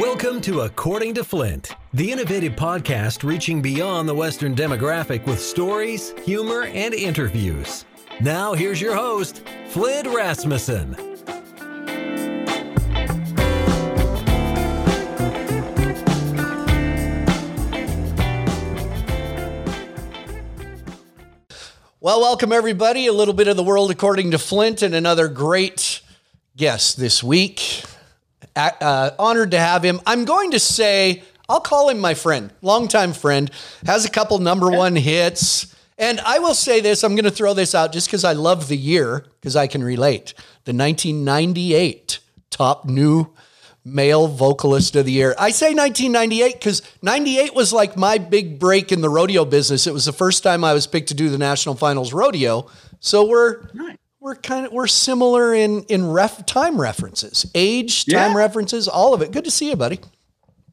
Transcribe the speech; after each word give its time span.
Welcome 0.00 0.40
to 0.42 0.62
According 0.62 1.12
to 1.16 1.22
Flint, 1.22 1.76
the 1.92 2.10
innovative 2.10 2.54
podcast 2.54 3.24
reaching 3.24 3.60
beyond 3.60 4.08
the 4.08 4.14
Western 4.14 4.54
demographic 4.54 5.26
with 5.26 5.38
stories, 5.38 6.14
humor, 6.24 6.62
and 6.62 6.94
interviews. 6.94 7.84
Now, 8.18 8.54
here's 8.54 8.80
your 8.80 8.96
host, 8.96 9.46
Flint 9.68 10.08
Rasmussen. 10.08 10.96
Well, 22.00 22.22
welcome 22.22 22.50
everybody. 22.50 23.08
A 23.08 23.12
little 23.12 23.34
bit 23.34 23.46
of 23.46 23.58
the 23.58 23.62
world 23.62 23.90
according 23.90 24.30
to 24.30 24.38
Flint, 24.38 24.80
and 24.80 24.94
another 24.94 25.28
great 25.28 26.00
guest 26.56 26.96
this 26.96 27.22
week 27.22 27.84
uh, 28.56 29.10
honored 29.18 29.52
to 29.52 29.58
have 29.58 29.84
him. 29.84 30.00
I'm 30.06 30.24
going 30.24 30.50
to 30.52 30.58
say, 30.58 31.22
I'll 31.48 31.60
call 31.60 31.88
him 31.88 31.98
my 31.98 32.14
friend, 32.14 32.52
longtime 32.62 33.12
friend, 33.12 33.50
has 33.86 34.04
a 34.04 34.10
couple 34.10 34.38
number 34.38 34.70
one 34.70 34.96
hits. 34.96 35.74
And 35.98 36.20
I 36.20 36.38
will 36.38 36.54
say 36.54 36.80
this 36.80 37.04
I'm 37.04 37.14
going 37.14 37.24
to 37.24 37.30
throw 37.30 37.54
this 37.54 37.74
out 37.74 37.92
just 37.92 38.08
because 38.08 38.24
I 38.24 38.32
love 38.32 38.68
the 38.68 38.76
year, 38.76 39.26
because 39.40 39.56
I 39.56 39.66
can 39.66 39.84
relate. 39.84 40.34
The 40.64 40.72
1998 40.72 42.20
top 42.50 42.84
new 42.84 43.32
male 43.84 44.28
vocalist 44.28 44.94
of 44.96 45.06
the 45.06 45.12
year. 45.12 45.34
I 45.38 45.50
say 45.50 45.74
1998 45.74 46.52
because 46.54 46.82
98 47.02 47.54
was 47.54 47.72
like 47.72 47.96
my 47.96 48.18
big 48.18 48.58
break 48.58 48.92
in 48.92 49.00
the 49.00 49.08
rodeo 49.08 49.44
business. 49.44 49.86
It 49.86 49.92
was 49.92 50.04
the 50.04 50.12
first 50.12 50.42
time 50.42 50.62
I 50.62 50.72
was 50.72 50.86
picked 50.86 51.08
to 51.08 51.14
do 51.14 51.30
the 51.30 51.38
national 51.38 51.74
finals 51.74 52.12
rodeo. 52.12 52.70
So 53.00 53.26
we're 53.26 53.62
nice 53.74 53.96
we're 54.22 54.36
kind 54.36 54.64
of 54.64 54.72
we're 54.72 54.86
similar 54.86 55.52
in 55.52 55.82
in 55.84 56.10
ref 56.10 56.46
time 56.46 56.80
references, 56.80 57.50
age, 57.54 58.06
time 58.06 58.32
yeah. 58.32 58.38
references, 58.38 58.86
all 58.86 59.14
of 59.14 59.20
it. 59.20 59.32
Good 59.32 59.44
to 59.44 59.50
see 59.50 59.68
you, 59.68 59.76
buddy. 59.76 59.98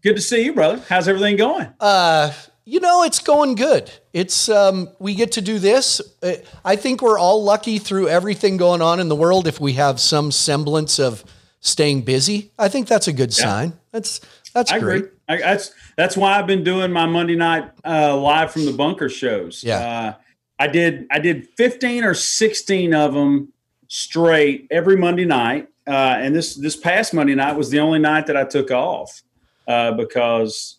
Good 0.03 0.16
to 0.16 0.22
see 0.22 0.45
you, 0.45 0.53
brother. 0.53 0.81
How's 0.88 1.08
everything 1.08 1.35
going? 1.35 1.67
Uh, 1.80 2.31
you 2.64 2.80
know, 2.80 3.03
it's 3.03 3.19
going 3.19 3.56
good. 3.56 3.91
It's 4.14 4.50
um, 4.50 4.89
we 5.00 5.16
get 5.16 5.31
to 5.33 5.41
do 5.41 5.58
this. 5.58 6.00
Uh, 6.22 6.33
I 6.64 6.75
think 6.75 7.02
we're 7.02 7.17
all 7.17 7.44
lucky 7.44 7.80
through 7.80 8.08
everything 8.08 8.58
going 8.58 8.83
on 8.83 9.00
in 9.00 9.09
the 9.09 9.16
world 9.16 9.47
if 9.47 9.59
we 9.59 9.73
have 9.73 10.00
some 10.00 10.31
semblance 10.31 11.00
of 11.00 11.25
staying 11.59 12.03
busy. 12.03 12.52
I 12.59 12.69
think 12.69 12.88
that's 12.88 13.08
a 13.08 13.13
good 13.13 13.36
yeah. 13.36 13.44
sign. 13.44 13.73
That's 13.91 14.22
that's 14.53 14.72
I 14.72 14.80
great. 14.80 15.06
I, 15.28 15.38
that's 15.38 15.73
that's 15.97 16.16
why 16.16 16.38
I've 16.38 16.47
been 16.47 16.63
doing 16.63 16.91
my 16.91 17.08
Monday 17.08 17.36
night 17.36 17.72
uh, 17.84 18.16
live 18.16 18.52
from 18.52 18.66
the 18.66 18.73
bunker 18.73 19.09
shows. 19.09 19.63
Yeah. 19.63 19.80
Uh, 19.80 20.13
I 20.60 20.68
did 20.68 21.08
I 21.10 21.20
did 21.20 21.48
15 21.56 22.04
or 22.04 22.14
16 22.14 22.94
of 22.94 23.14
them 23.14 23.54
straight 23.88 24.68
every 24.70 24.98
Monday 24.98 25.26
night. 25.26 25.70
Uh, 25.88 26.18
and 26.20 26.36
this 26.36 26.56
this 26.56 26.76
past 26.76 27.14
Monday 27.14 27.34
night 27.34 27.56
was 27.56 27.70
the 27.70 27.80
only 27.80 28.00
night 28.00 28.28
that 28.28 28.38
I 28.38 28.44
took 28.44 28.70
off 28.70 29.24
uh, 29.68 29.94
because 29.94 30.78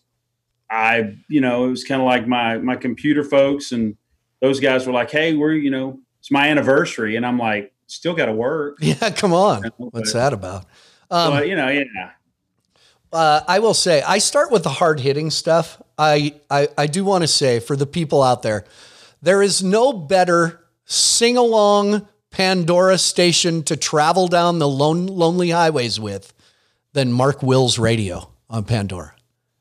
I, 0.69 1.17
you 1.27 1.41
know, 1.41 1.65
it 1.65 1.69
was 1.69 1.83
kind 1.83 2.01
of 2.01 2.05
like 2.05 2.27
my 2.27 2.57
my 2.59 2.75
computer 2.75 3.23
folks 3.23 3.71
and 3.71 3.97
those 4.39 4.59
guys 4.59 4.87
were 4.87 4.93
like, 4.93 5.11
"Hey, 5.11 5.33
we're 5.33 5.53
you 5.53 5.69
know, 5.69 5.99
it's 6.19 6.31
my 6.31 6.47
anniversary," 6.47 7.15
and 7.15 7.25
I'm 7.25 7.37
like, 7.37 7.73
"Still 7.87 8.13
got 8.13 8.27
to 8.27 8.33
work." 8.33 8.77
Yeah, 8.81 9.09
come 9.09 9.33
on. 9.33 9.63
You 9.63 9.69
know, 9.77 9.89
What's 9.91 10.13
that 10.13 10.33
about? 10.33 10.65
Um, 11.09 11.43
you 11.43 11.55
know, 11.55 11.67
yeah. 11.67 12.11
Uh, 13.11 13.41
I 13.47 13.59
will 13.59 13.73
say 13.73 14.01
I 14.01 14.19
start 14.19 14.51
with 14.51 14.63
the 14.63 14.69
hard 14.69 15.01
hitting 15.01 15.29
stuff. 15.29 15.81
I 15.97 16.35
I, 16.49 16.69
I 16.77 16.87
do 16.87 17.03
want 17.03 17.23
to 17.23 17.27
say 17.27 17.59
for 17.59 17.75
the 17.75 17.85
people 17.85 18.23
out 18.23 18.41
there 18.43 18.63
there 19.21 19.41
is 19.41 19.63
no 19.63 19.93
better 19.93 20.61
sing 20.85 21.37
along 21.37 22.07
Pandora 22.31 22.97
station 22.97 23.63
to 23.63 23.75
travel 23.75 24.27
down 24.27 24.59
the 24.59 24.67
lone, 24.67 25.07
lonely 25.07 25.49
highways 25.49 25.99
with 25.99 26.33
than 26.93 27.11
Mark 27.11 27.43
Wills 27.43 27.77
radio 27.77 28.29
on 28.49 28.63
Pandora. 28.63 29.13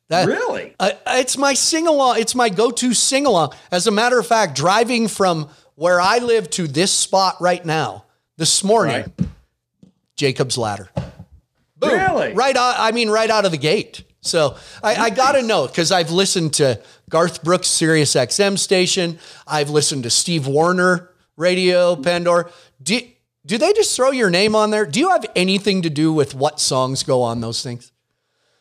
That, 0.09 0.27
really? 0.27 0.75
Uh, 0.81 0.91
it's 1.09 1.39
my 1.39 1.55
sing 1.55 1.87
along. 1.87 2.19
It's 2.19 2.35
my 2.35 2.49
go 2.49 2.71
to 2.73 2.95
sing 2.95 3.27
along. 3.27 3.53
As 3.71 3.87
a 3.87 3.93
matter 3.93 4.19
of 4.19 4.27
fact, 4.27 4.57
driving 4.57 5.07
from 5.07 5.49
where 5.77 6.01
I 6.01 6.19
live 6.19 6.51
to 6.51 6.67
this 6.67 6.93
spot 6.93 7.37
right 7.41 7.65
now 7.65 8.05
this 8.37 8.65
morning, 8.65 9.13
right. 9.19 9.29
Jacob's 10.17 10.59
Ladder. 10.59 10.91
Boom. 11.77 11.91
Really? 11.91 12.35
Right 12.35 12.57
out, 12.57 12.75
I 12.79 12.93
mean, 12.93 13.09
right 13.09 13.31
out 13.31 13.45
of 13.45 13.53
the 13.53 13.57
gate. 13.57 14.03
So 14.21 14.57
I, 14.83 14.97
I 14.97 15.11
got 15.11 15.33
to 15.33 15.43
know 15.43 15.67
because 15.67 15.93
I've 15.93 16.11
listened 16.11 16.55
to 16.55 16.83
Garth 17.11 17.43
Brooks 17.43 17.69
Sirius 17.69 18.15
XM 18.15 18.59
station. 18.59 19.19
I've 19.47 19.69
listened 19.69 20.05
to 20.05 20.11
Steve 20.11 20.47
Wariner 20.47 21.11
radio, 21.37 21.97
Pandora. 21.97 22.51
Do, 22.83 23.01
do 23.45 23.59
they 23.59 23.73
just 23.73 23.95
throw 23.97 24.13
your 24.13 24.31
name 24.31 24.55
on 24.55 24.71
there? 24.71 24.87
Do 24.87 25.01
you 25.01 25.11
have 25.11 25.27
anything 25.35 25.83
to 25.83 25.91
do 25.91 26.13
with 26.13 26.35
what 26.35 26.61
songs 26.61 27.03
go 27.03 27.23
on 27.23 27.41
those 27.41 27.63
things? 27.63 27.93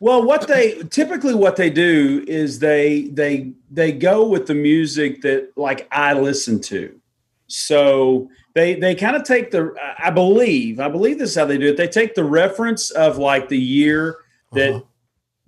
Well, 0.00 0.24
what 0.24 0.48
they 0.48 0.82
typically 0.90 1.34
what 1.34 1.56
they 1.56 1.70
do 1.70 2.24
is 2.26 2.58
they 2.58 3.02
they 3.12 3.52
they 3.70 3.92
go 3.92 4.26
with 4.26 4.46
the 4.46 4.54
music 4.54 5.20
that 5.22 5.52
like 5.56 5.86
I 5.92 6.14
listen 6.14 6.60
to. 6.62 6.98
So 7.46 8.30
they 8.54 8.74
they 8.76 8.94
kind 8.94 9.14
of 9.14 9.24
take 9.24 9.50
the 9.50 9.74
I 9.98 10.10
believe 10.10 10.80
I 10.80 10.88
believe 10.88 11.18
this 11.18 11.30
is 11.30 11.36
how 11.36 11.44
they 11.44 11.58
do 11.58 11.68
it. 11.68 11.76
They 11.76 11.86
take 11.86 12.14
the 12.14 12.24
reference 12.24 12.90
of 12.90 13.18
like 13.18 13.48
the 13.50 13.58
year 13.58 14.16
that 14.52 14.70
uh-huh. 14.70 14.84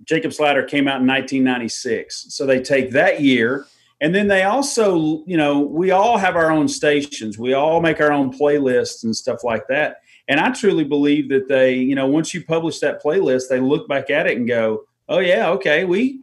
Jacob's 0.05 0.39
Ladder 0.39 0.63
came 0.63 0.87
out 0.87 1.01
in 1.01 1.07
1996. 1.07 2.27
So 2.29 2.45
they 2.45 2.61
take 2.61 2.91
that 2.91 3.21
year. 3.21 3.65
And 4.01 4.13
then 4.13 4.27
they 4.27 4.43
also, 4.43 5.23
you 5.25 5.37
know, 5.37 5.61
we 5.61 5.91
all 5.91 6.17
have 6.17 6.35
our 6.35 6.51
own 6.51 6.67
stations. 6.67 7.37
We 7.37 7.53
all 7.53 7.81
make 7.81 8.01
our 8.01 8.11
own 8.11 8.37
playlists 8.37 9.03
and 9.03 9.15
stuff 9.15 9.43
like 9.43 9.67
that. 9.69 10.01
And 10.27 10.39
I 10.39 10.51
truly 10.51 10.83
believe 10.83 11.29
that 11.29 11.47
they, 11.47 11.75
you 11.75 11.95
know, 11.95 12.07
once 12.07 12.33
you 12.33 12.43
publish 12.43 12.79
that 12.79 13.01
playlist, 13.01 13.43
they 13.49 13.59
look 13.59 13.87
back 13.87 14.09
at 14.09 14.27
it 14.27 14.37
and 14.37 14.47
go, 14.47 14.83
"Oh 15.09 15.19
yeah, 15.19 15.49
okay, 15.51 15.83
we, 15.83 16.21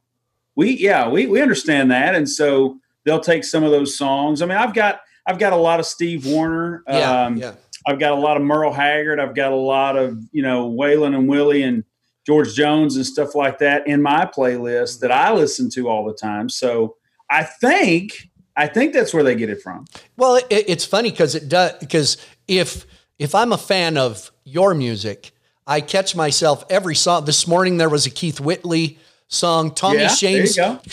we, 0.57 0.71
yeah, 0.71 1.09
we 1.09 1.27
we 1.27 1.43
understand 1.43 1.91
that." 1.91 2.15
And 2.15 2.29
so 2.29 2.79
they'll 3.05 3.21
take 3.21 3.45
some 3.45 3.62
of 3.62 3.71
those 3.71 3.97
songs. 3.97 4.41
I 4.41 4.47
mean, 4.47 4.57
I've 4.57 4.75
got 4.75 5.01
I've 5.27 5.39
got 5.39 5.53
a 5.53 5.57
lot 5.57 5.81
of 5.81 5.87
Steve 5.87 6.27
Wariner. 6.27 6.83
Yeah, 6.89 7.25
um, 7.25 7.37
yeah. 7.37 7.53
I've 7.87 7.99
got 7.99 8.12
a 8.12 8.17
lot 8.17 8.37
of 8.37 8.43
Merle 8.43 8.73
Haggard. 8.73 9.21
I've 9.21 9.35
got 9.35 9.53
a 9.53 9.57
lot 9.57 9.97
of 9.97 10.19
you 10.33 10.43
know 10.43 10.71
Waylon 10.71 11.15
and 11.15 11.29
Willie 11.29 11.62
and 11.62 11.85
George 12.26 12.54
Jones 12.54 12.97
and 12.97 13.06
stuff 13.06 13.34
like 13.34 13.58
that 13.58 13.86
in 13.86 14.03
my 14.03 14.25
playlist 14.25 15.00
that 15.00 15.10
I 15.10 15.32
listen 15.32 15.70
to 15.70 15.88
all 15.88 16.04
the 16.04 16.14
time. 16.14 16.48
So 16.48 16.97
I 17.31 17.44
think 17.44 18.28
I 18.56 18.66
think 18.66 18.92
that's 18.92 19.14
where 19.14 19.22
they 19.22 19.34
get 19.34 19.48
it 19.48 19.62
from. 19.62 19.86
Well, 20.16 20.36
it, 20.36 20.47
it's 20.50 20.84
funny 20.84 21.10
because 21.10 21.34
it 21.34 21.48
does 21.48 21.72
because 21.81 22.16
if 22.47 22.86
if 23.19 23.34
I'm 23.34 23.53
a 23.53 23.58
fan 23.58 23.97
of 23.97 24.31
your 24.44 24.75
music, 24.75 25.32
I 25.66 25.81
catch 25.81 26.16
myself 26.16 26.64
every 26.69 26.94
song. 26.94 27.25
This 27.25 27.47
morning 27.47 27.78
there 27.78 27.88
was 27.88 28.06
a 28.06 28.10
Keith 28.10 28.41
Whitley 28.41 28.98
song. 29.28 29.75
Tommy 29.75 30.00
yeah, 30.00 30.08
Shane 30.08 30.47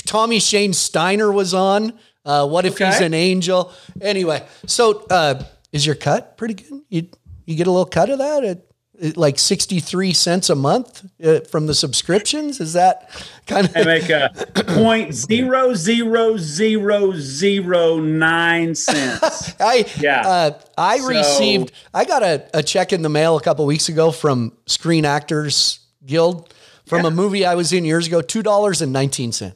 Tommy 0.06 0.40
Shane 0.40 0.74
Steiner 0.74 1.32
was 1.32 1.54
on. 1.54 1.94
Uh, 2.24 2.48
what 2.48 2.66
if 2.66 2.74
okay. 2.74 2.88
he's 2.88 3.02
an 3.02 3.14
angel? 3.14 3.72
Anyway, 4.02 4.46
so 4.66 5.06
uh, 5.10 5.44
is 5.72 5.86
your 5.86 5.96
cut 5.96 6.38
pretty 6.38 6.56
good? 6.56 6.82
You 6.90 7.10
you 7.46 7.56
get 7.56 7.68
a 7.68 7.72
little 7.72 7.86
cut 7.86 8.10
of 8.10 8.20
that? 8.20 8.44
It, 8.44 8.72
like 9.16 9.38
63 9.40 10.14
cents 10.14 10.50
a 10.50 10.56
month 10.56 11.06
uh, 11.24 11.42
from 11.42 11.68
the 11.68 11.74
subscriptions? 11.74 12.60
Is 12.60 12.74
that 12.74 13.10
kind 13.48 13.66
of 13.66 13.76
i 13.76 13.84
make 13.84 14.10
a 14.10 14.30
point 14.68 15.14
zero 15.14 15.74
zero 15.74 16.38
zero 16.38 17.14
zero 17.14 17.98
nine 18.00 18.76
cents. 18.76 19.56
I 19.60 19.86
yeah. 20.00 20.28
uh, 20.28 20.60
i 20.78 20.98
so, 20.98 21.08
received 21.08 21.72
i 21.94 22.06
got 22.06 22.24
a, 22.24 22.48
a 22.54 22.62
check 22.62 22.94
in 22.94 23.02
the 23.02 23.10
mail 23.10 23.38
a 23.38 23.42
couple 23.42 23.66
weeks 23.66 23.90
ago 23.90 24.12
from 24.12 24.52
screen 24.66 25.06
actors 25.06 25.80
guild 26.06 26.54
from 26.86 27.02
yeah. 27.02 27.08
a 27.08 27.12
movie 27.12 27.46
i 27.46 27.56
was 27.56 27.74
in 27.74 27.86
years 27.86 28.08
ago 28.08 28.22
$2.19 28.22 29.56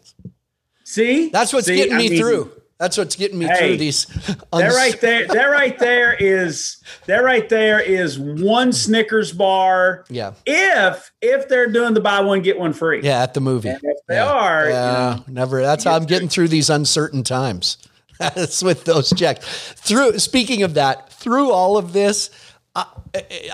see? 0.83 1.29
That's 1.29 1.53
what's 1.53 1.67
see, 1.67 1.75
getting 1.75 1.97
me 1.97 2.07
I 2.07 2.09
mean, 2.09 2.19
through 2.19 2.60
that's 2.81 2.97
what's 2.97 3.15
getting 3.15 3.37
me 3.37 3.45
hey, 3.45 3.57
through 3.59 3.77
these. 3.77 4.07
Uns- 4.51 4.63
that 4.63 4.73
right 4.73 4.99
there, 4.99 5.27
that 5.27 5.45
right 5.45 5.77
there 5.77 6.15
is 6.19 6.81
that 7.05 7.23
right 7.23 7.47
there 7.47 7.79
is 7.79 8.17
one 8.17 8.73
Snickers 8.73 9.31
bar. 9.31 10.03
Yeah. 10.09 10.33
If 10.47 11.11
if 11.21 11.47
they're 11.47 11.71
doing 11.71 11.93
the 11.93 12.01
buy 12.01 12.21
one 12.21 12.41
get 12.41 12.57
one 12.57 12.73
free. 12.73 13.01
Yeah, 13.03 13.21
at 13.21 13.35
the 13.35 13.39
movie. 13.39 13.69
And 13.69 13.79
if 13.83 13.97
they 14.07 14.15
yeah. 14.15 14.31
are, 14.31 14.67
yeah, 14.67 15.11
you 15.11 15.17
know, 15.17 15.23
never. 15.27 15.61
That's 15.61 15.83
how 15.83 15.95
I'm 15.95 16.05
getting 16.05 16.27
through 16.27 16.47
these 16.47 16.71
uncertain 16.71 17.23
times. 17.23 17.77
That's 18.19 18.63
with 18.63 18.85
those 18.85 19.13
checks. 19.13 19.73
Through 19.73 20.17
speaking 20.17 20.63
of 20.63 20.73
that, 20.73 21.13
through 21.13 21.51
all 21.51 21.77
of 21.77 21.93
this, 21.93 22.31
I, 22.75 22.87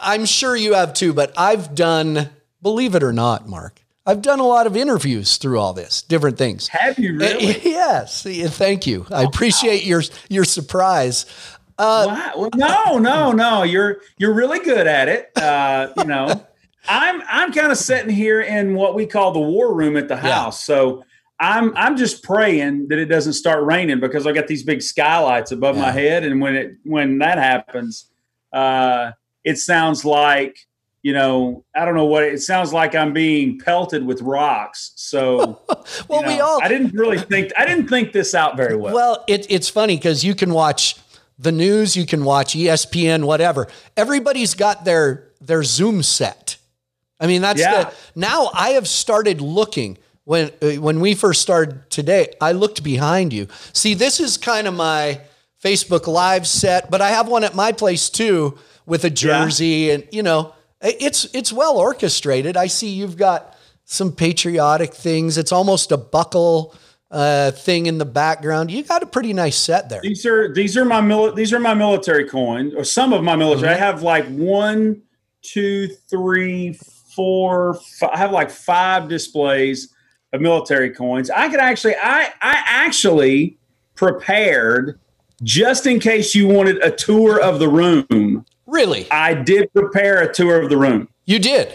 I'm 0.01 0.23
sure 0.23 0.55
you 0.55 0.73
have 0.75 0.93
too. 0.93 1.11
But 1.11 1.33
I've 1.37 1.75
done, 1.75 2.29
believe 2.61 2.95
it 2.95 3.03
or 3.03 3.11
not, 3.11 3.45
Mark. 3.45 3.81
I've 4.07 4.21
done 4.21 4.39
a 4.39 4.47
lot 4.47 4.67
of 4.67 4.77
interviews 4.77 5.35
through 5.35 5.59
all 5.59 5.73
this, 5.73 6.01
different 6.01 6.37
things. 6.37 6.69
Have 6.69 6.97
you 6.97 7.17
really? 7.17 7.59
Yes. 7.63 8.23
Thank 8.23 8.87
you. 8.87 9.05
I 9.11 9.23
appreciate 9.23 9.85
your 9.85 10.01
your 10.29 10.45
surprise. 10.45 11.25
Uh, 11.77 12.05
wow. 12.07 12.31
Well, 12.37 12.49
no, 12.55 12.97
no, 12.97 13.31
no. 13.33 13.63
You're 13.63 13.97
you're 14.17 14.33
really 14.33 14.59
good 14.59 14.87
at 14.87 15.09
it. 15.09 15.31
Uh, 15.35 15.89
you 15.97 16.05
know, 16.05 16.47
I'm 16.87 17.21
I'm 17.27 17.51
kind 17.51 17.69
of 17.69 17.77
sitting 17.77 18.09
here 18.09 18.41
in 18.41 18.75
what 18.75 18.95
we 18.95 19.05
call 19.05 19.33
the 19.33 19.39
war 19.39 19.75
room 19.75 19.97
at 19.97 20.07
the 20.07 20.15
house. 20.15 20.67
Yeah. 20.67 20.75
So 20.75 21.03
I'm 21.39 21.75
I'm 21.75 21.97
just 21.97 22.23
praying 22.23 22.87
that 22.87 22.97
it 22.97 23.05
doesn't 23.05 23.33
start 23.33 23.63
raining 23.65 23.99
because 23.99 24.25
I 24.25 24.31
got 24.31 24.47
these 24.47 24.63
big 24.63 24.81
skylights 24.81 25.51
above 25.51 25.75
yeah. 25.75 25.81
my 25.81 25.91
head, 25.91 26.23
and 26.23 26.39
when 26.39 26.55
it 26.55 26.77
when 26.83 27.17
that 27.19 27.37
happens, 27.37 28.09
uh, 28.53 29.11
it 29.43 29.57
sounds 29.57 30.05
like 30.05 30.57
you 31.07 31.13
know, 31.13 31.63
I 31.73 31.85
don't 31.85 31.95
know 31.95 32.03
what 32.03 32.23
it 32.23 32.41
sounds 32.41 32.73
like. 32.73 32.93
I'm 32.93 33.13
being 33.13 33.59
pelted 33.59 34.05
with 34.05 34.21
rocks. 34.21 34.91
So, 34.97 35.61
well, 36.09 36.19
you 36.19 36.21
know, 36.23 36.27
we 36.27 36.39
all. 36.41 36.61
I 36.61 36.67
didn't 36.67 36.93
really 36.93 37.17
think. 37.17 37.53
I 37.57 37.65
didn't 37.65 37.87
think 37.87 38.11
this 38.11 38.35
out 38.35 38.57
very 38.57 38.75
well. 38.75 38.93
Well, 38.93 39.23
it, 39.25 39.47
it's 39.49 39.69
funny 39.69 39.95
because 39.95 40.25
you 40.25 40.35
can 40.35 40.53
watch 40.53 40.97
the 41.39 41.53
news, 41.53 41.95
you 41.95 42.05
can 42.05 42.25
watch 42.25 42.55
ESPN, 42.55 43.23
whatever. 43.23 43.69
Everybody's 43.95 44.53
got 44.53 44.83
their 44.83 45.29
their 45.39 45.63
Zoom 45.63 46.03
set. 46.03 46.57
I 47.21 47.27
mean, 47.27 47.41
that's 47.41 47.61
Yeah. 47.61 47.85
the 47.85 47.93
now. 48.13 48.51
I 48.53 48.71
have 48.71 48.85
started 48.85 49.39
looking 49.39 49.97
when 50.25 50.51
uh, 50.61 50.71
when 50.71 50.99
we 50.99 51.15
first 51.15 51.41
started 51.41 51.89
today. 51.89 52.33
I 52.41 52.51
looked 52.51 52.83
behind 52.83 53.31
you. 53.31 53.47
See, 53.71 53.93
this 53.93 54.19
is 54.19 54.35
kind 54.35 54.67
of 54.67 54.73
my 54.73 55.21
Facebook 55.63 56.05
Live 56.05 56.45
set, 56.45 56.91
but 56.91 56.99
I 56.99 57.11
have 57.11 57.29
one 57.29 57.45
at 57.45 57.55
my 57.55 57.71
place 57.71 58.09
too 58.09 58.57
with 58.85 59.05
a 59.05 59.09
jersey, 59.09 59.91
and 59.91 60.05
you 60.11 60.21
know, 60.21 60.53
it's 60.81 61.25
it's 61.33 61.51
well 61.51 61.77
orchestrated. 61.77 62.57
I 62.57 62.67
see 62.67 62.89
you've 62.89 63.17
got 63.17 63.57
some 63.85 64.11
patriotic 64.11 64.93
things. 64.93 65.37
It's 65.37 65.51
almost 65.51 65.91
a 65.91 65.97
buckle 65.97 66.75
uh, 67.09 67.51
thing 67.51 67.85
in 67.85 67.97
the 67.97 68.05
background. 68.05 68.71
You 68.71 68.83
got 68.83 69.01
a 69.01 69.05
pretty 69.05 69.33
nice 69.33 69.57
set 69.57 69.89
there. 69.89 70.01
These 70.01 70.25
are 70.25 70.53
these 70.53 70.77
are 70.77 70.85
my 70.85 71.01
mili- 71.01 71.35
these 71.35 71.53
are 71.53 71.59
my 71.59 71.73
military 71.73 72.27
coins, 72.27 72.73
or 72.75 72.83
some 72.83 73.13
of 73.13 73.23
my 73.23 73.35
military. 73.35 73.73
I 73.73 73.77
have 73.77 74.03
like 74.03 74.27
one, 74.27 75.01
two, 75.41 75.87
three, 76.09 76.73
four. 77.15 77.75
Five, 77.99 78.09
I 78.13 78.17
have 78.17 78.31
like 78.31 78.49
five 78.49 79.07
displays 79.07 79.93
of 80.33 80.41
military 80.41 80.91
coins. 80.91 81.29
I 81.29 81.49
could 81.49 81.59
actually, 81.59 81.95
I 81.95 82.33
I 82.41 82.63
actually 82.65 83.57
prepared 83.95 84.99
just 85.43 85.85
in 85.85 85.99
case 85.99 86.35
you 86.35 86.47
wanted 86.47 86.83
a 86.83 86.91
tour 86.91 87.41
of 87.41 87.59
the 87.59 87.69
room. 87.69 88.45
Really, 88.67 89.09
I 89.11 89.33
did 89.33 89.71
prepare 89.73 90.21
a 90.21 90.33
tour 90.33 90.61
of 90.61 90.69
the 90.69 90.77
room. 90.77 91.07
you 91.25 91.39
did. 91.39 91.73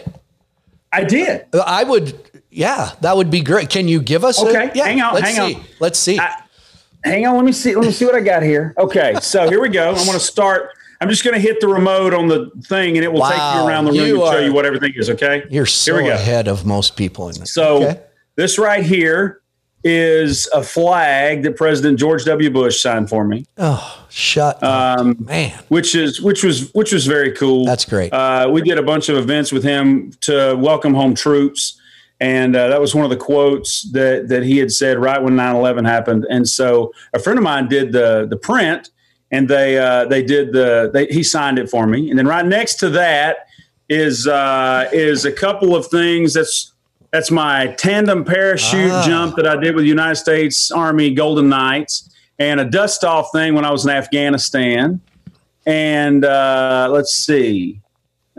I 0.91 1.03
did. 1.03 1.45
I 1.53 1.83
would. 1.83 2.13
Yeah, 2.51 2.91
that 3.01 3.17
would 3.17 3.31
be 3.31 3.41
great. 3.41 3.69
Can 3.71 3.87
you 3.87 3.99
give 3.99 4.23
us? 4.23 4.39
Okay, 4.41 4.69
A, 4.69 4.71
yeah, 4.75 4.85
hang 4.85 5.01
on, 5.01 5.15
Let's 5.15 5.35
hang 5.35 5.49
see. 5.49 5.55
on. 5.55 5.65
Let's 5.79 5.99
see. 5.99 6.19
I- 6.19 6.39
Hang 7.05 7.27
on, 7.27 7.35
let 7.35 7.43
me 7.43 7.51
see. 7.51 7.75
Let 7.75 7.83
me 7.83 7.91
see 7.91 8.05
what 8.05 8.15
I 8.15 8.21
got 8.21 8.43
here. 8.43 8.73
Okay, 8.77 9.15
so 9.21 9.49
here 9.49 9.59
we 9.61 9.67
go. 9.67 9.89
I'm 9.89 9.95
going 10.05 10.13
to 10.13 10.19
start. 10.21 10.69
I'm 11.01 11.09
just 11.09 11.25
going 11.25 11.33
to 11.33 11.39
hit 11.41 11.59
the 11.59 11.67
remote 11.67 12.13
on 12.13 12.29
the 12.29 12.49
thing, 12.63 12.95
and 12.95 13.03
it 13.03 13.11
will 13.11 13.19
take 13.27 13.35
you 13.35 13.67
around 13.67 13.83
the 13.83 13.91
room 13.91 13.99
and 14.21 14.31
show 14.31 14.39
you 14.39 14.53
what 14.53 14.65
everything 14.65 14.93
is. 14.95 15.09
Okay. 15.09 15.43
You're 15.49 15.65
so 15.65 15.95
here 15.95 16.01
we 16.03 16.07
go. 16.07 16.15
ahead 16.15 16.47
of 16.47 16.65
most 16.65 16.95
people 16.95 17.27
in 17.27 17.37
this. 17.41 17.53
So 17.53 17.83
Okay. 17.83 17.99
this 18.37 18.57
right 18.57 18.85
here 18.85 19.41
is 19.83 20.47
a 20.53 20.63
flag 20.63 21.43
that 21.43 21.55
President 21.55 21.99
George 21.99 22.25
W. 22.25 22.49
Bush 22.49 22.81
signed 22.81 23.09
for 23.09 23.25
me, 23.25 23.45
oh, 23.57 24.05
shut 24.09 24.61
up, 24.63 24.99
um, 24.99 25.17
man. 25.19 25.57
which 25.67 25.95
is 25.95 26.21
which 26.21 26.43
was 26.43 26.71
which 26.73 26.93
was 26.93 27.05
very 27.05 27.31
cool. 27.31 27.65
That's 27.65 27.85
great. 27.85 28.13
Uh, 28.13 28.49
we 28.51 28.61
did 28.61 28.77
a 28.77 28.83
bunch 28.83 29.09
of 29.09 29.17
events 29.17 29.51
with 29.51 29.63
him 29.63 30.11
to 30.21 30.55
welcome 30.57 30.93
home 30.93 31.15
troops. 31.15 31.79
And 32.19 32.55
uh, 32.55 32.69
that 32.69 32.79
was 32.79 32.95
one 32.95 33.03
of 33.03 33.09
the 33.09 33.17
quotes 33.17 33.91
that, 33.91 34.29
that 34.29 34.43
he 34.43 34.57
had 34.57 34.71
said 34.71 34.97
right 34.97 35.21
when 35.21 35.33
9-11 35.33 35.85
happened. 35.85 36.25
And 36.29 36.47
so 36.47 36.93
a 37.13 37.19
friend 37.19 37.37
of 37.37 37.43
mine 37.43 37.67
did 37.67 37.91
the, 37.91 38.27
the 38.29 38.37
print 38.37 38.91
and 39.31 39.49
they, 39.49 39.77
uh, 39.77 40.05
they 40.05 40.23
did 40.23 40.53
the, 40.53 40.89
they, 40.93 41.07
he 41.07 41.21
signed 41.21 41.59
it 41.59 41.69
for 41.69 41.85
me. 41.85 42.09
And 42.09 42.17
then 42.17 42.25
right 42.25 42.45
next 42.45 42.75
to 42.75 42.89
that 42.91 43.47
is, 43.89 44.25
uh, 44.25 44.89
is 44.93 45.25
a 45.25 45.33
couple 45.33 45.75
of 45.75 45.87
things 45.87 46.33
that's, 46.33 46.72
that's 47.13 47.29
my 47.31 47.67
tandem 47.77 48.25
parachute 48.25 48.91
Ah. 48.91 49.03
jump 49.05 49.35
that 49.37 49.47
I 49.47 49.55
did 49.55 49.75
with 49.75 49.85
United 49.85 50.15
States 50.15 50.71
Army 50.71 51.13
Golden 51.13 51.47
Knights 51.47 52.09
and 52.39 52.59
a 52.59 52.65
dust 52.65 53.03
off 53.03 53.29
thing 53.31 53.53
when 53.53 53.63
I 53.63 53.71
was 53.71 53.85
in 53.85 53.91
Afghanistan. 53.91 54.99
And 55.67 56.25
uh, 56.25 56.89
let's 56.91 57.13
see. 57.13 57.79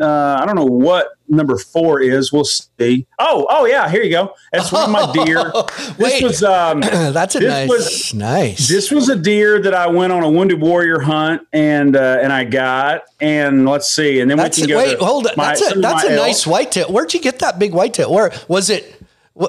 Uh, 0.01 0.39
I 0.41 0.45
don't 0.47 0.57
know 0.57 0.65
what 0.65 1.09
number 1.29 1.57
four 1.57 2.01
is. 2.01 2.33
We'll 2.33 2.45
see. 2.45 3.07
Oh, 3.19 3.47
oh 3.49 3.65
yeah, 3.67 3.89
here 3.89 4.03
you 4.03 4.11
go. 4.11 4.35
That's 4.53 4.73
one 4.73 4.85
of 4.85 4.91
my 4.91 5.13
deer. 5.25 5.53
This 5.97 5.99
Wait. 5.99 6.23
was 6.23 6.43
um, 6.43 6.81
That's 6.81 7.37
a 7.37 7.39
this 7.39 7.49
nice, 7.49 7.69
was- 7.69 8.15
nice. 8.15 8.69
this 8.69 8.91
was 8.91 9.09
a 9.09 9.17
deer 9.17 9.61
that 9.63 9.73
I 9.75 9.87
went 9.87 10.13
on 10.13 10.23
a 10.25 10.29
wounded 10.31 10.61
warrior 10.61 10.99
hunt 11.01 11.43
and 11.53 11.95
uh, 11.97 12.19
and 12.21 12.33
I 12.33 12.45
got. 12.45 13.03
And 13.21 13.67
let's 13.69 13.95
see. 13.95 14.21
And 14.21 14.31
then 14.31 14.39
that's 14.39 14.59
we 14.59 14.63
can 14.67 14.71
go. 14.71 14.79
Wait, 14.79 14.99
hold 14.99 15.27
on. 15.29 15.35
my- 15.37 15.47
That's 15.55 15.75
a 15.77 15.79
that's 15.79 16.05
a 16.05 16.11
elk. 16.11 16.27
nice 16.27 16.47
whitetail. 16.47 16.93
Where'd 16.93 17.15
you 17.15 17.21
get 17.21 17.39
that 17.39 17.59
big 17.59 17.73
white 17.73 17.85
whitetail? 17.97 18.13
Where 18.13 18.33
was 18.49 18.71
it? 18.71 19.01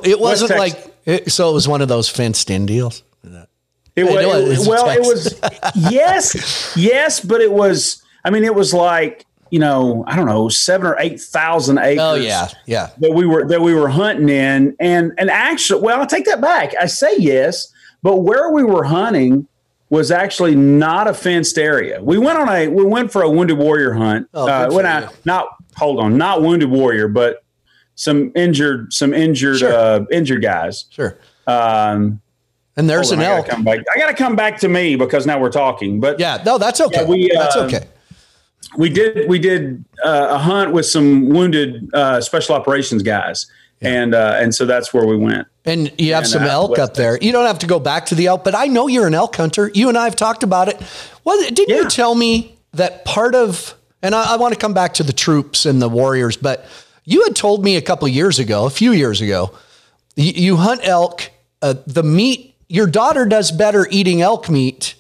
It 0.04 0.20
wasn't 0.20 0.52
like 0.60 0.96
it, 1.06 1.32
so. 1.32 1.50
It 1.50 1.54
was 1.54 1.68
one 1.68 1.82
of 1.82 1.88
those 1.88 2.08
fenced 2.10 2.50
in 2.50 2.66
deals. 2.66 3.04
It 3.96 4.04
was, 4.04 4.16
it 4.16 4.48
is 4.60 4.68
well, 4.68 4.90
it 4.90 5.00
was 5.00 5.40
yes, 5.90 6.74
yes, 6.76 7.20
but 7.22 7.40
it 7.42 7.52
was. 7.52 8.04
I 8.26 8.30
mean, 8.30 8.44
it 8.44 8.54
was 8.54 8.74
like 8.74 9.25
you 9.52 9.60
know, 9.60 10.04
I 10.08 10.16
don't 10.16 10.26
know, 10.26 10.50
seven 10.50 10.88
or 10.88 10.96
eight 11.00 11.22
thousand 11.22 11.78
acres. 11.78 12.00
Oh 12.02 12.16
yeah, 12.16 12.48
yeah. 12.66 12.90
that 13.00 13.12
we 13.14 13.26
were 13.26 13.48
that 13.48 13.62
we 13.62 13.74
were 13.74 13.90
hunting 13.90 14.30
in, 14.30 14.76
and 14.80 15.12
and 15.18 15.30
actually, 15.30 15.82
well, 15.82 16.02
I 16.02 16.06
take 16.06 16.26
that 16.26 16.42
back. 16.42 16.74
I 16.80 16.88
say 16.88 17.16
yes, 17.18 17.72
but 18.04 18.18
where 18.18 18.52
we 18.52 18.64
were 18.64 18.84
hunting 18.84 19.48
was 19.90 20.10
actually 20.12 20.56
not 20.56 21.08
a 21.08 21.14
fenced 21.14 21.58
area. 21.60 22.02
We 22.04 22.18
went 22.18 22.40
on 22.40 22.50
a 22.50 22.68
we 22.68 22.84
went 22.84 23.12
for 23.12 23.22
a 23.22 23.30
wounded 23.30 23.58
warrior 23.58 23.94
hunt. 23.94 24.28
Oh, 24.34 24.48
uh, 24.48 24.70
when. 24.72 24.86
I 24.86 25.08
not 25.26 25.48
hold 25.76 26.00
on, 26.00 26.18
not 26.18 26.42
wounded 26.42 26.70
warrior, 26.70 27.08
but 27.08 27.44
some 27.94 28.32
injured 28.36 28.92
some 28.92 29.14
injured 29.14 29.60
Sure. 29.60 29.72
uh, 29.74 30.06
injured 30.12 30.42
guys. 30.42 30.86
Sure. 30.90 31.18
Um, 31.48 32.20
And 32.78 32.90
there's 32.90 33.10
hold 33.10 33.22
an 33.22 33.26
I 33.28 33.36
elk. 33.36 33.46
gotta 33.46 33.56
come 33.56 33.64
back. 33.64 33.80
I 33.96 34.00
got 34.00 34.08
to 34.08 34.14
come 34.16 34.36
back 34.36 34.58
to 34.62 34.68
me 34.68 34.96
because 34.96 35.26
now 35.26 35.40
we're 35.40 35.52
talking. 35.52 36.00
But 36.02 36.20
Yeah. 36.20 36.42
No, 36.46 36.58
that's 36.58 36.82
okay. 36.82 37.02
Yeah, 37.02 37.08
we, 37.08 37.30
that's 37.34 37.56
uh, 37.56 37.66
okay. 37.66 37.88
We 38.78 38.90
did 38.90 39.28
we 39.30 39.40
did 39.40 39.84
uh, 40.04 40.28
a 40.32 40.38
hunt 40.38 40.72
with 40.74 40.86
some 40.86 41.30
wounded 41.30 41.90
uh, 41.94 42.22
special 42.22 42.56
operations 42.56 43.04
guys, 43.04 43.48
and 43.82 44.14
uh, 44.14 44.38
and 44.40 44.54
so 44.54 44.66
that's 44.66 44.94
where 44.94 45.06
we 45.06 45.18
went. 45.18 45.48
And 45.66 45.92
you 46.00 46.14
have 46.14 46.24
and, 46.24 46.32
some 46.32 46.44
uh, 46.44 46.48
elk 46.48 46.80
up 46.80 46.94
there. 46.94 47.18
You 47.22 47.32
don't 47.32 47.46
have 47.46 47.60
to 47.60 47.68
go 47.68 47.80
back 47.80 48.06
to 48.08 48.16
the 48.16 48.28
elk, 48.28 48.44
but 48.44 48.56
I 48.56 48.66
know 48.68 48.88
you're 48.88 49.08
an 49.08 49.14
elk 49.14 49.36
hunter. 49.36 49.72
You 49.74 49.90
and 49.90 49.98
I 49.98 50.06
have 50.06 50.16
talked 50.16 50.44
about 50.44 50.68
it. 50.68 50.82
Well, 51.24 51.40
didn't 51.42 51.70
you 51.70 51.90
tell 51.90 52.16
me 52.16 52.58
that 52.74 53.06
part 53.06 53.36
of, 53.36 53.74
and 54.02 54.14
I, 54.14 54.34
I 54.34 54.38
want 54.38 54.54
to 54.54 54.60
come 54.60 54.74
back 54.74 54.94
to 54.96 55.04
the 55.04 55.14
troops 55.14 55.66
and 55.66 55.82
the 55.82 55.90
warriors, 55.90 56.38
but 56.38 56.66
you 57.06 57.24
had 57.24 57.36
told 57.36 57.64
me 57.64 57.78
a 57.78 57.82
couple 57.82 58.08
of 58.08 58.14
years 58.14 58.40
ago, 58.40 58.66
a 58.66 58.70
few 58.70 58.92
years 58.92 59.22
ago, 59.22 59.56
you, 60.16 60.32
you 60.32 60.56
hunt 60.58 60.82
elk. 60.84 61.32
Uh, 61.62 61.76
the 61.88 62.04
meat, 62.04 62.56
your 62.68 62.86
daughter 62.86 63.26
does 63.26 63.52
better 63.52 63.88
eating 63.90 64.22
elk 64.22 64.50
meat 64.50 64.96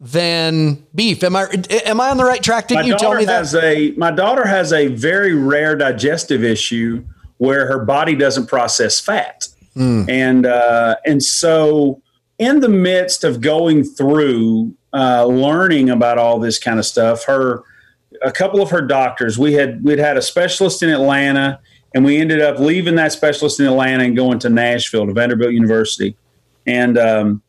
than 0.00 0.86
beef. 0.94 1.24
Am 1.24 1.34
I 1.34 1.48
am 1.84 2.00
I 2.00 2.10
on 2.10 2.16
the 2.16 2.24
right 2.24 2.42
track? 2.42 2.68
Didn't 2.68 2.82
my 2.82 2.88
you 2.88 2.96
tell 2.98 3.14
me 3.14 3.24
that? 3.24 3.52
a 3.54 3.92
my 3.96 4.10
daughter 4.10 4.46
has 4.46 4.72
a 4.72 4.88
very 4.88 5.34
rare 5.34 5.74
digestive 5.76 6.44
issue 6.44 7.04
where 7.38 7.66
her 7.66 7.84
body 7.84 8.14
doesn't 8.14 8.46
process 8.46 9.00
fat, 9.00 9.48
Hmm. 9.74 10.04
and 10.08 10.46
uh, 10.46 10.96
and 11.04 11.22
so 11.22 12.00
in 12.38 12.60
the 12.60 12.68
midst 12.68 13.24
of 13.24 13.40
going 13.40 13.84
through 13.84 14.74
uh, 14.92 15.24
learning 15.26 15.90
about 15.90 16.18
all 16.18 16.38
this 16.38 16.58
kind 16.58 16.78
of 16.78 16.86
stuff, 16.86 17.24
her 17.24 17.62
a 18.22 18.32
couple 18.32 18.60
of 18.60 18.70
her 18.70 18.80
doctors 18.80 19.38
we 19.38 19.52
had 19.52 19.82
we'd 19.84 19.98
had 19.98 20.16
a 20.16 20.22
specialist 20.22 20.82
in 20.82 20.90
Atlanta, 20.90 21.60
and 21.94 22.04
we 22.04 22.18
ended 22.18 22.40
up 22.40 22.58
leaving 22.58 22.94
that 22.96 23.12
specialist 23.12 23.58
in 23.60 23.66
Atlanta 23.66 24.04
and 24.04 24.16
going 24.16 24.38
to 24.40 24.48
Nashville 24.48 25.06
to 25.06 25.12
Vanderbilt 25.12 25.52
University, 25.52 26.16
and 26.66 26.96
um, 26.98 27.42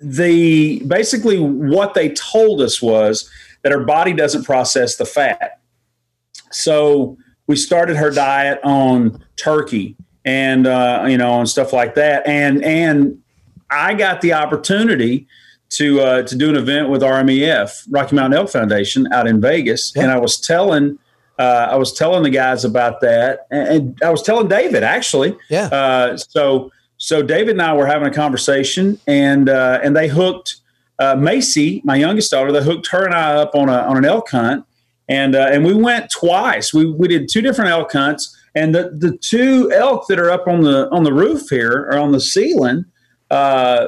the 0.00 0.82
basically 0.86 1.38
what 1.38 1.94
they 1.94 2.10
told 2.10 2.60
us 2.62 2.80
was 2.80 3.28
that 3.62 3.72
her 3.72 3.84
body 3.84 4.12
doesn't 4.12 4.44
process 4.44 4.96
the 4.96 5.04
fat. 5.04 5.60
So 6.50 7.16
we 7.46 7.56
started 7.56 7.96
her 7.96 8.10
diet 8.10 8.60
on 8.64 9.22
turkey 9.36 9.96
and 10.24 10.66
uh, 10.66 11.04
you 11.08 11.18
know 11.18 11.38
and 11.38 11.48
stuff 11.48 11.72
like 11.72 11.94
that. 11.96 12.26
And 12.26 12.64
and 12.64 13.20
I 13.70 13.94
got 13.94 14.20
the 14.20 14.32
opportunity 14.32 15.26
to 15.70 16.00
uh, 16.00 16.22
to 16.22 16.36
do 16.36 16.48
an 16.48 16.56
event 16.56 16.88
with 16.88 17.02
RMEF 17.02 17.86
Rocky 17.90 18.16
Mountain 18.16 18.38
Elk 18.38 18.50
Foundation 18.50 19.06
out 19.12 19.26
in 19.26 19.40
Vegas, 19.40 19.92
Yeah. 19.94 20.02
and 20.04 20.12
I 20.12 20.18
was 20.18 20.40
telling. 20.40 20.98
Uh, 21.38 21.68
I 21.70 21.76
was 21.76 21.94
telling 21.94 22.22
the 22.22 22.28
guys 22.28 22.66
about 22.66 23.00
that, 23.00 23.46
and, 23.50 23.68
and 23.68 24.02
I 24.04 24.10
was 24.10 24.22
telling 24.22 24.46
David 24.48 24.82
actually. 24.82 25.34
Yeah. 25.48 25.68
Uh, 25.68 26.18
so 26.18 26.70
so 27.02 27.22
David 27.22 27.52
and 27.52 27.62
I 27.62 27.72
were 27.72 27.86
having 27.86 28.06
a 28.06 28.12
conversation, 28.12 29.00
and 29.06 29.48
uh, 29.48 29.80
and 29.82 29.96
they 29.96 30.06
hooked 30.06 30.56
uh, 30.98 31.16
Macy, 31.16 31.80
my 31.82 31.96
youngest 31.96 32.30
daughter. 32.30 32.52
They 32.52 32.62
hooked 32.62 32.88
her 32.88 33.06
and 33.06 33.14
I 33.14 33.36
up 33.36 33.54
on 33.54 33.70
a 33.70 33.78
on 33.78 33.96
an 33.96 34.04
elk 34.04 34.28
hunt, 34.28 34.66
and 35.08 35.34
uh, 35.34 35.48
and 35.50 35.64
we 35.64 35.72
went 35.72 36.10
twice. 36.10 36.74
We 36.74 36.84
we 36.92 37.08
did 37.08 37.30
two 37.30 37.40
different 37.40 37.70
elk 37.70 37.90
hunts, 37.90 38.36
and 38.54 38.74
the 38.74 38.90
the 38.90 39.16
two 39.16 39.72
elk 39.72 40.08
that 40.08 40.18
are 40.18 40.30
up 40.30 40.46
on 40.46 40.60
the 40.60 40.90
on 40.90 41.04
the 41.04 41.12
roof 41.12 41.48
here 41.48 41.88
or 41.90 41.96
on 41.96 42.12
the 42.12 42.20
ceiling. 42.20 42.84
Uh, 43.30 43.86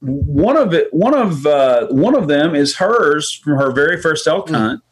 one 0.00 0.56
of 0.56 0.72
it, 0.72 0.94
one 0.94 1.14
of 1.14 1.44
uh, 1.46 1.88
one 1.88 2.14
of 2.14 2.28
them 2.28 2.54
is 2.54 2.76
hers 2.76 3.34
from 3.34 3.56
her 3.56 3.72
very 3.72 4.00
first 4.00 4.28
elk 4.28 4.46
Hmm. 4.48 4.54
hunt, 4.54 4.82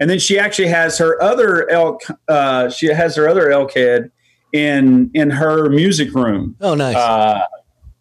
and 0.00 0.10
then 0.10 0.18
she 0.18 0.38
actually 0.38 0.68
has 0.68 0.98
her 0.98 1.20
other 1.22 1.66
elk. 1.70 2.02
Uh, 2.28 2.68
she 2.68 2.88
has 2.88 3.16
her 3.16 3.26
other 3.26 3.50
elk 3.50 3.72
head 3.72 4.10
in 4.56 5.10
in 5.14 5.30
her 5.30 5.68
music 5.68 6.12
room 6.14 6.56
oh, 6.60 6.74
nice. 6.74 6.96
uh, 6.96 7.42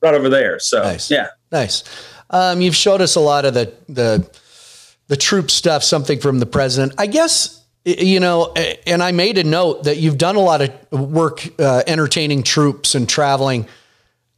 right 0.01 0.13
over 0.13 0.29
there. 0.29 0.59
So 0.59 0.81
Nice. 0.81 1.11
yeah, 1.11 1.27
Nice. 1.51 1.83
Um, 2.29 2.61
you've 2.61 2.75
showed 2.75 3.01
us 3.01 3.15
a 3.15 3.19
lot 3.19 3.45
of 3.45 3.53
the 3.53 3.71
the 3.87 4.29
the 5.07 5.17
troop 5.17 5.51
stuff, 5.51 5.83
something 5.83 6.19
from 6.19 6.39
the 6.39 6.45
president. 6.47 6.93
I 6.97 7.05
guess 7.05 7.61
you 7.85 8.19
know, 8.19 8.51
and 8.87 9.03
I 9.03 9.11
made 9.11 9.37
a 9.37 9.43
note 9.43 9.83
that 9.83 9.97
you've 9.97 10.17
done 10.17 10.35
a 10.35 10.39
lot 10.39 10.61
of 10.61 10.71
work 10.91 11.47
uh, 11.59 11.83
entertaining 11.85 12.41
troops 12.41 12.95
and 12.95 13.07
traveling. 13.07 13.67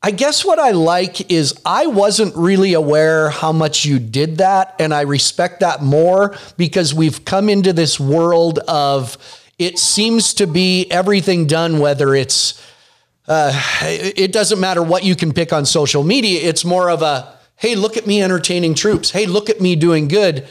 I 0.04 0.12
guess 0.12 0.46
what 0.46 0.60
I 0.60 0.72
like 0.72 1.32
is 1.32 1.60
I 1.66 1.88
wasn't 1.88 2.36
really 2.36 2.74
aware 2.74 3.30
how 3.30 3.52
much 3.52 3.86
you 3.86 4.00
did 4.00 4.38
that. 4.38 4.76
And 4.80 4.94
I 4.94 5.02
respect 5.02 5.62
that 5.62 5.82
more 5.82 6.36
because 6.58 6.94
we've 6.94 7.26
come 7.26 7.50
into 7.50 7.74
this 7.74 8.00
world 8.00 8.60
of 8.68 9.18
it 9.58 9.80
seems 9.80 10.34
to 10.36 10.48
be 10.48 10.86
everything 10.92 11.48
done, 11.48 11.80
whether 11.80 12.14
it's, 12.14 12.64
uh, 13.28 13.52
it 13.82 14.32
doesn't 14.32 14.60
matter 14.60 14.84
what 14.84 15.04
you 15.04 15.16
can 15.16 15.34
pick 15.34 15.52
on 15.52 15.66
social 15.66 16.04
media. 16.04 16.42
It's 16.42 16.64
more 16.64 16.90
of 16.90 17.02
a, 17.02 17.38
hey, 17.56 17.76
look 17.76 17.98
at 17.98 18.06
me 18.06 18.22
entertaining 18.22 18.76
troops. 18.76 19.12
Hey, 19.12 19.26
look 19.26 19.50
at 19.50 19.60
me 19.60 19.76
doing 19.76 20.08
good. 20.08 20.48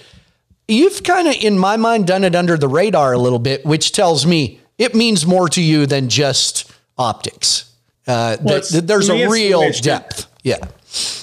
You've 0.68 1.02
kind 1.04 1.28
of, 1.28 1.34
in 1.34 1.58
my 1.58 1.76
mind, 1.76 2.06
done 2.06 2.24
it 2.24 2.34
under 2.34 2.56
the 2.56 2.68
radar 2.68 3.12
a 3.12 3.18
little 3.18 3.38
bit, 3.38 3.64
which 3.64 3.92
tells 3.92 4.26
me 4.26 4.60
it 4.78 4.94
means 4.94 5.24
more 5.24 5.48
to 5.50 5.62
you 5.62 5.86
than 5.86 6.08
just 6.08 6.70
optics. 6.98 7.72
Uh, 8.06 8.36
well, 8.42 8.60
th- 8.60 8.84
there's 8.84 9.08
a 9.08 9.28
real 9.28 9.70
depth. 9.80 10.26
Yeah. 10.42 10.58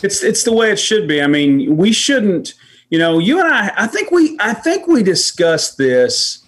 It's 0.04 0.24
it's 0.24 0.44
the 0.44 0.54
way 0.54 0.72
it 0.72 0.78
should 0.78 1.08
be. 1.08 1.22
I 1.22 1.28
mean, 1.28 1.78
we 1.78 1.92
shouldn't, 1.92 2.54
you 2.90 3.00
know, 3.00 3.20
you 3.20 3.40
and 3.40 3.52
I 3.52 3.72
I 3.76 3.88
think 3.88 4.12
we 4.12 4.38
I 4.40 4.54
think 4.54 4.88
we 4.88 5.02
discussed 5.02 5.78
this 5.78 6.43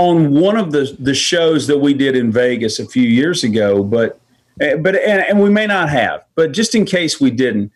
on 0.00 0.30
one 0.30 0.56
of 0.56 0.72
the 0.72 0.96
the 0.98 1.14
shows 1.14 1.66
that 1.66 1.78
we 1.78 1.92
did 1.92 2.16
in 2.16 2.32
Vegas 2.32 2.78
a 2.78 2.86
few 2.86 3.02
years 3.02 3.44
ago, 3.44 3.84
but 3.84 4.18
eh, 4.60 4.76
but 4.76 4.96
and, 4.96 5.20
and 5.28 5.40
we 5.40 5.50
may 5.50 5.66
not 5.66 5.90
have, 5.90 6.24
but 6.34 6.52
just 6.52 6.74
in 6.74 6.86
case 6.86 7.20
we 7.20 7.30
didn't, 7.30 7.70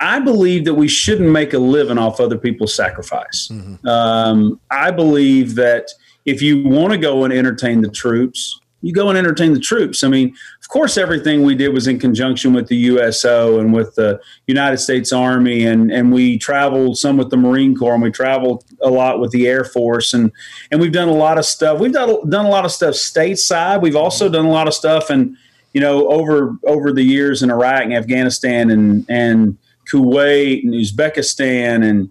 I 0.00 0.18
believe 0.18 0.64
that 0.64 0.74
we 0.74 0.88
shouldn't 0.88 1.30
make 1.30 1.52
a 1.52 1.58
living 1.58 1.96
off 1.96 2.20
other 2.20 2.36
people's 2.36 2.74
sacrifice. 2.74 3.48
Mm-hmm. 3.52 3.86
Um, 3.86 4.60
I 4.70 4.90
believe 4.90 5.54
that 5.54 5.88
if 6.26 6.42
you 6.42 6.66
want 6.66 6.92
to 6.92 6.98
go 6.98 7.24
and 7.24 7.32
entertain 7.32 7.82
the 7.82 7.90
troops, 7.90 8.59
you 8.82 8.92
go 8.92 9.08
and 9.08 9.18
entertain 9.18 9.52
the 9.52 9.60
troops. 9.60 10.02
I 10.02 10.08
mean, 10.08 10.34
of 10.60 10.68
course, 10.68 10.96
everything 10.96 11.42
we 11.42 11.54
did 11.54 11.74
was 11.74 11.86
in 11.86 11.98
conjunction 11.98 12.52
with 12.52 12.68
the 12.68 12.76
USO 12.76 13.60
and 13.60 13.72
with 13.72 13.94
the 13.94 14.20
United 14.46 14.78
States 14.78 15.12
Army, 15.12 15.66
and 15.66 15.90
and 15.90 16.12
we 16.12 16.38
traveled 16.38 16.96
some 16.98 17.16
with 17.16 17.30
the 17.30 17.36
Marine 17.36 17.76
Corps, 17.76 17.94
and 17.94 18.02
we 18.02 18.10
traveled 18.10 18.64
a 18.82 18.90
lot 18.90 19.20
with 19.20 19.30
the 19.32 19.46
Air 19.46 19.64
Force, 19.64 20.14
and 20.14 20.32
and 20.70 20.80
we've 20.80 20.92
done 20.92 21.08
a 21.08 21.14
lot 21.14 21.38
of 21.38 21.44
stuff. 21.44 21.78
We've 21.78 21.92
done 21.92 22.28
done 22.30 22.46
a 22.46 22.50
lot 22.50 22.64
of 22.64 22.72
stuff 22.72 22.94
stateside. 22.94 23.82
We've 23.82 23.96
also 23.96 24.28
done 24.28 24.46
a 24.46 24.50
lot 24.50 24.68
of 24.68 24.74
stuff, 24.74 25.10
and 25.10 25.36
you 25.72 25.80
know, 25.80 26.08
over 26.08 26.56
over 26.66 26.92
the 26.92 27.02
years 27.02 27.42
in 27.42 27.50
Iraq 27.50 27.84
and 27.84 27.94
Afghanistan 27.94 28.70
and 28.70 29.04
and 29.08 29.58
Kuwait 29.90 30.62
and 30.64 30.74
Uzbekistan 30.74 31.84
and 31.84 32.10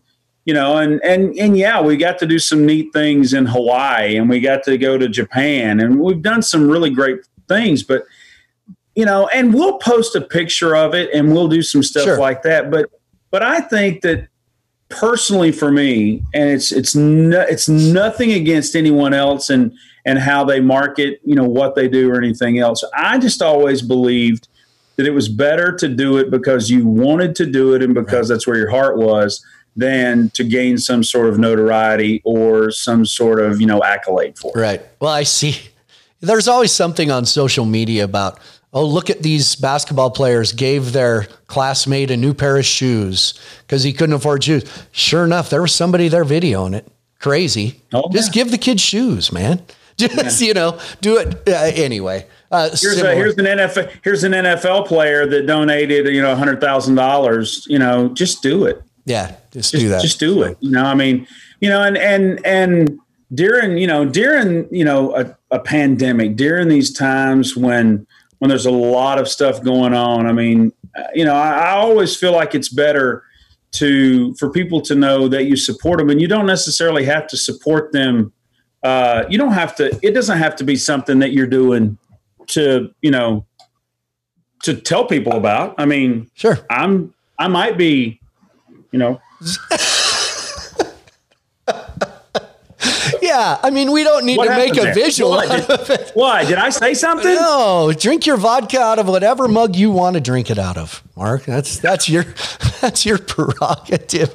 you 0.49 0.53
know, 0.55 0.77
and 0.77 0.99
and 1.03 1.37
and 1.37 1.55
yeah, 1.55 1.79
we 1.79 1.95
got 1.95 2.17
to 2.17 2.25
do 2.25 2.39
some 2.39 2.65
neat 2.65 2.91
things 2.91 3.33
in 3.33 3.45
Hawaii, 3.45 4.17
and 4.17 4.27
we 4.27 4.39
got 4.39 4.63
to 4.63 4.79
go 4.79 4.97
to 4.97 5.07
Japan, 5.07 5.79
and 5.79 5.99
we've 5.99 6.23
done 6.23 6.41
some 6.41 6.67
really 6.67 6.89
great 6.89 7.19
things. 7.47 7.83
But 7.83 8.05
you 8.95 9.05
know, 9.05 9.27
and 9.27 9.53
we'll 9.53 9.77
post 9.77 10.15
a 10.15 10.21
picture 10.21 10.75
of 10.75 10.95
it, 10.95 11.11
and 11.13 11.31
we'll 11.31 11.49
do 11.49 11.61
some 11.61 11.83
stuff 11.83 12.05
sure. 12.05 12.17
like 12.17 12.41
that. 12.41 12.71
But 12.71 12.89
but 13.29 13.43
I 13.43 13.61
think 13.61 14.01
that 14.01 14.27
personally 14.89 15.51
for 15.51 15.71
me, 15.71 16.23
and 16.33 16.49
it's 16.49 16.71
it's 16.71 16.95
no, 16.95 17.41
it's 17.41 17.69
nothing 17.69 18.31
against 18.31 18.75
anyone 18.75 19.13
else, 19.13 19.51
and 19.51 19.71
and 20.05 20.17
how 20.17 20.43
they 20.43 20.59
market, 20.59 21.21
you 21.23 21.35
know, 21.35 21.47
what 21.47 21.75
they 21.75 21.87
do 21.87 22.09
or 22.09 22.17
anything 22.17 22.57
else. 22.57 22.83
I 22.97 23.19
just 23.19 23.43
always 23.43 23.83
believed 23.83 24.47
that 24.95 25.05
it 25.05 25.11
was 25.11 25.29
better 25.29 25.75
to 25.75 25.87
do 25.87 26.17
it 26.17 26.31
because 26.31 26.71
you 26.71 26.87
wanted 26.87 27.35
to 27.35 27.45
do 27.45 27.75
it 27.75 27.83
and 27.83 27.93
because 27.93 28.27
that's 28.27 28.47
where 28.47 28.57
your 28.57 28.71
heart 28.71 28.97
was 28.97 29.45
than 29.79 30.29
to 30.31 30.43
gain 30.43 30.77
some 30.77 31.03
sort 31.03 31.27
of 31.27 31.39
notoriety 31.39 32.21
or 32.23 32.71
some 32.71 33.05
sort 33.05 33.39
of 33.39 33.59
you 33.59 33.67
know 33.67 33.83
accolade 33.83 34.37
for 34.37 34.57
it. 34.57 34.61
Right. 34.61 34.81
Well, 34.99 35.11
I 35.11 35.23
see. 35.23 35.57
There's 36.21 36.47
always 36.47 36.71
something 36.71 37.11
on 37.11 37.25
social 37.25 37.65
media 37.65 38.03
about 38.03 38.39
oh 38.73 38.85
look 38.85 39.09
at 39.09 39.23
these 39.23 39.55
basketball 39.55 40.11
players 40.11 40.51
gave 40.51 40.91
their 40.93 41.27
classmate 41.47 42.11
a 42.11 42.17
new 42.17 42.33
pair 42.33 42.57
of 42.57 42.65
shoes 42.65 43.39
because 43.61 43.83
he 43.83 43.93
couldn't 43.93 44.15
afford 44.15 44.43
shoes. 44.43 44.63
Sure 44.91 45.23
enough, 45.23 45.49
there 45.49 45.61
was 45.61 45.73
somebody 45.73 46.07
there 46.07 46.25
videoing 46.25 46.75
it. 46.75 46.87
Crazy. 47.19 47.81
Oh, 47.93 48.09
Just 48.11 48.29
yeah. 48.29 48.43
give 48.43 48.51
the 48.51 48.57
kid 48.57 48.79
shoes, 48.79 49.31
man. 49.31 49.61
Just 49.97 50.41
yeah. 50.41 50.47
you 50.47 50.53
know, 50.53 50.79
do 51.01 51.17
it 51.17 51.47
uh, 51.47 51.71
anyway. 51.75 52.25
Uh, 52.51 52.69
here's, 52.69 52.99
a, 53.01 53.13
here's 53.13 53.37
an 53.37 53.45
NFL 53.45 53.91
here's 54.01 54.23
an 54.23 54.31
NFL 54.31 54.87
player 54.87 55.27
that 55.27 55.45
donated 55.45 56.07
you 56.07 56.21
know 56.21 56.35
hundred 56.35 56.61
thousand 56.61 56.95
dollars. 56.95 57.65
You 57.69 57.79
know, 57.79 58.09
just 58.09 58.41
do 58.41 58.65
it. 58.65 58.81
Yeah, 59.09 59.35
just, 59.51 59.71
just 59.71 59.73
do 59.73 59.89
that. 59.89 60.01
Just 60.03 60.19
do 60.19 60.43
it. 60.43 60.55
You 60.59 60.69
know, 60.69 60.83
I 60.83 60.93
mean, 60.93 61.25
you 61.61 61.67
know, 61.67 61.81
and 61.81 61.97
and 61.97 62.45
and 62.45 62.99
during 63.33 63.79
you 63.79 63.87
know 63.87 64.05
during 64.05 64.71
you 64.71 64.85
know 64.85 65.15
a, 65.15 65.35
a 65.49 65.57
pandemic, 65.57 66.35
during 66.35 66.67
these 66.67 66.93
times 66.93 67.57
when 67.57 68.05
when 68.37 68.49
there's 68.49 68.67
a 68.67 68.71
lot 68.71 69.17
of 69.17 69.27
stuff 69.27 69.63
going 69.63 69.95
on, 69.95 70.27
I 70.27 70.31
mean, 70.31 70.71
uh, 70.95 71.05
you 71.15 71.25
know, 71.25 71.33
I, 71.33 71.49
I 71.49 71.71
always 71.71 72.15
feel 72.15 72.33
like 72.33 72.53
it's 72.53 72.69
better 72.69 73.23
to 73.71 74.35
for 74.35 74.51
people 74.51 74.79
to 74.81 74.93
know 74.93 75.27
that 75.27 75.45
you 75.45 75.55
support 75.55 75.97
them, 75.97 76.11
and 76.11 76.21
you 76.21 76.27
don't 76.27 76.45
necessarily 76.45 77.03
have 77.05 77.25
to 77.29 77.37
support 77.37 77.91
them. 77.91 78.31
Uh, 78.83 79.23
you 79.27 79.39
don't 79.39 79.53
have 79.53 79.75
to. 79.77 79.99
It 80.03 80.11
doesn't 80.11 80.37
have 80.37 80.55
to 80.57 80.63
be 80.63 80.75
something 80.75 81.17
that 81.17 81.33
you're 81.33 81.47
doing 81.47 81.97
to 82.49 82.93
you 83.01 83.09
know 83.09 83.47
to 84.65 84.75
tell 84.75 85.07
people 85.07 85.33
about. 85.33 85.73
I 85.79 85.87
mean, 85.87 86.29
sure, 86.35 86.59
I'm 86.69 87.11
I 87.39 87.47
might 87.47 87.75
be 87.75 88.19
you 88.91 88.99
know. 88.99 89.21
yeah, 93.21 93.59
I 93.61 93.69
mean, 93.71 93.91
we 93.91 94.03
don't 94.03 94.25
need 94.25 94.37
what 94.37 94.47
to 94.47 94.55
make 94.55 94.77
a 94.77 94.81
there? 94.81 94.93
visual. 94.93 95.31
What 95.31 95.87
did, 95.87 96.11
why 96.13 96.45
did 96.45 96.57
I 96.57 96.69
say 96.69 96.93
something? 96.93 97.33
No, 97.33 97.93
drink 97.97 98.25
your 98.25 98.37
vodka 98.37 98.79
out 98.79 98.99
of 98.99 99.07
whatever 99.07 99.47
mug 99.47 99.75
you 99.75 99.91
want 99.91 100.15
to 100.15 100.21
drink 100.21 100.49
it 100.49 100.57
out 100.57 100.77
of, 100.77 101.03
Mark. 101.15 101.45
That's 101.45 101.79
that's 101.79 102.09
your 102.09 102.23
that's 102.81 103.05
your 103.05 103.17
prerogative. 103.17 104.33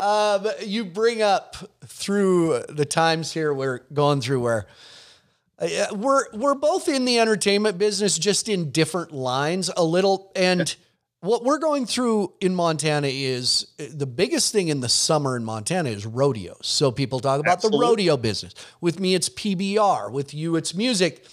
Um, 0.00 0.46
you 0.64 0.84
bring 0.84 1.22
up 1.22 1.56
through 1.84 2.62
the 2.68 2.84
times 2.84 3.32
here 3.32 3.52
we're 3.52 3.80
going 3.92 4.20
through 4.20 4.40
where. 4.40 4.66
Uh, 5.58 5.86
we're 5.94 6.24
we're 6.32 6.56
both 6.56 6.88
in 6.88 7.04
the 7.04 7.20
entertainment 7.20 7.78
business, 7.78 8.18
just 8.18 8.48
in 8.48 8.72
different 8.72 9.12
lines 9.12 9.70
a 9.76 9.84
little, 9.84 10.32
and 10.34 10.74
what 11.22 11.44
we're 11.44 11.58
going 11.58 11.86
through 11.86 12.32
in 12.40 12.52
Montana 12.52 13.06
is 13.08 13.68
uh, 13.78 13.84
the 13.94 14.06
biggest 14.06 14.52
thing 14.52 14.68
in 14.68 14.80
the 14.80 14.88
summer 14.88 15.36
in 15.36 15.44
Montana 15.44 15.88
is 15.88 16.04
rodeos. 16.04 16.58
So 16.62 16.90
people 16.90 17.20
talk 17.20 17.38
about 17.38 17.52
Absolutely. 17.52 17.78
the 17.78 17.90
rodeo 17.90 18.16
business. 18.16 18.54
With 18.80 18.98
me, 18.98 19.14
it's 19.14 19.28
PBR. 19.28 20.10
With 20.10 20.34
you, 20.34 20.56
it's 20.56 20.74
music. 20.74 21.24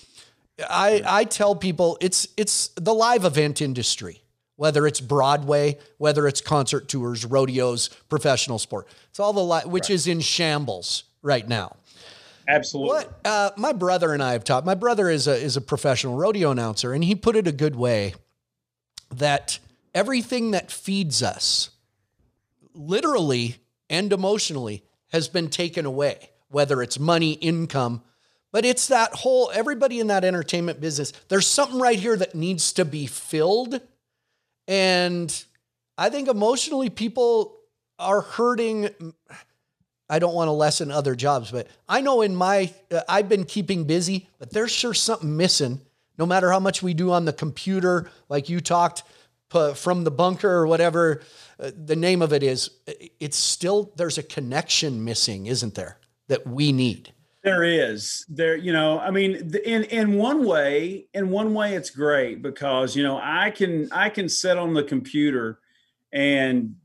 I, 0.69 1.01
I 1.05 1.23
tell 1.23 1.55
people 1.55 1.97
it's 2.01 2.27
it's 2.37 2.67
the 2.75 2.93
live 2.93 3.25
event 3.25 3.63
industry, 3.63 4.21
whether 4.57 4.85
it's 4.85 5.01
Broadway, 5.01 5.79
whether 5.97 6.27
it's 6.27 6.39
concert 6.39 6.87
tours, 6.87 7.25
rodeos, 7.25 7.87
professional 8.09 8.59
sport. 8.59 8.87
It's 9.09 9.19
all 9.19 9.33
the 9.33 9.43
li- 9.43 9.65
which 9.65 9.85
right. 9.85 9.95
is 9.95 10.05
in 10.05 10.19
shambles 10.19 11.05
right 11.23 11.47
now. 11.47 11.77
Absolutely. 12.47 12.89
What 12.89 13.19
uh, 13.25 13.51
my 13.57 13.73
brother 13.73 14.13
and 14.13 14.21
I 14.21 14.33
have 14.33 14.43
taught. 14.43 14.65
My 14.65 14.75
brother 14.75 15.09
is 15.09 15.27
a 15.27 15.35
is 15.35 15.57
a 15.57 15.61
professional 15.61 16.15
rodeo 16.15 16.51
announcer, 16.51 16.93
and 16.93 17.03
he 17.03 17.15
put 17.15 17.35
it 17.35 17.47
a 17.47 17.51
good 17.51 17.75
way 17.75 18.13
that 19.15 19.57
everything 19.93 20.51
that 20.51 20.71
feeds 20.71 21.21
us, 21.23 21.69
literally 22.73 23.57
and 23.89 24.11
emotionally, 24.13 24.83
has 25.11 25.27
been 25.27 25.49
taken 25.49 25.85
away, 25.85 26.29
whether 26.49 26.81
it's 26.81 26.99
money, 26.99 27.33
income, 27.33 28.03
but 28.51 28.65
it's 28.65 28.87
that 28.87 29.13
whole, 29.13 29.51
everybody 29.53 29.99
in 29.99 30.07
that 30.07 30.25
entertainment 30.25 30.81
business, 30.81 31.13
there's 31.27 31.45
something 31.45 31.79
right 31.79 31.99
here 31.99 32.17
that 32.17 32.33
needs 32.33 32.73
to 32.73 32.85
be 32.85 33.05
filled. 33.05 33.79
And 34.67 35.43
I 35.97 36.09
think 36.09 36.27
emotionally, 36.27 36.89
people 36.89 37.57
are 37.99 38.21
hurting. 38.21 38.89
I 40.09 40.19
don't 40.19 40.33
want 40.33 40.47
to 40.47 40.53
lessen 40.53 40.89
other 40.89 41.15
jobs, 41.15 41.51
but 41.51 41.67
I 41.87 42.01
know 42.01 42.21
in 42.21 42.35
my, 42.35 42.73
uh, 42.91 43.01
I've 43.07 43.29
been 43.29 43.45
keeping 43.45 43.83
busy, 43.83 44.27
but 44.39 44.51
there's 44.51 44.71
sure 44.71 44.93
something 44.93 45.35
missing. 45.37 45.81
No 46.17 46.25
matter 46.25 46.51
how 46.51 46.59
much 46.59 46.81
we 46.81 46.93
do 46.93 47.11
on 47.11 47.25
the 47.25 47.33
computer, 47.33 48.09
like 48.29 48.49
you 48.49 48.61
talked, 48.61 49.03
from 49.49 50.03
the 50.03 50.11
bunker 50.11 50.49
or 50.49 50.67
whatever 50.67 51.21
uh, 51.59 51.71
the 51.75 51.95
name 51.95 52.21
of 52.21 52.31
it 52.31 52.43
is, 52.43 52.69
it's 53.19 53.37
still, 53.37 53.91
there's 53.95 54.17
a 54.17 54.23
connection 54.23 55.03
missing, 55.03 55.47
isn't 55.47 55.75
there, 55.75 55.97
that 56.27 56.45
we 56.47 56.71
need? 56.71 57.13
There 57.43 57.63
is 57.63 58.25
there, 58.27 58.57
you 58.57 58.73
know, 58.73 58.99
I 58.99 59.11
mean, 59.11 59.55
in, 59.65 59.85
in 59.85 60.15
one 60.15 60.45
way, 60.45 61.07
in 61.13 61.29
one 61.29 61.53
way, 61.53 61.73
it's 61.73 61.89
great 61.89 62.41
because, 62.41 62.95
you 62.95 63.03
know, 63.03 63.19
I 63.21 63.49
can, 63.49 63.87
I 63.91 64.09
can 64.09 64.27
sit 64.27 64.57
on 64.57 64.73
the 64.73 64.83
computer 64.83 65.59
and 66.11 66.75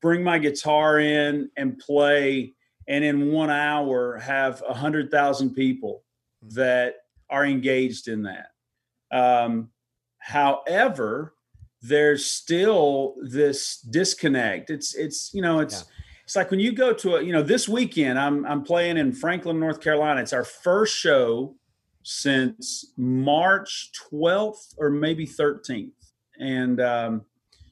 bring 0.00 0.22
my 0.22 0.38
guitar 0.38 0.98
in 0.98 1.50
and 1.56 1.78
play 1.78 2.54
and 2.86 3.04
in 3.04 3.30
one 3.30 3.50
hour 3.50 4.16
have 4.16 4.62
a 4.66 4.72
hundred 4.72 5.10
thousand 5.10 5.50
people 5.50 6.02
that 6.54 6.96
are 7.28 7.44
engaged 7.44 8.08
in 8.08 8.22
that. 8.22 8.48
Um, 9.10 9.70
however, 10.18 11.34
there's 11.82 12.26
still 12.26 13.14
this 13.22 13.78
disconnect. 13.78 14.70
It's 14.70 14.94
it's 14.94 15.32
you 15.32 15.42
know 15.42 15.60
it's 15.60 15.84
it's 16.24 16.36
like 16.36 16.50
when 16.50 16.60
you 16.60 16.72
go 16.72 16.92
to 16.92 17.16
a, 17.16 17.22
you 17.22 17.32
know, 17.32 17.42
this 17.42 17.68
weekend 17.68 18.18
I'm 18.18 18.44
I'm 18.44 18.62
playing 18.62 18.98
in 18.98 19.12
Franklin, 19.12 19.58
North 19.58 19.80
Carolina. 19.80 20.20
It's 20.20 20.34
our 20.34 20.44
first 20.44 20.94
show 20.94 21.56
since 22.02 22.92
March 22.96 23.90
12th 24.12 24.74
or 24.76 24.90
maybe 24.90 25.26
13th. 25.26 25.92
And 26.38 26.80
um, 26.80 27.24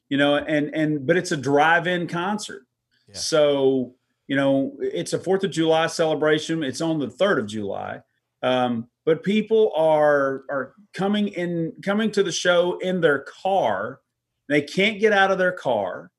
you 0.09 0.17
know, 0.17 0.37
and 0.37 0.73
and 0.73 1.05
but 1.05 1.17
it's 1.17 1.31
a 1.31 1.37
drive-in 1.37 2.07
concert. 2.07 2.65
Yeah. 3.07 3.15
So, 3.15 3.93
you 4.27 4.35
know, 4.35 4.75
it's 4.79 5.13
a 5.13 5.19
4th 5.19 5.43
of 5.43 5.51
July 5.51 5.87
celebration. 5.87 6.63
It's 6.63 6.81
on 6.81 6.99
the 6.99 7.07
3rd 7.07 7.39
of 7.39 7.47
July. 7.47 8.01
Um, 8.41 8.87
but 9.07 9.23
people 9.23 9.71
are 9.73 10.43
are 10.49 10.73
coming 10.93 11.29
in 11.29 11.71
coming 11.81 12.11
to 12.11 12.21
the 12.21 12.31
show 12.31 12.77
in 12.79 12.99
their 12.99 13.19
car. 13.19 14.01
They 14.49 14.61
can't 14.61 14.99
get 14.99 15.13
out 15.13 15.31
of 15.31 15.37
their 15.37 15.53
car. 15.53 16.11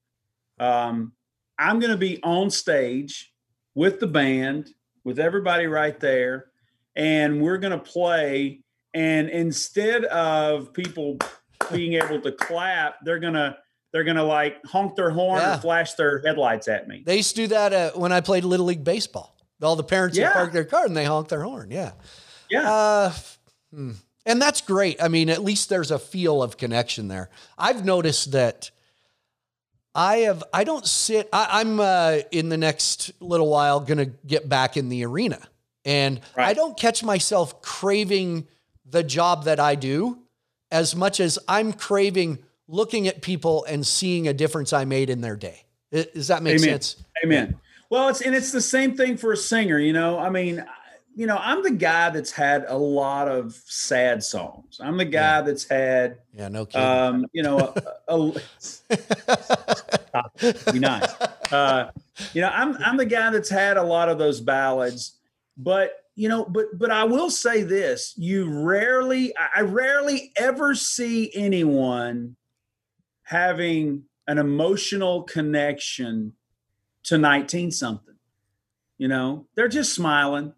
Um, 0.59 1.13
I'm 1.59 1.81
going 1.81 1.93
to 1.93 1.99
be 1.99 2.19
on 2.23 2.49
stage 2.49 3.31
with 3.75 4.01
the 4.01 4.07
band, 4.07 4.71
with 5.05 5.19
everybody 5.19 5.67
right 5.67 6.01
there, 6.01 6.47
and 6.97 7.43
we're 7.43 7.59
going 7.59 7.79
to 7.79 7.79
play. 7.79 8.61
And 8.95 9.29
instead 9.29 10.05
of 10.07 10.73
people 10.73 11.19
being 11.71 11.93
able 11.93 12.23
to 12.23 12.33
clap, 12.33 13.05
they're 13.05 13.21
gonna 13.21 13.59
they're 13.93 14.05
gonna 14.05 14.25
like 14.25 14.65
honk 14.65 14.97
their 14.97 15.11
horn 15.11 15.43
yeah. 15.43 15.59
or 15.59 15.61
flash 15.61 15.93
their 15.93 16.23
headlights 16.25 16.69
at 16.69 16.89
me. 16.89 17.03
They 17.05 17.19
used 17.19 17.37
to 17.37 17.43
do 17.43 17.47
that 17.49 17.73
uh, 17.75 17.91
when 17.97 18.13
I 18.13 18.23
played 18.23 18.45
little 18.45 18.65
league 18.67 18.83
baseball. 18.83 19.37
All 19.63 19.77
the 19.77 19.85
parents 19.85 20.17
yeah. 20.17 20.29
would 20.29 20.35
park 20.35 20.53
their 20.53 20.65
car 20.65 20.87
and 20.87 20.97
they 20.97 21.05
honk 21.05 21.29
their 21.29 21.43
horn. 21.43 21.71
Yeah, 21.71 21.93
yeah. 22.51 22.71
Uh, 22.71 23.13
hmm. 23.73 23.93
And 24.27 24.43
that's 24.43 24.61
great. 24.61 25.03
I 25.03 25.09
mean, 25.09 25.31
at 25.31 25.43
least 25.43 25.71
there's 25.71 25.91
a 25.91 25.99
feel 25.99 26.43
of 26.43 26.59
connection 26.59 27.09
there. 27.09 27.31
I've 27.57 27.85
noticed 27.85 28.33
that 28.33 28.71
I 29.95 30.19
have 30.19 30.45
I 30.53 30.65
don't 30.65 30.87
sit 30.87 31.29
I, 31.33 31.63
am 31.63 31.81
uh, 31.81 32.19
in 32.31 32.51
the 32.51 32.59
next 32.59 33.11
little 33.21 33.49
while 33.49 33.81
gonna 33.81 34.05
get 34.05 34.49
back 34.49 34.77
in 34.77 34.91
the 34.91 35.05
arena. 35.07 35.41
And 35.85 36.21
right. 36.37 36.49
I 36.49 36.53
don't 36.53 36.79
catch 36.79 37.03
myself 37.03 37.63
craving 37.63 38.47
the 38.85 39.03
job 39.03 39.45
that 39.45 39.59
I 39.59 39.75
do 39.75 40.19
as 40.71 40.95
much 40.95 41.21
as 41.21 41.39
I'm 41.49 41.73
craving 41.73 42.39
looking 42.69 43.09
at 43.09 43.23
people 43.23 43.65
and 43.65 43.87
seeing 43.87 44.29
a 44.29 44.35
difference 44.35 44.73
I 44.73 44.85
made 44.85 45.09
in 45.09 45.23
their 45.23 45.37
day. 45.37 45.65
Does 45.91 46.29
that 46.29 46.43
make 46.43 46.57
Amen. 46.57 46.69
sense? 46.69 46.97
Amen. 47.25 47.59
Well, 47.91 48.09
it's 48.09 48.21
and 48.21 48.35
it's 48.35 48.53
the 48.53 48.61
same 48.61 48.97
thing 48.97 49.17
for 49.17 49.33
a 49.33 49.37
singer, 49.37 49.79
you 49.79 49.95
know. 49.95 50.19
I 50.19 50.29
mean, 50.29 50.65
you 51.19 51.27
know, 51.27 51.37
I'm 51.37 51.65
the 51.65 51.73
guy 51.73 52.11
that's 52.11 52.31
had 52.31 52.65
a 52.69 52.77
lot 52.77 53.27
of 53.27 53.61
sad 53.67 54.23
songs. 54.23 54.81
I'm 54.81 54.97
the 54.97 55.05
guy 55.05 55.39
yeah. 55.39 55.41
that's 55.41 55.69
had, 55.69 56.19
yeah, 56.33 56.47
no 56.47 56.65
kidding. 56.65 56.87
Um, 56.87 57.27
you 57.33 57.43
know, 57.43 57.75
a, 58.07 58.15
a, 58.15 58.33
a 60.15 60.73
be 60.73 60.79
nice. 60.79 61.13
Uh, 61.51 61.91
you 62.33 62.41
know, 62.41 62.51
I'm 62.51 62.77
I'm 62.77 62.97
the 62.97 63.05
guy 63.05 63.31
that's 63.31 63.49
had 63.49 63.77
a 63.77 63.83
lot 63.83 64.09
of 64.09 64.19
those 64.19 64.41
ballads, 64.41 65.19
but 65.57 66.05
you 66.15 66.29
know, 66.29 66.45
but 66.45 66.67
but 66.79 66.93
I 66.93 67.03
will 67.03 67.31
say 67.31 67.65
this: 67.65 68.15
you 68.17 68.49
rarely, 68.49 69.35
I 69.37 69.63
rarely 69.63 70.31
ever 70.37 70.77
see 70.77 71.33
anyone 71.35 72.37
having 73.25 74.05
an 74.29 74.39
emotional 74.39 75.25
connection 75.25 76.35
to 77.03 77.19
19 77.19 77.73
something. 77.73 78.15
You 78.99 79.09
know, 79.09 79.49
they're 79.57 79.67
just 79.67 79.95
smiling 79.95 80.55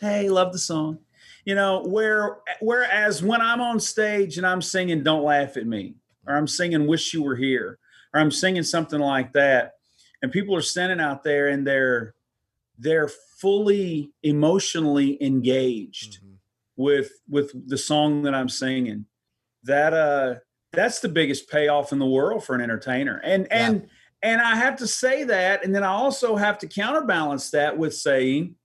hey, 0.00 0.28
love 0.28 0.52
the 0.52 0.58
song. 0.58 0.98
You 1.44 1.54
know, 1.54 1.82
where 1.84 2.38
whereas 2.60 3.22
when 3.22 3.40
I'm 3.40 3.60
on 3.60 3.78
stage 3.78 4.36
and 4.36 4.46
I'm 4.46 4.62
singing 4.62 5.02
Don't 5.02 5.22
Laugh 5.22 5.56
at 5.56 5.66
Me, 5.66 5.94
or 6.26 6.34
I'm 6.34 6.48
singing 6.48 6.86
Wish 6.86 7.14
You 7.14 7.22
Were 7.22 7.36
Here, 7.36 7.78
or 8.12 8.20
I'm 8.20 8.32
singing 8.32 8.64
something 8.64 9.00
like 9.00 9.32
that, 9.34 9.74
and 10.22 10.32
people 10.32 10.56
are 10.56 10.62
standing 10.62 11.00
out 11.00 11.22
there 11.22 11.48
and 11.48 11.66
they're 11.66 12.14
they're 12.78 13.08
fully 13.38 14.12
emotionally 14.22 15.22
engaged 15.22 16.18
mm-hmm. 16.18 16.34
with 16.76 17.12
with 17.28 17.68
the 17.68 17.78
song 17.78 18.22
that 18.22 18.34
I'm 18.34 18.48
singing. 18.48 19.06
That 19.62 19.94
uh 19.94 20.34
that's 20.72 21.00
the 21.00 21.08
biggest 21.08 21.48
payoff 21.48 21.92
in 21.92 21.98
the 21.98 22.06
world 22.06 22.44
for 22.44 22.54
an 22.54 22.60
entertainer. 22.60 23.20
And 23.24 23.46
yeah. 23.50 23.66
and 23.66 23.88
and 24.22 24.40
I 24.40 24.56
have 24.56 24.76
to 24.76 24.86
say 24.86 25.24
that, 25.24 25.64
and 25.64 25.74
then 25.74 25.84
I 25.84 25.88
also 25.88 26.34
have 26.34 26.58
to 26.58 26.66
counterbalance 26.66 27.50
that 27.50 27.76
with 27.78 27.94
saying 27.94 28.56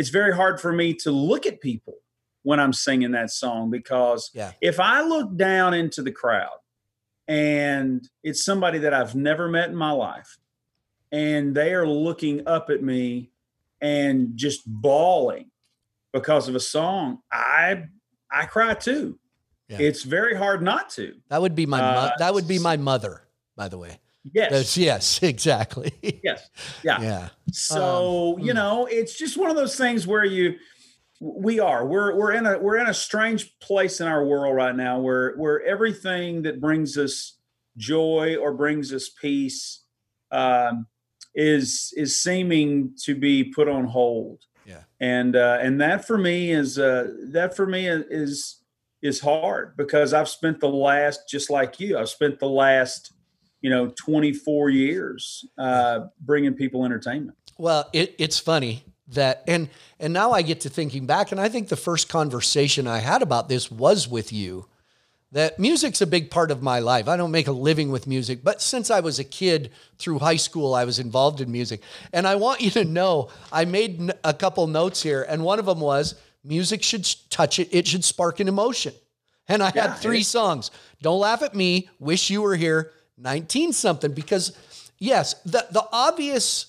it's 0.00 0.08
very 0.08 0.34
hard 0.34 0.58
for 0.58 0.72
me 0.72 0.94
to 0.94 1.10
look 1.10 1.44
at 1.44 1.60
people 1.60 1.96
when 2.42 2.58
I'm 2.58 2.72
singing 2.72 3.10
that 3.10 3.30
song 3.30 3.68
because 3.68 4.30
yeah. 4.32 4.52
if 4.62 4.80
I 4.80 5.02
look 5.02 5.36
down 5.36 5.74
into 5.74 6.00
the 6.00 6.10
crowd 6.10 6.56
and 7.28 8.08
it's 8.22 8.42
somebody 8.42 8.78
that 8.78 8.94
I've 8.94 9.14
never 9.14 9.46
met 9.46 9.68
in 9.68 9.76
my 9.76 9.90
life 9.90 10.38
and 11.12 11.54
they 11.54 11.74
are 11.74 11.86
looking 11.86 12.48
up 12.48 12.70
at 12.70 12.82
me 12.82 13.30
and 13.82 14.30
just 14.36 14.62
bawling 14.66 15.50
because 16.14 16.48
of 16.48 16.54
a 16.54 16.60
song, 16.60 17.18
I 17.30 17.84
I 18.32 18.46
cry 18.46 18.72
too. 18.72 19.18
Yeah. 19.68 19.80
It's 19.80 20.04
very 20.04 20.34
hard 20.34 20.62
not 20.62 20.88
to. 20.90 21.14
That 21.28 21.42
would 21.42 21.54
be 21.54 21.66
my 21.66 21.82
uh, 21.82 22.12
that 22.20 22.32
would 22.32 22.48
be 22.48 22.58
my 22.58 22.78
mother, 22.78 23.28
by 23.54 23.68
the 23.68 23.76
way. 23.76 23.98
Yes. 24.32 24.50
That's, 24.50 24.76
yes, 24.76 25.22
exactly. 25.22 26.20
yes. 26.22 26.48
Yeah. 26.82 27.00
Yeah. 27.00 27.28
So, 27.52 28.34
um, 28.34 28.40
you 28.40 28.52
hmm. 28.52 28.56
know, 28.56 28.86
it's 28.86 29.16
just 29.16 29.36
one 29.36 29.50
of 29.50 29.56
those 29.56 29.76
things 29.76 30.06
where 30.06 30.24
you 30.24 30.56
we 31.20 31.60
are. 31.60 31.86
We're 31.86 32.14
we're 32.16 32.32
in 32.32 32.46
a 32.46 32.58
we're 32.58 32.78
in 32.78 32.88
a 32.88 32.94
strange 32.94 33.58
place 33.60 34.00
in 34.00 34.06
our 34.06 34.24
world 34.24 34.56
right 34.56 34.74
now 34.74 34.98
where 34.98 35.34
where 35.36 35.62
everything 35.62 36.42
that 36.42 36.60
brings 36.60 36.96
us 36.96 37.36
joy 37.76 38.36
or 38.36 38.54
brings 38.54 38.92
us 38.92 39.10
peace 39.10 39.84
um, 40.30 40.86
is 41.34 41.92
is 41.96 42.20
seeming 42.20 42.94
to 43.04 43.14
be 43.14 43.44
put 43.44 43.68
on 43.68 43.84
hold. 43.84 44.44
Yeah. 44.64 44.82
And 45.00 45.36
uh, 45.36 45.58
and 45.60 45.80
that 45.80 46.06
for 46.06 46.16
me 46.16 46.52
is 46.52 46.78
uh, 46.78 47.12
that 47.32 47.54
for 47.54 47.66
me 47.66 47.86
is 47.86 48.62
is 49.02 49.20
hard 49.20 49.76
because 49.76 50.14
I've 50.14 50.28
spent 50.28 50.60
the 50.60 50.68
last 50.68 51.28
just 51.28 51.50
like 51.50 51.80
you. 51.80 51.98
I've 51.98 52.08
spent 52.08 52.38
the 52.38 52.48
last 52.48 53.12
you 53.60 53.70
know 53.70 53.92
24 53.96 54.70
years 54.70 55.44
uh, 55.58 56.06
bringing 56.20 56.54
people 56.54 56.84
entertainment. 56.84 57.36
Well 57.58 57.88
it, 57.92 58.14
it's 58.18 58.38
funny 58.38 58.84
that 59.10 59.42
and 59.46 59.68
and 59.98 60.12
now 60.12 60.32
i 60.32 60.42
get 60.42 60.60
to 60.60 60.68
thinking 60.68 61.06
back 61.06 61.32
and 61.32 61.40
i 61.40 61.48
think 61.48 61.68
the 61.68 61.76
first 61.76 62.08
conversation 62.08 62.86
i 62.86 62.98
had 62.98 63.22
about 63.22 63.48
this 63.48 63.70
was 63.70 64.08
with 64.08 64.32
you 64.32 64.66
that 65.32 65.58
music's 65.60 66.00
a 66.00 66.08
big 66.08 66.28
part 66.28 66.50
of 66.50 66.60
my 66.60 66.80
life. 66.80 67.06
I 67.06 67.16
don't 67.16 67.30
make 67.30 67.46
a 67.46 67.52
living 67.52 67.90
with 67.90 68.06
music 68.06 68.42
but 68.42 68.62
since 68.62 68.90
i 68.90 69.00
was 69.00 69.18
a 69.18 69.24
kid 69.24 69.70
through 69.98 70.20
high 70.20 70.36
school 70.36 70.74
i 70.74 70.84
was 70.84 70.98
involved 70.98 71.40
in 71.40 71.50
music. 71.50 71.82
And 72.12 72.26
i 72.26 72.36
want 72.36 72.60
you 72.60 72.70
to 72.70 72.84
know 72.84 73.28
i 73.52 73.64
made 73.64 74.12
a 74.24 74.34
couple 74.34 74.66
notes 74.66 75.02
here 75.02 75.26
and 75.28 75.42
one 75.42 75.58
of 75.58 75.66
them 75.66 75.80
was 75.80 76.14
music 76.44 76.82
should 76.82 77.06
touch 77.30 77.58
it 77.58 77.68
it 77.72 77.86
should 77.86 78.04
spark 78.04 78.40
an 78.40 78.48
emotion. 78.48 78.94
And 79.48 79.62
i 79.62 79.72
yeah, 79.74 79.88
had 79.88 79.98
three 79.98 80.22
songs. 80.22 80.70
Don't 81.02 81.20
laugh 81.20 81.42
at 81.42 81.54
me 81.54 81.88
wish 81.98 82.30
you 82.30 82.42
were 82.42 82.56
here 82.56 82.92
19 83.20 83.72
something 83.72 84.12
because 84.12 84.56
yes, 84.98 85.34
the 85.44 85.66
the 85.70 85.86
obvious 85.92 86.66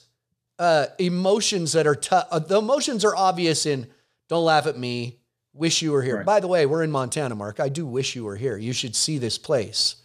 uh, 0.60 0.88
emotions 1.00 1.74
that 1.74 1.88
are 1.88 1.96
t- 1.96 2.10
uh, 2.12 2.40
the 2.40 2.60
emotions 2.60 3.04
are 3.06 3.16
obvious 3.16 3.66
in 3.66 3.88
don't 4.28 4.46
laugh 4.46 4.68
at 4.68 4.78
me, 4.78 5.18
wish 5.54 5.82
you 5.82 5.92
were 5.92 6.02
here. 6.02 6.18
Right. 6.18 6.26
By 6.26 6.40
the 6.40 6.48
way, 6.48 6.66
we're 6.66 6.84
in 6.84 6.92
Montana, 6.92 7.36
Mark. 7.36 7.60
I 7.60 7.70
do 7.70 7.86
wish 7.86 8.16
you 8.16 8.24
were 8.24 8.36
here. 8.36 8.58
You 8.58 8.74
should 8.74 8.96
see 8.96 9.18
this 9.18 9.38
place. 9.38 9.96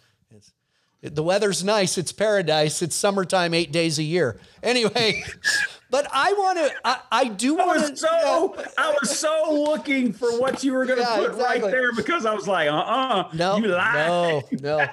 It, 1.01 1.15
the 1.15 1.23
weather's 1.23 1.63
nice. 1.63 1.97
It's 1.97 2.11
paradise. 2.11 2.81
It's 2.81 2.95
summertime 2.95 3.53
8 3.53 3.71
days 3.71 3.99
a 3.99 4.03
year. 4.03 4.39
Anyway, 4.63 5.23
But 5.89 6.07
I 6.11 6.33
want 6.33 6.57
to. 6.57 6.73
I, 6.83 6.99
I, 7.11 7.27
do 7.29 7.55
want 7.55 7.79
to. 7.79 7.95
So 7.95 8.07
uh, 8.09 8.63
I 8.77 8.95
was 8.99 9.17
so 9.17 9.63
looking 9.67 10.11
for 10.11 10.39
what 10.39 10.63
you 10.63 10.73
were 10.73 10.85
going 10.85 10.99
to 10.99 11.05
yeah, 11.05 11.15
put 11.15 11.31
exactly. 11.31 11.61
right 11.61 11.71
there 11.71 11.93
because 11.93 12.25
I 12.25 12.33
was 12.33 12.47
like, 12.47 12.67
uh, 12.67 12.73
uh-uh, 12.73 13.21
uh 13.21 13.29
no, 13.33 13.57
you 13.57 13.67
no, 13.67 14.43
no. 14.61 14.87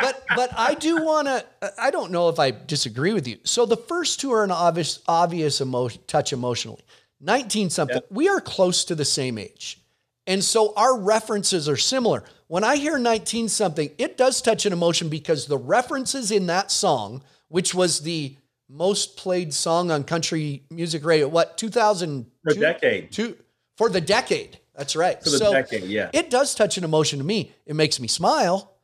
But 0.00 0.24
but 0.36 0.50
I 0.56 0.74
do 0.74 1.02
want 1.02 1.28
to. 1.28 1.44
I 1.78 1.90
don't 1.90 2.10
know 2.10 2.28
if 2.28 2.38
I 2.38 2.50
disagree 2.50 3.12
with 3.14 3.26
you. 3.26 3.38
So 3.44 3.64
the 3.64 3.76
first 3.76 4.20
two 4.20 4.32
are 4.32 4.44
an 4.44 4.50
obvious 4.50 5.00
obvious 5.08 5.60
emotion, 5.60 6.02
touch 6.06 6.32
emotionally. 6.32 6.82
Nineteen 7.20 7.70
something. 7.70 7.96
Yep. 7.96 8.06
We 8.10 8.28
are 8.28 8.40
close 8.40 8.84
to 8.86 8.94
the 8.94 9.04
same 9.04 9.38
age, 9.38 9.80
and 10.26 10.44
so 10.44 10.74
our 10.76 10.98
references 10.98 11.70
are 11.70 11.76
similar. 11.78 12.22
When 12.48 12.64
I 12.64 12.76
hear 12.76 12.98
nineteen 12.98 13.48
something, 13.48 13.90
it 13.96 14.18
does 14.18 14.42
touch 14.42 14.66
an 14.66 14.74
emotion 14.74 15.08
because 15.08 15.46
the 15.46 15.56
references 15.56 16.30
in 16.30 16.46
that 16.48 16.70
song, 16.70 17.22
which 17.48 17.74
was 17.74 18.00
the 18.00 18.36
most 18.74 19.16
played 19.16 19.54
song 19.54 19.90
on 19.90 20.02
country 20.02 20.64
music 20.68 21.04
radio. 21.04 21.28
What 21.28 21.56
2000 21.56 22.26
for 22.42 22.54
decade? 22.54 23.12
Two 23.12 23.36
for 23.76 23.88
the 23.88 24.00
decade. 24.00 24.58
That's 24.74 24.96
right. 24.96 25.22
For 25.22 25.30
the 25.30 25.38
so 25.38 25.52
decade, 25.52 25.84
yeah. 25.84 26.10
It 26.12 26.28
does 26.28 26.54
touch 26.54 26.76
an 26.76 26.84
emotion 26.84 27.20
to 27.20 27.24
me. 27.24 27.52
It 27.66 27.76
makes 27.76 28.00
me 28.00 28.08
smile. 28.08 28.74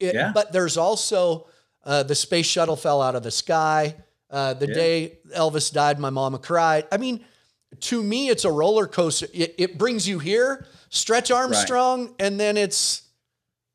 It, 0.00 0.14
yeah. 0.14 0.32
But 0.34 0.52
there's 0.52 0.76
also 0.76 1.46
uh, 1.84 2.02
the 2.02 2.16
space 2.16 2.46
shuttle 2.46 2.74
fell 2.74 3.00
out 3.00 3.14
of 3.14 3.22
the 3.22 3.30
sky. 3.30 3.94
Uh, 4.30 4.54
the 4.54 4.66
yeah. 4.66 4.74
day 4.74 5.18
Elvis 5.34 5.72
died, 5.72 6.00
my 6.00 6.10
mama 6.10 6.38
cried. 6.38 6.86
I 6.90 6.96
mean, 6.96 7.24
to 7.80 8.02
me, 8.02 8.28
it's 8.28 8.44
a 8.44 8.50
roller 8.50 8.86
coaster. 8.86 9.26
It, 9.32 9.54
it 9.56 9.78
brings 9.78 10.08
you 10.08 10.18
here, 10.18 10.66
Stretch 10.88 11.30
Armstrong, 11.30 12.06
right. 12.06 12.14
and 12.18 12.40
then 12.40 12.56
it's 12.56 13.02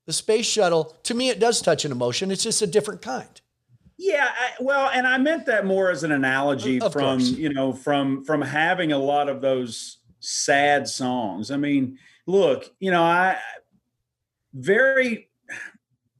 the 0.05 0.13
space 0.13 0.45
shuttle. 0.45 0.95
To 1.03 1.13
me, 1.13 1.29
it 1.29 1.39
does 1.39 1.61
touch 1.61 1.85
an 1.85 1.91
emotion. 1.91 2.31
It's 2.31 2.43
just 2.43 2.61
a 2.61 2.67
different 2.67 3.01
kind. 3.01 3.41
Yeah, 3.97 4.27
I, 4.29 4.51
well, 4.61 4.89
and 4.93 5.05
I 5.05 5.17
meant 5.17 5.45
that 5.45 5.65
more 5.65 5.89
as 5.89 6.03
an 6.03 6.11
analogy 6.11 6.81
Of 6.81 6.93
from 6.93 7.19
course. 7.19 7.29
you 7.29 7.53
know 7.53 7.73
from 7.73 8.23
from 8.23 8.41
having 8.41 8.91
a 8.91 8.97
lot 8.97 9.29
of 9.29 9.41
those 9.41 9.99
sad 10.19 10.87
songs. 10.87 11.51
I 11.51 11.57
mean, 11.57 11.97
look, 12.25 12.71
you 12.79 12.91
know, 12.91 13.03
I 13.03 13.37
very 14.53 15.29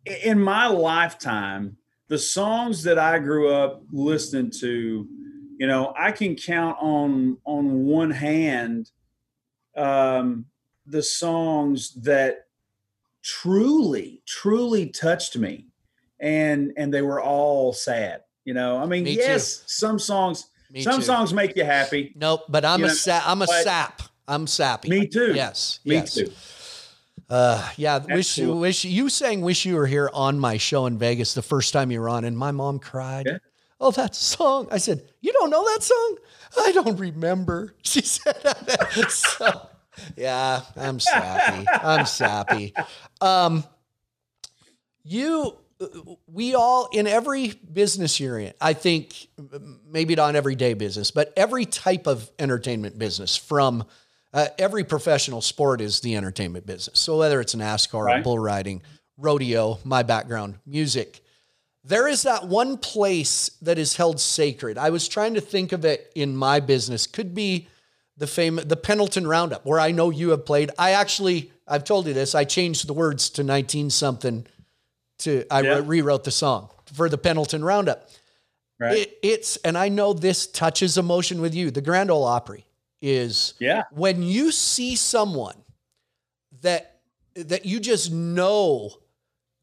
in 0.05 0.39
my 0.39 0.67
lifetime, 0.67 1.77
the 2.09 2.17
songs 2.17 2.83
that 2.83 2.99
I 2.99 3.19
grew 3.19 3.53
up 3.53 3.81
listening 3.91 4.51
to, 4.59 5.07
you 5.57 5.67
know, 5.67 5.93
I 5.97 6.11
can 6.11 6.35
count 6.35 6.77
on 6.79 7.37
on 7.45 7.85
one 7.85 8.11
hand 8.11 8.91
um, 9.75 10.45
the 10.85 11.01
songs 11.01 11.93
that 12.03 12.47
truly, 13.23 14.21
truly 14.27 14.87
touched 14.89 15.37
me, 15.37 15.67
and 16.23 16.71
and 16.77 16.91
they 16.93 17.01
were 17.03 17.21
all 17.21 17.73
sad. 17.73 18.21
You 18.45 18.53
know, 18.55 18.77
I 18.77 18.85
mean, 18.87 19.03
Me 19.03 19.15
too. 19.15 19.21
yes, 19.21 19.63
some 19.67 19.99
songs, 19.99 20.47
Me 20.71 20.81
some 20.81 20.95
too. 20.95 21.01
songs 21.05 21.33
make 21.33 21.55
you 21.55 21.63
happy. 21.65 22.13
Nope, 22.15 22.41
but 22.49 22.65
I'm 22.65 22.79
You 22.79 22.85
a 22.85 22.87
know, 22.89 22.93
sa- 22.93 23.21
I'm 23.25 23.41
a 23.41 23.47
sap. 23.47 24.01
I'm 24.27 24.47
sappy. 24.47 24.89
Me 24.89 25.07
too. 25.07 25.33
Yes. 25.35 25.79
Me 25.85 25.95
yes. 25.95 26.15
too. 26.15 26.31
Uh, 27.29 27.69
yeah. 27.77 27.99
Wish 28.09 28.37
you 28.37 28.55
wish 28.55 28.83
you 28.85 29.09
sang 29.09 29.41
"Wish 29.41 29.65
You 29.65 29.75
Were 29.75 29.87
Here" 29.87 30.09
on 30.13 30.39
my 30.39 30.57
show 30.57 30.85
in 30.85 30.97
Vegas 30.97 31.33
the 31.33 31.41
first 31.41 31.73
time 31.73 31.91
you 31.91 31.99
were 32.01 32.09
on, 32.09 32.23
and 32.25 32.37
my 32.37 32.51
mom 32.51 32.79
cried. 32.79 33.25
Yeah. 33.27 33.37
Oh, 33.79 33.91
that 33.91 34.15
song! 34.15 34.67
I 34.71 34.77
said, 34.77 35.03
"You 35.21 35.33
don't 35.33 35.49
know 35.49 35.63
that 35.73 35.83
song?" 35.83 36.17
I 36.59 36.71
don't 36.71 36.97
remember. 36.99 37.73
She 37.83 38.01
said, 38.01 38.35
so, 39.09 39.67
"Yeah, 40.15 40.61
I'm 40.75 40.99
sappy. 40.99 41.65
I'm 41.67 42.05
sappy." 42.05 42.73
Um, 43.21 43.63
you, 45.03 45.55
we 46.27 46.55
all 46.55 46.89
in 46.91 47.07
every 47.07 47.53
business 47.71 48.19
you're 48.19 48.39
in. 48.39 48.53
I 48.59 48.73
think 48.73 49.27
maybe 49.87 50.15
not 50.15 50.35
everyday 50.35 50.73
business, 50.73 51.11
but 51.11 51.33
every 51.35 51.65
type 51.65 52.07
of 52.07 52.29
entertainment 52.39 52.97
business 52.97 53.35
from 53.37 53.85
uh, 54.33 54.47
every 54.57 54.83
professional 54.83 55.41
sport 55.41 55.81
is 55.81 55.99
the 55.99 56.15
entertainment 56.15 56.65
business. 56.65 56.99
So 56.99 57.17
whether 57.19 57.39
it's 57.39 57.53
an 57.53 57.59
NASCAR, 57.59 57.93
or 57.95 58.05
Right. 58.05 58.23
bull 58.23 58.39
riding, 58.39 58.81
rodeo, 59.17 59.79
my 59.83 60.03
background, 60.03 60.55
music, 60.65 61.23
there 61.83 62.07
is 62.07 62.23
that 62.23 62.47
one 62.47 62.77
place 62.77 63.49
that 63.61 63.77
is 63.77 63.95
held 63.95 64.19
sacred. 64.19 64.77
I 64.77 64.89
was 64.89 65.07
trying 65.07 65.33
to 65.35 65.41
think 65.41 65.71
of 65.71 65.85
it 65.85 66.11
in 66.15 66.35
my 66.35 66.59
business. 66.59 67.05
Could 67.05 67.35
be 67.35 67.67
the 68.17 68.27
famous 68.27 68.65
the 68.65 68.77
Pendleton 68.77 69.27
Roundup, 69.27 69.65
where 69.65 69.79
I 69.79 69.91
know 69.91 70.09
you 70.09 70.29
have 70.29 70.45
played. 70.45 70.71
I 70.79 70.91
actually, 70.91 71.51
I've 71.67 71.83
told 71.83 72.07
you 72.07 72.13
this. 72.13 72.33
I 72.35 72.43
changed 72.45 72.87
the 72.87 72.93
words 72.93 73.29
to 73.31 73.43
nineteen 73.43 73.89
something. 73.89 74.47
To 75.23 75.45
I 75.51 75.61
Yeah. 75.61 75.81
rewrote 75.83 76.23
the 76.23 76.31
song 76.31 76.69
for 76.93 77.09
the 77.09 77.17
Pendleton 77.17 77.63
Roundup. 77.63 78.09
Right. 78.79 78.97
It, 78.99 79.19
it's 79.23 79.57
and 79.57 79.77
I 79.77 79.89
know 79.89 80.13
this 80.13 80.47
touches 80.47 80.97
emotion 80.97 81.39
with 81.41 81.53
you. 81.55 81.71
The 81.71 81.81
Grand 81.81 82.09
Ole 82.11 82.23
Opry 82.25 82.65
is 83.01 83.53
yeah. 83.59 83.83
when 83.91 84.23
you 84.23 84.51
see 84.51 84.95
someone 84.95 85.55
that 86.61 86.99
that 87.35 87.65
you 87.65 87.79
just 87.79 88.11
know 88.11 88.91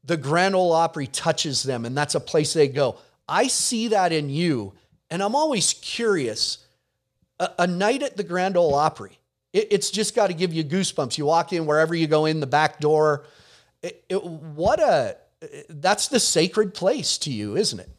the 0.03 0.17
Grand 0.17 0.55
Ole 0.55 0.71
Opry 0.71 1.07
touches 1.07 1.63
them 1.63 1.85
and 1.85 1.95
that's 1.97 2.15
a 2.15 2.19
place 2.19 2.53
they 2.53 2.67
go. 2.67 2.97
I 3.27 3.47
see 3.47 3.89
that 3.89 4.11
in 4.11 4.29
you 4.29 4.73
and 5.09 5.21
I'm 5.21 5.35
always 5.35 5.73
curious. 5.73 6.59
A, 7.39 7.49
a 7.59 7.67
night 7.67 8.03
at 8.03 8.17
the 8.17 8.23
Grand 8.23 8.55
Ole 8.57 8.73
Opry, 8.75 9.17
it, 9.53 9.67
it's 9.71 9.89
just 9.91 10.15
got 10.15 10.27
to 10.27 10.33
give 10.33 10.53
you 10.53 10.63
goosebumps. 10.63 11.17
You 11.17 11.25
walk 11.25 11.53
in 11.53 11.65
wherever 11.65 11.93
you 11.95 12.07
go 12.07 12.25
in 12.25 12.39
the 12.39 12.47
back 12.47 12.79
door. 12.79 13.25
It, 13.83 14.03
it- 14.09 14.23
what 14.23 14.79
a 14.79 15.17
that's 15.69 16.07
the 16.07 16.19
sacred 16.19 16.73
place 16.73 17.17
to 17.19 17.31
you, 17.31 17.55
isn't 17.55 17.79
it? 17.79 17.89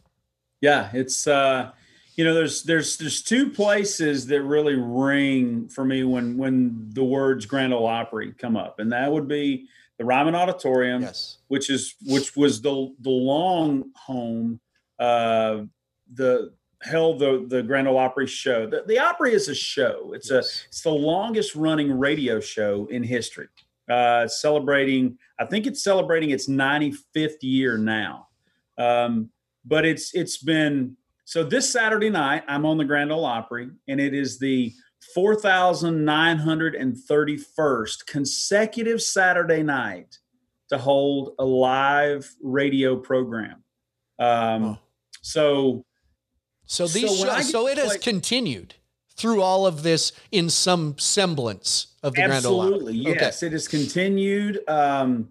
Yeah, 0.61 0.91
it's 0.93 1.27
uh 1.27 1.73
you 2.17 2.25
know 2.25 2.35
there's 2.35 2.63
there's 2.63 2.97
there's 2.99 3.23
two 3.23 3.51
places 3.51 4.27
that 4.27 4.43
really 4.43 4.75
ring 4.77 5.69
for 5.69 5.85
me 5.85 6.05
when 6.05 6.37
when 6.37 6.91
the 6.93 7.05
words 7.05 7.47
Grand 7.47 7.73
Ole 7.75 7.87
Opry 7.87 8.33
come 8.33 8.57
up, 8.57 8.79
and 8.79 8.93
that 8.93 9.11
would 9.11 9.27
be 9.29 9.69
the 9.99 10.05
Ryman 10.05 10.35
Auditorium, 10.35 11.03
Yes. 11.03 11.39
which 11.49 11.69
is 11.71 11.95
which 12.07 12.37
was 12.37 12.61
the 12.63 12.95
the 13.01 13.11
long 13.11 13.91
home 13.97 14.61
uh 14.99 15.63
the 16.15 16.53
held 16.83 17.19
the 17.19 17.45
the 17.49 17.63
Grand 17.63 17.89
Ole 17.89 17.99
Opry 17.99 18.27
show. 18.27 18.67
The, 18.67 18.85
the 18.87 18.99
Opry 18.99 19.33
is 19.35 19.49
a 19.49 19.55
show. 19.55 20.13
It's 20.15 20.31
Yes. 20.31 20.65
a 20.65 20.69
it's 20.69 20.83
the 20.83 20.91
longest 20.91 21.55
running 21.57 21.97
radio 21.99 22.39
show 22.41 22.87
in 22.91 23.03
history. 23.03 23.49
Uh 23.91 24.27
celebrating 24.29 25.19
I 25.39 25.45
think 25.47 25.67
it's 25.67 25.83
celebrating 25.83 26.31
its 26.31 26.49
95th 26.49 27.43
year 27.43 27.77
now. 27.79 28.29
Um 28.79 29.31
but 29.65 29.85
it's 29.85 30.15
it's 30.15 30.39
been 30.39 30.97
so 31.25 31.43
this 31.45 31.71
Saturday 31.73 32.11
night 32.11 32.45
I'm 32.49 32.65
on 32.67 32.79
the 32.79 32.85
Grand 32.85 33.11
Ole 33.13 33.25
Opry 33.25 33.71
and 33.89 34.01
it 34.01 34.15
is 34.15 34.39
the 34.39 34.73
4931st 36.63 38.07
consecutive 38.07 39.03
Saturday 39.03 39.63
night 39.63 40.19
to 40.69 40.79
hold 40.79 41.35
a 41.39 41.45
live 41.45 42.31
radio 42.43 42.97
program. 42.97 43.63
Um 44.19 44.65
Oh. 44.65 44.79
so 45.23 45.85
So 46.67 46.87
these 46.87 47.19
So 47.21 47.27
shows, 47.27 47.51
so 47.51 47.69
it 47.69 47.79
has 47.79 47.89
play- 47.89 47.99
continued 47.99 48.75
through 49.23 49.41
all 49.41 49.67
of 49.69 49.85
this 49.85 50.13
in 50.33 50.51
some 50.51 50.99
semblance 50.99 51.95
of 52.03 52.13
the 52.13 52.23
Grand 52.25 52.45
Ole 52.45 52.61
Opry. 52.61 52.75
Absolutely, 52.75 52.99
yes. 52.99 53.43
It 53.45 53.53
has 53.53 53.69
continued. 53.69 54.69
Um, 54.69 55.29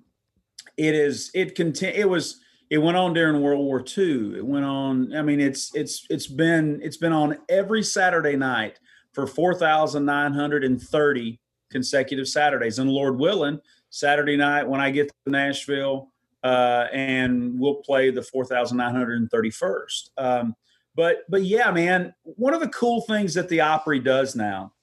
it 0.77 0.95
is. 0.95 1.29
It 1.35 1.55
conti- 1.55 1.87
It 1.87 2.09
was. 2.09 2.39
It 2.69 2.77
went 2.77 2.95
on 2.95 3.13
during 3.13 3.41
World 3.41 3.59
War 3.59 3.83
II. 3.85 4.37
It 4.37 4.45
went 4.45 4.63
on. 4.63 5.13
I 5.13 5.21
mean, 5.21 5.41
it's 5.41 5.75
it's 5.75 6.07
it's 6.09 6.25
been 6.25 6.79
it's 6.81 6.95
been 6.95 7.11
on 7.11 7.37
every 7.49 7.83
Saturday 7.83 8.37
night 8.37 8.79
for 9.13 9.27
four 9.27 9.53
thousand 9.53 10.05
nine 10.05 10.31
hundred 10.31 10.63
and 10.63 10.81
thirty 10.81 11.41
consecutive 11.69 12.29
Saturdays. 12.29 12.79
And 12.79 12.89
Lord 12.89 13.19
willing, 13.19 13.59
Saturday 13.89 14.37
night 14.37 14.63
when 14.69 14.79
I 14.79 14.89
get 14.89 15.09
to 15.09 15.31
Nashville, 15.31 16.13
uh, 16.45 16.85
and 16.93 17.59
we'll 17.59 17.75
play 17.75 18.09
the 18.09 18.23
four 18.23 18.45
thousand 18.45 18.77
nine 18.77 18.95
hundred 18.95 19.19
and 19.19 19.29
thirty 19.29 19.51
first. 19.51 20.11
Um, 20.17 20.55
but 20.95 21.19
but 21.29 21.43
yeah, 21.43 21.71
man, 21.71 22.13
one 22.23 22.53
of 22.53 22.59
the 22.59 22.69
cool 22.69 23.01
things 23.01 23.33
that 23.35 23.49
the 23.49 23.61
Opry 23.61 23.99
does 23.99 24.35
now 24.35 24.73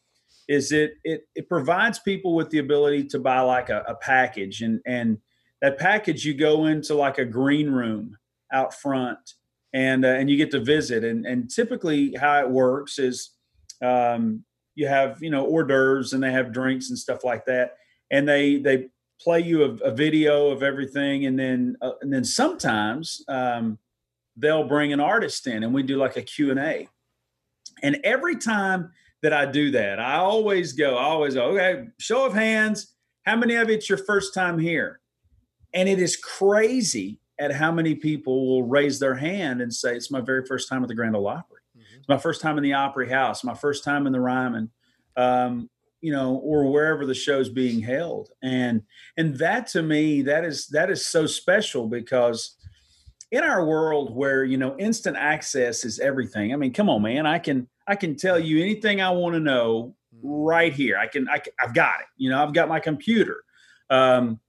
is 0.48 0.72
it 0.72 0.94
it 1.04 1.28
it 1.34 1.48
provides 1.48 1.98
people 1.98 2.34
with 2.34 2.50
the 2.50 2.58
ability 2.58 3.04
to 3.04 3.18
buy 3.18 3.40
like 3.40 3.68
a, 3.68 3.84
a 3.86 3.94
package. 3.94 4.62
And 4.62 4.80
and 4.86 5.18
that 5.60 5.78
package 5.78 6.24
you 6.24 6.34
go 6.34 6.66
into 6.66 6.94
like 6.94 7.18
a 7.18 7.24
green 7.24 7.70
room 7.70 8.16
out 8.52 8.72
front 8.72 9.18
and 9.74 10.04
uh, 10.04 10.08
and 10.08 10.30
you 10.30 10.36
get 10.36 10.50
to 10.52 10.60
visit. 10.60 11.04
And 11.04 11.26
and 11.26 11.50
typically 11.50 12.14
how 12.18 12.40
it 12.40 12.50
works 12.50 12.98
is 12.98 13.30
um, 13.82 14.44
you 14.74 14.88
have 14.88 15.18
you 15.20 15.30
know 15.30 15.46
hors 15.46 15.64
d'oeuvres 15.64 16.14
and 16.14 16.22
they 16.22 16.32
have 16.32 16.52
drinks 16.52 16.88
and 16.88 16.98
stuff 16.98 17.22
like 17.22 17.44
that. 17.44 17.76
And 18.10 18.26
they 18.26 18.56
they 18.56 18.88
play 19.20 19.40
you 19.40 19.64
a, 19.64 19.70
a 19.84 19.90
video 19.90 20.48
of 20.48 20.62
everything. 20.62 21.26
And 21.26 21.38
then 21.38 21.76
uh, 21.82 21.92
and 22.00 22.10
then 22.10 22.24
sometimes 22.24 23.22
um, 23.28 23.78
they'll 24.38 24.68
bring 24.68 24.92
an 24.92 25.00
artist 25.00 25.46
in 25.46 25.62
and 25.62 25.74
we 25.74 25.82
do 25.82 25.96
like 25.96 26.16
a 26.16 26.22
q&a 26.22 26.88
and 27.82 27.98
every 28.04 28.36
time 28.36 28.90
that 29.22 29.32
I 29.32 29.46
do 29.46 29.70
that. 29.72 29.98
I 29.98 30.16
always 30.16 30.72
go, 30.72 30.96
I 30.96 31.04
always 31.04 31.34
go, 31.34 31.46
okay, 31.50 31.88
show 31.98 32.24
of 32.24 32.34
hands. 32.34 32.94
How 33.24 33.36
many 33.36 33.56
of 33.56 33.68
it's 33.68 33.88
your 33.88 33.98
first 33.98 34.32
time 34.32 34.58
here? 34.58 35.00
And 35.74 35.88
it 35.88 35.98
is 35.98 36.16
crazy 36.16 37.20
at 37.38 37.52
how 37.52 37.70
many 37.70 37.94
people 37.94 38.48
will 38.48 38.62
raise 38.62 38.98
their 38.98 39.14
hand 39.14 39.60
and 39.60 39.72
say, 39.72 39.94
it's 39.94 40.10
my 40.10 40.20
very 40.20 40.44
first 40.46 40.68
time 40.68 40.82
at 40.82 40.88
the 40.88 40.94
Grand 40.94 41.14
Ole 41.14 41.28
Opry. 41.28 41.60
It's 41.98 42.08
my 42.08 42.18
first 42.18 42.40
time 42.40 42.56
in 42.56 42.64
the 42.64 42.74
Opry 42.74 43.08
House, 43.08 43.44
my 43.44 43.54
first 43.54 43.84
time 43.84 44.06
in 44.06 44.12
the 44.12 44.20
Ryman, 44.20 44.70
um, 45.16 45.68
you 46.00 46.12
know, 46.12 46.36
or 46.36 46.70
wherever 46.70 47.04
the 47.04 47.14
show's 47.14 47.48
being 47.48 47.80
held. 47.80 48.30
And 48.42 48.82
and 49.16 49.36
that 49.38 49.66
to 49.68 49.82
me, 49.82 50.22
that 50.22 50.44
is 50.44 50.68
that 50.68 50.90
is 50.90 51.06
so 51.06 51.26
special 51.26 51.86
because 51.86 52.56
in 53.30 53.44
our 53.44 53.64
world 53.64 54.14
where 54.14 54.44
you 54.44 54.56
know 54.56 54.76
instant 54.78 55.16
access 55.16 55.84
is 55.84 55.98
everything 55.98 56.52
i 56.52 56.56
mean 56.56 56.72
come 56.72 56.88
on 56.88 57.02
man 57.02 57.26
i 57.26 57.38
can 57.38 57.68
i 57.86 57.94
can 57.94 58.16
tell 58.16 58.38
you 58.38 58.60
anything 58.60 59.00
i 59.00 59.10
want 59.10 59.34
to 59.34 59.40
know 59.40 59.94
right 60.22 60.72
here. 60.72 60.96
I 60.96 61.06
can, 61.06 61.28
I, 61.28 61.40
i've 61.60 61.74
got 61.74 62.00
it 62.00 62.06
you 62.16 62.30
know 62.30 62.42
i've 62.42 62.54
got 62.54 62.68
my 62.68 62.80
computer. 62.80 63.44
Um, 63.90 64.40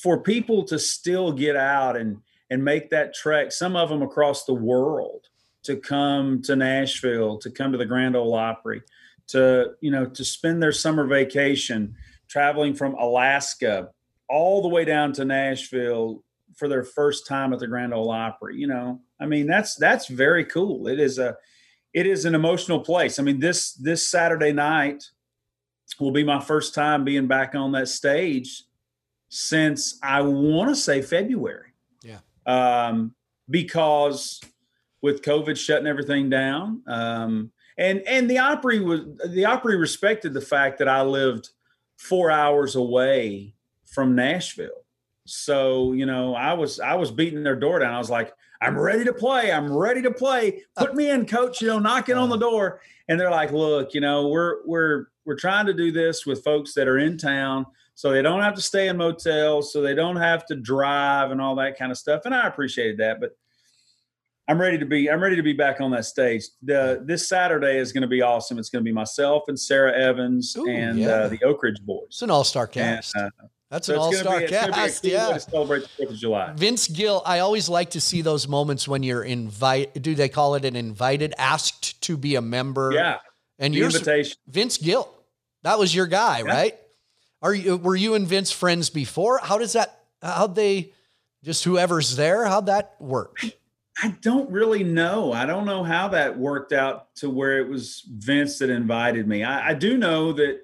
for 0.00 0.22
people 0.22 0.62
to 0.64 0.78
still 0.78 1.32
get 1.32 1.56
out 1.56 1.96
and 1.96 2.18
and 2.50 2.64
make 2.64 2.90
that 2.90 3.14
trek 3.14 3.50
some 3.50 3.74
of 3.74 3.88
them 3.88 4.00
across 4.02 4.44
the 4.44 4.54
world 4.54 5.26
to 5.64 5.76
come 5.76 6.40
to 6.42 6.54
nashville 6.54 7.38
to 7.38 7.50
come 7.50 7.72
to 7.72 7.78
the 7.78 7.84
grand 7.84 8.14
ole 8.14 8.34
opry 8.34 8.80
to 9.26 9.72
you 9.80 9.90
know 9.90 10.06
to 10.06 10.24
spend 10.24 10.62
their 10.62 10.72
summer 10.72 11.06
vacation 11.06 11.96
traveling 12.28 12.74
from 12.74 12.94
alaska 12.94 13.88
all 14.28 14.62
the 14.62 14.68
way 14.68 14.84
down 14.84 15.12
to 15.12 15.24
nashville 15.24 16.22
for 16.58 16.68
their 16.68 16.82
first 16.82 17.26
time 17.26 17.52
at 17.52 17.60
the 17.60 17.66
Grand 17.66 17.94
Ole 17.94 18.10
Opry. 18.10 18.56
You 18.56 18.66
know, 18.66 19.00
I 19.20 19.26
mean 19.26 19.46
that's 19.46 19.76
that's 19.76 20.08
very 20.08 20.44
cool. 20.44 20.88
It 20.88 21.00
is 21.00 21.18
a 21.18 21.36
it 21.94 22.06
is 22.06 22.24
an 22.24 22.34
emotional 22.34 22.80
place. 22.80 23.18
I 23.18 23.22
mean 23.22 23.40
this 23.40 23.72
this 23.74 24.10
Saturday 24.10 24.52
night 24.52 25.04
will 25.98 26.10
be 26.10 26.24
my 26.24 26.40
first 26.40 26.74
time 26.74 27.04
being 27.04 27.26
back 27.26 27.54
on 27.54 27.72
that 27.72 27.88
stage 27.88 28.64
since 29.28 29.98
I 30.02 30.22
want 30.22 30.70
to 30.70 30.76
say 30.76 31.02
February. 31.02 31.72
Yeah. 32.02 32.18
Um, 32.46 33.14
because 33.48 34.40
with 35.02 35.22
COVID 35.22 35.56
shutting 35.56 35.86
everything 35.86 36.28
down, 36.28 36.82
um, 36.86 37.52
and 37.76 38.00
and 38.02 38.28
the 38.28 38.38
Opry 38.38 38.80
was 38.80 39.02
the 39.28 39.44
Opry 39.44 39.76
respected 39.76 40.34
the 40.34 40.40
fact 40.40 40.78
that 40.78 40.88
I 40.88 41.02
lived 41.02 41.50
four 41.96 42.30
hours 42.30 42.74
away 42.74 43.54
from 43.86 44.14
Nashville. 44.14 44.84
So 45.28 45.92
you 45.92 46.06
know, 46.06 46.34
I 46.34 46.52
was 46.52 46.80
I 46.80 46.94
was 46.94 47.10
beating 47.10 47.42
their 47.42 47.56
door 47.56 47.78
down. 47.78 47.94
I 47.94 47.98
was 47.98 48.10
like, 48.10 48.32
I'm 48.60 48.78
ready 48.78 49.04
to 49.04 49.12
play. 49.12 49.52
I'm 49.52 49.72
ready 49.72 50.02
to 50.02 50.10
play. 50.10 50.62
Put 50.76 50.94
me 50.94 51.10
in, 51.10 51.26
coach. 51.26 51.60
You 51.60 51.68
know, 51.68 51.78
knocking 51.78 52.16
on 52.16 52.28
the 52.28 52.36
door. 52.36 52.80
And 53.08 53.18
they're 53.18 53.30
like, 53.30 53.52
look, 53.52 53.94
you 53.94 54.00
know, 54.00 54.28
we're 54.28 54.66
we're 54.66 55.06
we're 55.24 55.36
trying 55.36 55.66
to 55.66 55.74
do 55.74 55.92
this 55.92 56.26
with 56.26 56.44
folks 56.44 56.74
that 56.74 56.88
are 56.88 56.98
in 56.98 57.18
town 57.18 57.66
so 57.94 58.12
they 58.12 58.22
don't 58.22 58.42
have 58.42 58.54
to 58.54 58.62
stay 58.62 58.86
in 58.86 58.96
motels, 58.96 59.72
so 59.72 59.82
they 59.82 59.92
don't 59.92 60.14
have 60.14 60.46
to 60.46 60.54
drive 60.54 61.32
and 61.32 61.40
all 61.40 61.56
that 61.56 61.76
kind 61.76 61.90
of 61.90 61.98
stuff. 61.98 62.22
And 62.26 62.32
I 62.32 62.46
appreciated 62.46 62.98
that, 62.98 63.20
but 63.20 63.36
I'm 64.46 64.60
ready 64.60 64.78
to 64.78 64.86
be 64.86 65.10
I'm 65.10 65.20
ready 65.20 65.34
to 65.34 65.42
be 65.42 65.52
back 65.52 65.80
on 65.80 65.90
that 65.90 66.04
stage. 66.04 66.44
The 66.62 67.02
this 67.04 67.28
Saturday 67.28 67.76
is 67.76 67.92
going 67.92 68.02
to 68.02 68.08
be 68.08 68.22
awesome. 68.22 68.56
It's 68.56 68.70
going 68.70 68.84
to 68.84 68.88
be 68.88 68.94
myself 68.94 69.48
and 69.48 69.58
Sara 69.58 69.92
Evans 69.92 70.56
Ooh, 70.56 70.68
and 70.68 70.98
yeah. 70.98 71.08
uh, 71.08 71.28
the 71.28 71.42
Oak 71.42 71.62
Ridge 71.62 71.80
Boys. 71.82 72.04
It's 72.06 72.22
an 72.22 72.30
all-star 72.30 72.68
cast. 72.68 73.16
And, 73.16 73.32
uh, 73.42 73.46
That's 73.70 73.86
so 73.86 73.94
an 73.94 74.00
all-star 74.00 74.40
be- 74.40 74.46
cast. 74.46 75.04
Yeah. 75.04 75.32
to 75.34 75.40
celebrate 75.40 75.82
the 75.82 75.88
Fourth 75.88 76.10
of 76.10 76.16
July. 76.16 76.52
Vince 76.56 76.88
Gill, 76.88 77.22
I 77.26 77.40
always 77.40 77.68
like 77.68 77.90
to 77.90 78.00
see 78.00 78.22
those 78.22 78.48
moments 78.48 78.88
when 78.88 79.02
you're 79.02 79.22
invite. 79.22 80.00
Do 80.02 80.14
they 80.14 80.28
call 80.28 80.54
it 80.54 80.64
an 80.64 80.74
invited, 80.74 81.34
asked 81.36 82.00
to 82.02 82.16
be 82.16 82.34
a 82.36 82.40
member? 82.40 82.92
Yeah, 82.92 83.18
and 83.58 83.74
the 83.74 83.78
you're 83.78 83.88
invitation. 83.88 84.36
Vince 84.46 84.78
Gill. 84.78 85.12
That 85.64 85.78
was 85.78 85.94
your 85.94 86.06
guy, 86.06 86.42
right? 86.42 86.78
Are 87.42 87.54
you 87.54 87.76
were 87.76 87.96
you 87.96 88.14
and 88.14 88.26
Vince 88.26 88.50
friends 88.50 88.90
before? 88.90 89.38
How 89.42 89.58
does 89.58 89.74
that? 89.74 90.00
How'd 90.22 90.54
they? 90.54 90.92
Just 91.44 91.62
whoever's 91.64 92.16
there. 92.16 92.46
How'd 92.46 92.66
that 92.66 92.96
work? 92.98 93.44
I 94.02 94.14
don't 94.22 94.50
really 94.50 94.84
know. 94.84 95.32
I 95.32 95.44
don't 95.46 95.66
know 95.66 95.82
how 95.82 96.08
that 96.08 96.38
worked 96.38 96.72
out 96.72 97.14
to 97.16 97.28
where 97.28 97.58
it 97.58 97.68
was 97.68 98.02
Vince 98.08 98.58
that 98.58 98.70
invited 98.70 99.26
me. 99.26 99.42
I, 99.44 99.70
I 99.70 99.74
do 99.74 99.98
know 99.98 100.32
that 100.32 100.60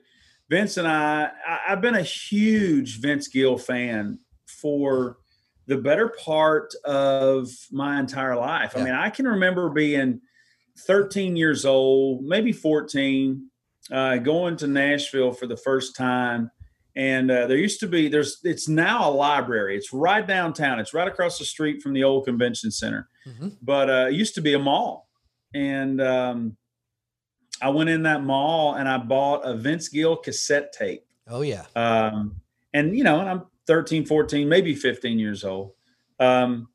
Vince 0.51 0.77
and 0.77 0.87
I, 0.87 1.31
I, 1.47 1.59
I've 1.69 1.81
been 1.81 1.95
a 1.95 2.03
huge 2.03 3.01
Vince 3.01 3.29
Gill 3.29 3.57
fan 3.59 4.19
for 4.47 5.19
the 5.67 5.79
better 5.79 6.09
part 6.09 6.75
of 6.85 7.49
my 7.71 7.99
entire 7.99 8.37
life. 8.37 8.77
I 8.77 8.85
mean, 8.85 8.93
I 8.95 9.09
can 9.11 9.27
remember 9.27 9.71
being 9.71 10.21
13 10.87 11.37
years 11.37 11.65
old, 11.65 12.23
maybe 12.25 12.53
14, 12.53 13.49
uh, 13.91 14.17
going 14.19 14.57
to 14.59 14.67
Nashville 14.67 15.33
for 15.33 15.47
the 15.47 15.57
first 15.57 15.97
time. 15.97 16.51
And 16.97 17.31
uh, 17.31 17.47
there 17.47 17.57
used 17.57 17.81
to 17.81 17.89
be, 17.89 18.09
there's, 18.09 18.39
it's 18.45 18.69
now 18.69 19.09
a 19.09 19.11
library. 19.11 19.77
It's 19.77 19.93
right 19.93 20.27
downtown. 20.27 20.79
It's 20.79 20.95
right 20.95 21.09
across 21.09 21.39
the 21.39 21.45
street 21.45 21.83
from 21.83 21.93
the 21.93 22.05
old 22.05 22.25
convention 22.27 22.71
center 22.71 23.09
Mhm. 23.27 23.57
but 23.63 23.89
uh, 23.89 24.07
it 24.11 24.13
used 24.13 24.35
to 24.35 24.43
be 24.43 24.53
a 24.53 24.59
mall. 24.59 25.09
And 25.55 25.99
um, 26.03 26.59
I 27.61 27.69
went 27.71 27.91
in 27.91 28.03
that 28.05 28.23
mall 28.23 28.75
and 28.75 28.89
I 28.89 28.99
bought 28.99 29.45
a 29.45 29.55
Vince 29.55 29.89
Gill 29.89 30.17
cassette 30.17 30.73
tape. 30.73 31.05
Oh 31.29 31.43
yeah. 31.43 31.65
Um, 31.77 32.37
and, 32.73 32.97
you 32.97 33.05
know, 33.05 33.21
and 33.21 33.29
I'm 33.29 33.43
13, 33.67 34.05
14, 34.05 34.49
maybe 34.49 34.75
15 34.75 35.19
years 35.19 35.45
old. 35.45 35.73
Um, 36.19 36.69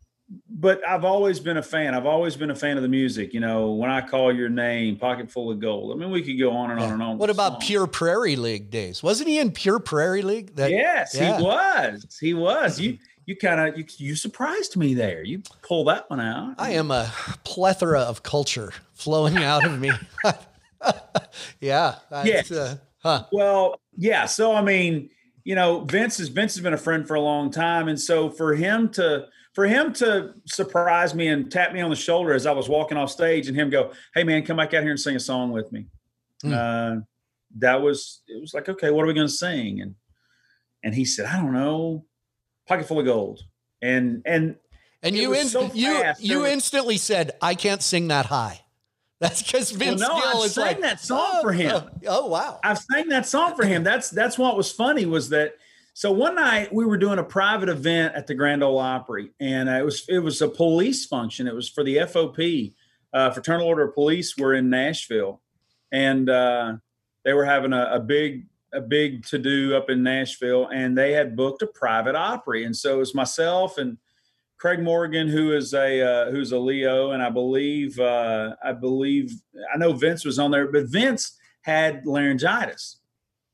but 0.50 0.88
I've 0.88 1.06
always 1.06 1.40
been 1.40 1.58
a 1.58 1.64
fan. 1.64 1.96
I've 1.96 2.06
always 2.06 2.36
been 2.36 2.52
a 2.52 2.56
fan 2.56 2.78
of 2.78 2.84
the 2.84 2.90
music. 2.90 3.34
You 3.34 3.40
know, 3.40 3.72
when 3.72 3.90
I 3.90 4.02
call 4.02 4.34
your 4.34 4.50
name, 4.50 4.96
pocket 4.96 5.32
full 5.32 5.50
of 5.50 5.60
gold. 5.60 5.92
I 5.92 5.96
mean, 5.96 6.12
we 6.12 6.22
could 6.22 6.38
go 6.38 6.52
on 6.52 6.72
and 6.72 6.80
on 6.80 6.94
and 6.94 7.02
on. 7.02 7.18
What 7.18 7.32
about 7.32 7.54
songs. 7.54 7.66
Pure 7.66 7.88
Prairie 7.88 8.36
League 8.36 8.70
days? 8.70 9.02
Wasn't 9.02 9.28
he 9.28 9.40
in 9.40 9.52
Pure 9.52 9.80
Prairie 9.80 10.22
League? 10.22 10.56
That, 10.56 10.70
yes, 10.70 11.16
yeah. 11.16 11.38
he 11.38 11.44
was. 11.44 12.18
He 12.22 12.34
was. 12.36 12.80
You 12.80 12.98
you 13.26 13.36
kind 13.36 13.60
of 13.60 13.78
you, 13.78 13.86
you 13.98 14.16
surprised 14.16 14.76
me 14.76 14.94
there. 14.94 15.24
You 15.24 15.42
pull 15.62 15.86
that 15.86 16.10
one 16.10 16.20
out. 16.20 16.56
I 16.58 16.72
am 16.72 16.92
a 16.92 17.12
plethora 17.44 18.02
of 18.02 18.24
culture 18.24 18.74
flowing 18.94 19.38
out 19.38 19.66
of 19.66 19.80
me. 19.80 19.92
yeah. 21.60 21.96
that's, 22.10 22.28
Yes. 22.28 22.52
uh, 22.52 22.78
huh. 23.04 23.26
Well, 23.32 23.80
yeah. 23.98 24.26
So 24.26 24.54
I 24.54 24.62
mean, 24.62 25.10
you 25.44 25.56
know, 25.56 25.82
Vince 25.82 26.20
is 26.20 26.30
Vince 26.30 26.56
has 26.56 26.64
been 26.64 26.74
a 26.74 26.78
friend 26.78 27.08
for 27.08 27.16
a 27.16 27.22
long 27.22 27.52
time, 27.52 27.88
and 27.88 28.00
so 28.00 28.30
for 28.30 28.56
him 28.56 28.90
to 28.90 29.28
for 29.54 29.66
him 29.66 29.94
to 29.94 30.34
surprise 30.46 31.14
me 31.14 31.28
and 31.28 31.52
tap 31.52 31.74
me 31.74 31.82
on 31.82 31.90
the 31.90 31.96
shoulder 31.96 32.34
as 32.34 32.46
I 32.46 32.52
was 32.52 32.70
walking 32.70 32.98
off 32.98 33.12
stage, 33.12 33.48
and 33.48 33.58
him 33.58 33.70
go, 33.70 33.92
"Hey, 34.14 34.24
man, 34.24 34.46
come 34.46 34.58
back 34.58 34.74
out 34.74 34.84
here 34.84 34.92
and 34.92 35.00
sing 35.00 35.16
a 35.16 35.20
song 35.20 35.52
with 35.52 35.72
me." 35.72 35.88
Hmm. 36.42 36.54
Uh, 36.54 36.96
that 37.58 37.82
was 37.82 38.22
it. 38.28 38.40
Was 38.40 38.54
like, 38.54 38.70
okay, 38.70 38.92
what 38.92 39.04
are 39.04 39.08
we 39.08 39.14
going 39.14 39.28
to 39.28 39.34
sing? 39.34 39.82
And 39.82 39.96
and 40.84 40.94
he 40.94 41.04
said, 41.04 41.26
I 41.26 41.42
don't 41.42 41.54
know, 41.54 42.06
pocket 42.68 42.88
full 42.88 43.00
of 43.00 43.06
gold. 43.06 43.42
And 43.82 44.22
and 44.26 44.56
And 45.02 45.16
you 45.16 45.34
in, 45.34 45.48
so 45.48 45.72
you 45.74 46.04
you 46.20 46.46
instantly 46.46 46.98
said, 46.98 47.32
"I 47.42 47.56
can't 47.56 47.82
sing 47.82 48.10
that 48.10 48.28
high." 48.28 48.62
That's 49.20 49.44
because 49.44 49.72
Vince 49.72 50.00
no, 50.00 50.08
Gill 50.08 50.42
I 50.42 50.46
is 50.46 50.54
sang 50.54 50.66
like 50.66 50.82
that 50.82 51.02
song 51.02 51.32
oh, 51.34 51.42
for 51.42 51.52
him. 51.52 51.72
Oh, 51.74 51.90
oh, 52.08 52.26
wow! 52.28 52.60
I've 52.64 52.78
sang 52.78 53.10
that 53.10 53.26
song 53.26 53.56
for 53.56 53.66
him. 53.66 53.84
That's 53.84 54.10
that's 54.10 54.38
what 54.38 54.56
was 54.56 54.72
funny 54.72 55.06
was 55.06 55.30
that. 55.30 55.56
So 55.94 56.14
one 56.14 56.36
night 56.36 56.74
we 56.74 56.86
were 56.86 56.98
doing 56.98 57.20
a 57.20 57.24
private 57.24 57.68
event 57.68 58.16
at 58.16 58.28
the 58.28 58.34
Grand 58.34 58.64
Ole 58.64 58.78
Opry, 58.78 59.32
and 59.42 59.68
uh, 59.68 59.74
it 59.74 59.84
was 59.84 60.06
it 60.08 60.20
was 60.20 60.42
a 60.42 60.48
police 60.48 61.06
function. 61.06 61.48
It 61.48 61.54
was 61.54 61.68
for 61.68 61.84
the 61.84 61.98
FOP, 61.98 62.74
uh, 63.12 63.32
Fraternal 63.32 63.68
Order 63.68 63.90
of 63.90 63.96
Police. 63.96 64.38
Were 64.38 64.54
in 64.54 64.70
Nashville, 64.70 65.42
and 65.92 66.30
uh, 66.30 66.76
they 67.26 67.34
were 67.34 67.46
having 67.46 67.74
a, 67.74 67.96
a 67.96 68.00
big 68.00 68.46
a 68.72 68.80
big 68.80 69.26
to 69.26 69.38
do 69.38 69.76
up 69.76 69.90
in 69.90 70.02
Nashville, 70.02 70.68
and 70.68 70.98
they 70.98 71.12
had 71.12 71.36
booked 71.36 71.62
a 71.62 71.68
private 71.68 72.16
Opry, 72.16 72.64
and 72.64 72.76
so 72.76 72.96
it 72.96 73.00
was 73.00 73.14
myself 73.14 73.78
and 73.78 73.98
Craig 74.60 74.82
Morgan, 74.82 75.30
who 75.30 75.54
is 75.54 75.74
a 75.74 76.02
uh, 76.02 76.32
who's 76.32 76.52
a 76.52 76.60
Leo, 76.60 77.12
and 77.12 77.24
I 77.24 77.30
believe 77.30 77.98
uh, 77.98 78.56
I 78.64 78.74
believe 78.74 79.32
I 79.74 79.78
know 79.78 79.94
Vince 79.94 80.26
was 80.26 80.38
on 80.38 80.52
there, 80.52 80.70
but 80.70 80.88
Vince 80.88 81.38
had 81.62 82.06
laryngitis, 82.06 82.98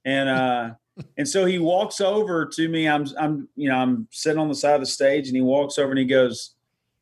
and 0.04 0.28
uh, 0.28 0.72
and 1.18 1.30
so 1.30 1.46
he 1.46 1.60
walks 1.60 2.02
over 2.02 2.48
to 2.48 2.68
me. 2.68 2.90
I'm 2.90 3.06
I'm 3.20 3.48
you 3.56 3.70
know 3.70 3.78
I'm 3.78 4.08
sitting 4.12 4.40
on 4.40 4.50
the 4.50 4.56
side 4.56 4.76
of 4.76 4.82
the 4.82 4.88
stage, 4.88 5.28
and 5.28 5.36
he 5.36 5.44
walks 5.44 5.78
over 5.78 5.92
and 5.92 6.00
he 6.00 6.06
goes, 6.06 6.56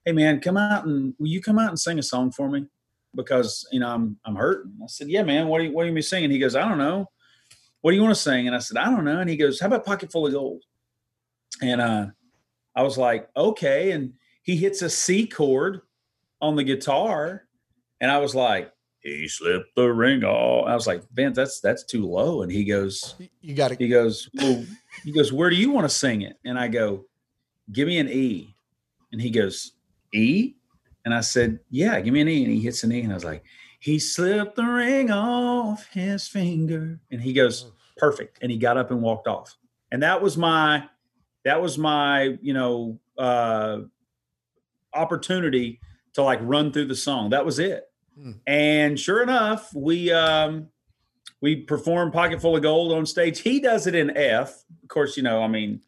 "Hey 0.05 0.11
man, 0.11 0.41
come 0.41 0.57
out 0.57 0.85
and 0.85 1.15
will 1.17 1.27
you 1.27 1.41
come 1.41 1.57
out 1.57 1.69
and 1.69 1.79
sing 1.79 1.97
a 1.97 2.03
song 2.03 2.29
for 2.29 2.49
me?" 2.49 2.67
Because 3.15 3.65
you 3.71 3.79
know 3.79 3.87
I'm 3.87 4.17
I'm 4.25 4.35
hurting. 4.35 4.73
I 4.83 4.87
said, 4.87 5.07
"Yeah, 5.07 5.23
man. 5.23 5.47
What 5.47 5.59
do 5.59 5.65
you 5.65 5.71
what 5.71 5.83
do 5.83 5.87
you 5.87 5.93
mean 5.93 6.03
singing?" 6.03 6.29
He 6.29 6.39
goes, 6.39 6.57
"I 6.57 6.67
don't 6.67 6.77
know. 6.77 7.09
What 7.79 7.91
do 7.91 7.95
you 7.95 8.03
want 8.03 8.15
to 8.15 8.21
sing?" 8.21 8.47
And 8.47 8.55
I 8.55 8.59
said, 8.59 8.75
"I 8.75 8.85
don't 8.85 9.05
know." 9.05 9.19
And 9.19 9.29
he 9.29 9.37
goes, 9.37 9.61
"How 9.61 9.67
about 9.67 9.85
Pocket 9.85 10.11
Full 10.11 10.27
of 10.27 10.33
Gold?" 10.33 10.63
And 11.61 11.79
uh, 11.79 12.07
I 12.75 12.83
was 12.83 12.97
like, 12.97 13.29
"Okay." 13.35 13.91
And 13.91 14.13
he 14.41 14.55
hits 14.57 14.81
a 14.81 14.89
C 14.89 15.27
chord 15.27 15.81
on 16.41 16.55
the 16.55 16.63
guitar, 16.63 17.45
and 18.01 18.11
I 18.11 18.19
was 18.19 18.35
like, 18.35 18.71
"He 19.01 19.27
slipped 19.27 19.75
the 19.75 19.91
ring 19.91 20.23
off." 20.23 20.67
I 20.67 20.73
was 20.75 20.87
like, 20.87 21.03
"Vince, 21.13 21.35
that's 21.35 21.59
that's 21.59 21.83
too 21.83 22.05
low." 22.05 22.41
And 22.41 22.51
he 22.51 22.63
goes, 22.65 23.15
You 23.41 23.55
got 23.55 23.69
to. 23.69 23.75
he 23.75 23.87
goes, 23.87 24.29
well, 24.33 24.65
he 25.03 25.11
goes, 25.11 25.33
where 25.33 25.49
do 25.49 25.55
you 25.55 25.71
want 25.71 25.85
to 25.85 25.93
sing 25.93 26.21
it? 26.21 26.37
And 26.45 26.57
I 26.57 26.67
go, 26.67 27.05
give 27.71 27.87
me 27.87 27.99
an 27.99 28.09
E. 28.09 28.55
And 29.11 29.21
he 29.21 29.29
goes, 29.29 29.73
E? 30.13 30.53
And 31.05 31.13
I 31.13 31.21
said, 31.21 31.59
yeah, 31.69 31.99
give 31.99 32.13
me 32.13 32.21
an 32.21 32.29
E. 32.29 32.43
And 32.43 32.53
he 32.53 32.61
hits 32.61 32.83
an 32.83 32.91
E. 32.93 33.01
And 33.01 33.11
I 33.11 33.15
was 33.15 33.25
like, 33.25 33.43
he 33.79 33.99
slipped 33.99 34.55
the 34.55 34.63
ring 34.63 35.11
off 35.11 35.87
his 35.91 36.27
finger. 36.27 36.99
And 37.11 37.21
he 37.21 37.33
goes, 37.33 37.71
perfect. 37.97 38.39
And 38.41 38.51
he 38.51 38.57
got 38.57 38.77
up 38.77 38.91
and 38.91 39.01
walked 39.01 39.27
off. 39.27 39.57
And 39.91 40.01
that 40.03 40.21
was 40.21 40.37
my, 40.37 40.87
that 41.43 41.61
was 41.61 41.77
my, 41.77 42.37
you 42.41 42.53
know, 42.53 42.99
uh, 43.17 43.79
opportunity 44.93 45.79
to 46.13 46.23
like 46.23 46.39
run 46.41 46.71
through 46.71 46.85
the 46.85 46.95
song. 46.95 47.31
That 47.31 47.45
was 47.45 47.59
it. 47.59 47.89
Hmm. 48.19 48.31
And 48.45 48.99
sure 48.99 49.23
enough, 49.23 49.73
we, 49.73 50.11
um, 50.11 50.67
we 51.41 51.57
perform 51.57 52.11
Pocket 52.11 52.41
Full 52.41 52.55
of 52.55 52.61
Gold 52.61 52.93
on 52.93 53.05
stage. 53.05 53.39
He 53.39 53.59
does 53.59 53.87
it 53.87 53.95
in 53.95 54.15
F. 54.15 54.63
Of 54.81 54.89
course, 54.89 55.17
you 55.17 55.23
know, 55.23 55.41
I 55.43 55.47
mean, 55.47 55.81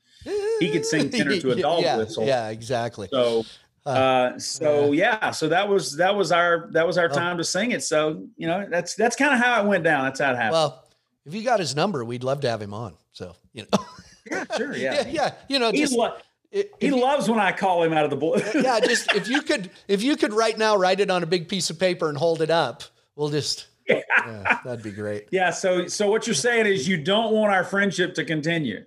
he 0.59 0.69
could 0.71 0.85
sing 0.85 1.09
tenor 1.09 1.37
to 1.39 1.51
a 1.51 1.55
dog 1.61 1.83
yeah, 1.83 1.97
whistle. 1.97 2.25
Yeah, 2.25 2.49
exactly. 2.49 3.07
so 3.11 3.43
uh 3.85 4.37
so 4.39 4.93
yeah, 4.93 5.29
so 5.29 5.47
that 5.47 5.69
was 5.69 5.95
that 5.97 6.15
was 6.15 6.31
our 6.31 6.67
that 6.71 6.87
was 6.87 6.97
our 6.97 7.07
time 7.07 7.37
to 7.37 7.43
sing 7.43 7.71
it. 7.71 7.83
So, 7.83 8.25
you 8.35 8.47
know, 8.47 8.67
that's 8.69 8.95
that's 8.95 9.15
kind 9.15 9.33
of 9.33 9.39
how 9.39 9.63
it 9.63 9.67
went 9.67 9.83
down. 9.83 10.05
That's 10.05 10.19
how 10.19 10.31
it 10.31 10.35
happened. 10.35 10.53
Well, 10.53 10.85
if 11.25 11.33
you 11.33 11.43
got 11.43 11.59
his 11.59 11.75
number, 11.75 12.03
we'd 12.03 12.23
love 12.23 12.41
to 12.41 12.49
have 12.49 12.61
him 12.61 12.73
on. 12.73 12.95
So 13.11 13.35
you 13.53 13.63
know, 13.71 13.85
yeah, 14.29 14.45
sure, 14.57 14.75
yeah, 14.75 14.93
yeah. 14.93 15.07
yeah, 15.07 15.33
you 15.47 15.59
know, 15.59 15.71
He, 15.71 15.79
just 15.81 15.93
lo- 15.93 16.15
if 16.51 16.67
he 16.79 16.87
you- 16.87 16.99
loves 16.99 17.29
when 17.29 17.39
I 17.39 17.51
call 17.51 17.83
him 17.83 17.93
out 17.93 18.03
of 18.05 18.09
the 18.09 18.15
blue. 18.17 18.41
yeah, 18.61 18.79
just 18.79 19.13
if 19.13 19.27
you 19.27 19.41
could, 19.41 19.69
if 19.87 20.01
you 20.03 20.15
could 20.15 20.33
right 20.33 20.57
now 20.57 20.75
write 20.75 20.99
it 20.99 21.09
on 21.09 21.23
a 21.23 21.25
big 21.25 21.47
piece 21.47 21.69
of 21.69 21.79
paper 21.79 22.09
and 22.09 22.17
hold 22.17 22.41
it 22.41 22.49
up, 22.49 22.83
we'll 23.15 23.29
just. 23.29 23.67
Yeah, 23.87 24.57
that'd 24.65 24.81
be 24.81 24.89
great. 24.89 25.27
yeah, 25.31 25.51
so 25.51 25.85
so 25.87 26.09
what 26.09 26.25
you're 26.25 26.33
saying 26.33 26.65
is 26.65 26.87
you 26.87 26.97
don't 26.97 27.31
want 27.31 27.53
our 27.53 27.63
friendship 27.63 28.15
to 28.15 28.25
continue. 28.25 28.83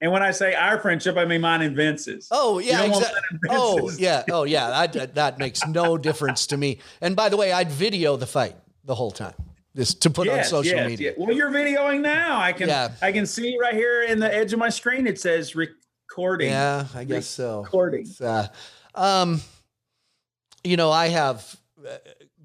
And 0.00 0.10
when 0.10 0.24
I 0.24 0.32
say 0.32 0.54
our 0.54 0.80
friendship, 0.80 1.16
I 1.16 1.24
mean 1.24 1.40
mine 1.42 1.62
and 1.62 1.76
Vince's. 1.76 2.26
Oh 2.32 2.58
yeah, 2.58 2.82
exactly. 2.82 3.20
Oh 3.50 3.88
yeah, 3.96 4.24
oh 4.32 4.42
yeah. 4.42 4.88
That 4.88 5.14
that 5.14 5.38
makes 5.38 5.64
no 5.68 5.96
difference 5.96 6.48
to 6.48 6.56
me. 6.56 6.80
And 7.00 7.14
by 7.14 7.28
the 7.28 7.36
way, 7.36 7.52
I'd 7.52 7.70
video 7.70 8.16
the 8.16 8.26
fight 8.26 8.56
the 8.84 8.96
whole 8.96 9.12
time, 9.12 9.34
just 9.76 10.02
to 10.02 10.10
put 10.10 10.28
on 10.28 10.44
social 10.44 10.76
yes, 10.76 10.88
media. 10.88 11.14
yeah. 11.16 11.24
Well, 11.24 11.34
you're 11.34 11.50
videoing 11.50 12.00
now. 12.00 12.40
I 12.40 12.52
can 12.52 12.68
Yeah. 12.68 12.92
I 13.00 13.12
can 13.12 13.26
see 13.26 13.56
right 13.60 13.74
here 13.74 14.02
in 14.02 14.18
the 14.18 14.32
edge 14.32 14.52
of 14.52 14.58
my 14.58 14.68
screen. 14.68 15.06
It 15.06 15.20
says 15.20 15.54
recording. 15.54 16.50
Yeah, 16.50 16.86
I 16.94 17.04
guess 17.04 17.26
so. 17.26 17.62
Recording. 17.62 18.06
Uh, 18.20 18.48
um, 18.94 19.40
you 20.64 20.76
know, 20.76 20.90
I 20.90 21.08
have 21.08 21.56
uh, 21.86 21.96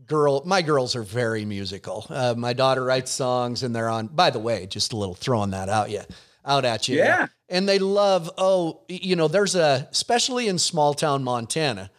girl, 0.07 0.41
my 0.45 0.61
girls 0.61 0.95
are 0.95 1.03
very 1.03 1.45
musical. 1.45 2.05
Uh, 2.09 2.33
my 2.35 2.53
daughter 2.53 2.83
writes 2.83 3.11
songs 3.11 3.63
and 3.63 3.75
they're 3.75 3.89
on, 3.89 4.07
by 4.07 4.29
the 4.29 4.39
way, 4.39 4.65
just 4.65 4.93
a 4.93 4.97
little 4.97 5.13
throwing 5.13 5.51
that 5.51 5.69
out 5.69 5.91
you, 5.91 6.01
out 6.45 6.65
at 6.65 6.87
you. 6.87 6.97
Yeah. 6.97 7.27
And 7.49 7.67
they 7.67 7.79
love, 7.79 8.31
oh, 8.37 8.81
you 8.87 9.15
know, 9.15 9.27
there's 9.27 9.55
a, 9.55 9.87
especially 9.91 10.47
in 10.47 10.57
small 10.57 10.93
town 10.93 11.23
Montana. 11.23 11.91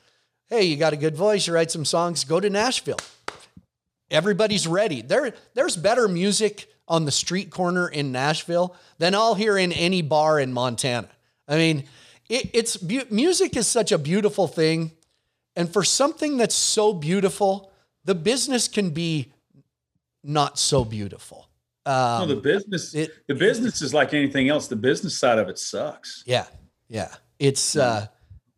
Hey, 0.47 0.65
you 0.65 0.77
got 0.77 0.95
a 0.95 0.97
good 0.97 1.15
voice, 1.17 1.47
you 1.47 1.53
write 1.53 1.71
some 1.71 1.85
songs, 1.85 2.25
go 2.25 2.41
to 2.41 2.49
Nashville. 2.49 2.99
Everybody's 4.11 4.67
ready. 4.67 5.03
There, 5.03 5.35
there's 5.55 5.77
better 5.77 6.09
music 6.09 6.69
on 6.87 7.05
the 7.05 7.11
street 7.11 7.51
corner 7.51 7.89
in 7.89 8.13
Nashville 8.13 8.75
than 8.99 9.15
I'll 9.15 9.35
hear 9.35 9.59
in 9.59 9.73
any 9.73 10.03
bar 10.03 10.41
in 10.41 10.53
Montana. 10.53 11.09
I 11.47 11.57
mean, 11.57 11.85
it, 12.29 12.51
it's 12.55 12.83
music 12.83 13.57
is 13.57 13.67
such 13.67 13.93
a 13.93 13.99
beautiful 13.99 14.49
thing. 14.49 14.93
And 15.57 15.71
for 15.73 15.83
something 15.85 16.37
that's 16.37 16.55
so 16.55 16.93
beautiful, 16.93 17.71
the 18.05 18.15
business 18.15 18.69
can 18.69 18.91
be 18.91 19.33
not 20.23 20.59
so 20.59 20.85
beautiful. 20.85 21.49
Um, 21.85 22.29
no, 22.29 22.35
the 22.35 22.41
business, 22.41 22.95
it, 22.95 23.11
the 23.27 23.35
business 23.35 23.83
is 23.83 23.95
like 23.95 24.13
anything 24.15 24.49
else. 24.49 24.69
The 24.69 24.77
business 24.77 25.19
side 25.19 25.39
of 25.39 25.49
it 25.49 25.59
sucks. 25.59 26.23
Yeah, 26.27 26.45
yeah. 26.89 27.15
It's 27.39 27.77
uh, 27.77 28.07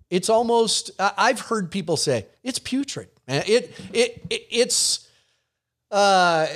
it's 0.08 0.28
almost. 0.28 0.90
I've 0.98 1.40
heard 1.40 1.70
people 1.70 1.96
say 1.96 2.26
it's 2.42 2.58
putrid. 2.58 3.08
It 3.28 3.72
it, 3.92 4.24
it 4.28 4.46
it's 4.50 5.08
uh, 5.90 6.46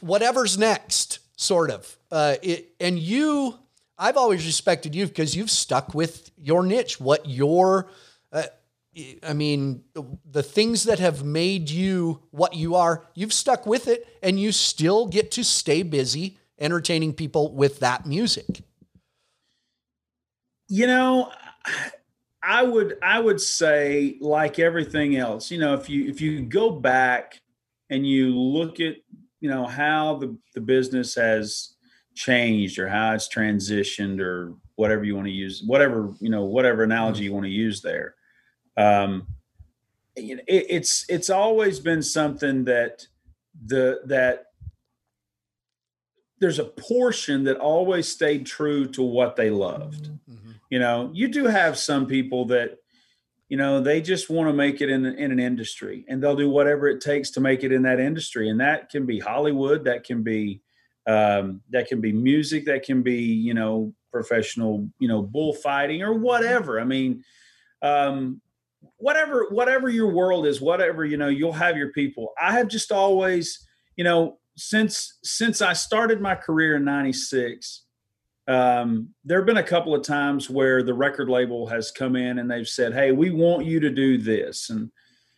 whatever's 0.00 0.58
next, 0.58 1.20
sort 1.36 1.70
of. 1.70 1.96
Uh, 2.10 2.36
it, 2.42 2.74
and 2.80 2.98
you, 2.98 3.58
I've 3.98 4.16
always 4.16 4.44
respected 4.46 4.94
you 4.94 5.06
because 5.06 5.36
you've 5.36 5.50
stuck 5.50 5.94
with 5.94 6.30
your 6.36 6.62
niche, 6.64 7.00
what 7.00 7.28
your 7.28 7.88
uh, 8.32 8.44
I 9.22 9.34
mean, 9.34 9.84
the 10.28 10.42
things 10.42 10.84
that 10.84 10.98
have 10.98 11.22
made 11.22 11.70
you 11.70 12.22
what 12.30 12.54
you 12.54 12.74
are, 12.74 13.06
you've 13.14 13.32
stuck 13.32 13.64
with 13.64 13.86
it 13.86 14.06
and 14.22 14.40
you 14.40 14.50
still 14.50 15.06
get 15.06 15.30
to 15.32 15.44
stay 15.44 15.82
busy 15.82 16.38
entertaining 16.58 17.14
people 17.14 17.54
with 17.54 17.80
that 17.80 18.04
music. 18.04 18.62
You 20.68 20.86
know, 20.86 21.30
I 22.42 22.62
would 22.64 22.98
I 23.02 23.20
would 23.20 23.40
say 23.40 24.16
like 24.20 24.58
everything 24.58 25.16
else, 25.16 25.50
you 25.50 25.58
know, 25.58 25.74
if 25.74 25.88
you 25.88 26.08
if 26.08 26.20
you 26.20 26.42
go 26.42 26.70
back 26.70 27.40
and 27.90 28.06
you 28.06 28.34
look 28.34 28.80
at, 28.80 28.96
you 29.40 29.50
know, 29.50 29.66
how 29.66 30.16
the 30.16 30.36
the 30.54 30.60
business 30.60 31.14
has 31.14 31.74
changed 32.14 32.78
or 32.78 32.88
how 32.88 33.12
it's 33.14 33.28
transitioned 33.28 34.20
or 34.20 34.54
whatever 34.76 35.04
you 35.04 35.14
want 35.14 35.26
to 35.26 35.32
use, 35.32 35.62
whatever, 35.66 36.14
you 36.20 36.30
know, 36.30 36.44
whatever 36.44 36.82
analogy 36.82 37.24
you 37.24 37.32
want 37.32 37.44
to 37.44 37.50
use 37.50 37.82
there 37.82 38.14
um, 38.80 39.26
it, 40.16 40.44
it's 40.48 41.04
it's 41.08 41.30
always 41.30 41.80
been 41.80 42.02
something 42.02 42.64
that 42.64 43.06
the 43.66 44.00
that 44.06 44.46
there's 46.40 46.58
a 46.58 46.64
portion 46.64 47.44
that 47.44 47.58
always 47.58 48.08
stayed 48.08 48.46
true 48.46 48.86
to 48.86 49.02
what 49.02 49.36
they 49.36 49.50
loved. 49.50 50.08
Mm-hmm. 50.28 50.52
You 50.70 50.78
know, 50.78 51.10
you 51.12 51.28
do 51.28 51.44
have 51.44 51.76
some 51.76 52.06
people 52.06 52.46
that 52.46 52.78
you 53.50 53.58
know 53.58 53.80
they 53.82 54.00
just 54.00 54.30
want 54.30 54.48
to 54.48 54.54
make 54.54 54.80
it 54.80 54.88
in, 54.88 55.04
in 55.04 55.30
an 55.30 55.38
industry 55.38 56.06
and 56.08 56.22
they'll 56.22 56.36
do 56.36 56.48
whatever 56.48 56.88
it 56.88 57.02
takes 57.02 57.30
to 57.32 57.40
make 57.40 57.62
it 57.62 57.72
in 57.72 57.82
that 57.82 58.00
industry 58.00 58.48
and 58.48 58.60
that 58.60 58.88
can 58.88 59.04
be 59.04 59.18
hollywood 59.18 59.84
that 59.84 60.04
can 60.04 60.22
be 60.22 60.62
um, 61.06 61.62
that 61.70 61.88
can 61.88 62.00
be 62.00 62.12
music 62.12 62.66
that 62.66 62.84
can 62.84 63.02
be 63.02 63.20
you 63.20 63.54
know 63.54 63.92
professional 64.12 64.88
you 64.98 65.08
know 65.08 65.22
bullfighting 65.22 66.02
or 66.02 66.14
whatever. 66.14 66.80
I 66.80 66.84
mean 66.84 67.24
um, 67.82 68.40
whatever 68.96 69.46
whatever 69.50 69.88
your 69.88 70.08
world 70.08 70.46
is 70.46 70.60
whatever 70.60 71.04
you 71.04 71.16
know 71.16 71.28
you'll 71.28 71.52
have 71.52 71.76
your 71.76 71.92
people. 71.92 72.32
I 72.40 72.52
have 72.52 72.68
just 72.68 72.92
always 72.92 73.66
you 73.96 74.04
know 74.04 74.38
since 74.56 75.18
since 75.22 75.62
i 75.62 75.72
started 75.72 76.20
my 76.20 76.34
career 76.34 76.76
in 76.76 76.84
96 76.84 77.84
um, 78.50 79.08
there 79.24 79.38
have 79.38 79.46
been 79.46 79.58
a 79.58 79.62
couple 79.62 79.94
of 79.94 80.02
times 80.02 80.50
where 80.50 80.82
the 80.82 80.94
record 80.94 81.28
label 81.28 81.66
has 81.66 81.90
come 81.90 82.16
in 82.16 82.38
and 82.38 82.50
they've 82.50 82.68
said 82.68 82.92
hey 82.92 83.12
we 83.12 83.30
want 83.30 83.64
you 83.64 83.80
to 83.80 83.90
do 83.90 84.18
this 84.18 84.70
and 84.70 84.90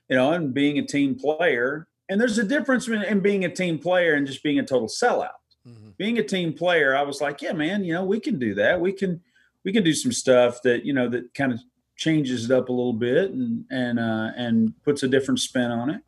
you 0.09 0.17
know 0.17 0.33
and 0.33 0.55
being 0.55 0.79
a 0.79 0.87
team 0.87 1.15
player 1.15 1.89
and 2.09 2.21
there's 2.21 2.39
a 2.39 2.45
difference 2.45 2.89
in, 2.89 3.03
in 3.03 3.21
being 3.21 3.45
a 3.45 3.55
team 3.55 3.79
player 3.79 4.15
and 4.15 4.27
just 4.27 4.43
being 4.43 4.59
a 4.59 4.65
total 4.65 4.89
sellout 4.89 5.41
mm-hmm. 5.69 5.91
being 5.99 6.19
a 6.19 6.23
team 6.23 6.53
player 6.53 6.97
i 6.97 7.03
was 7.03 7.21
like 7.21 7.43
yeah 7.43 7.53
man 7.53 7.85
you 7.85 7.93
know 7.93 8.05
we 8.05 8.21
can 8.21 8.39
do 8.39 8.55
that 8.55 8.81
we 8.81 8.93
can 8.93 9.21
we 9.65 9.73
can 9.73 9.85
do 9.85 9.95
some 9.95 10.13
stuff 10.13 10.63
that 10.63 10.85
you 10.85 10.93
know 10.93 11.09
that 11.09 11.33
kind 11.35 11.53
of 11.53 11.61
changes 11.97 12.47
it 12.47 12.51
up 12.51 12.69
a 12.69 12.73
little 12.73 12.93
bit 12.93 13.31
and 13.31 13.65
and 13.71 13.99
uh, 13.99 14.31
and 14.37 14.75
puts 14.83 15.03
a 15.03 15.09
different 15.09 15.41
spin 15.41 15.71
on 15.71 15.91
it. 15.91 16.03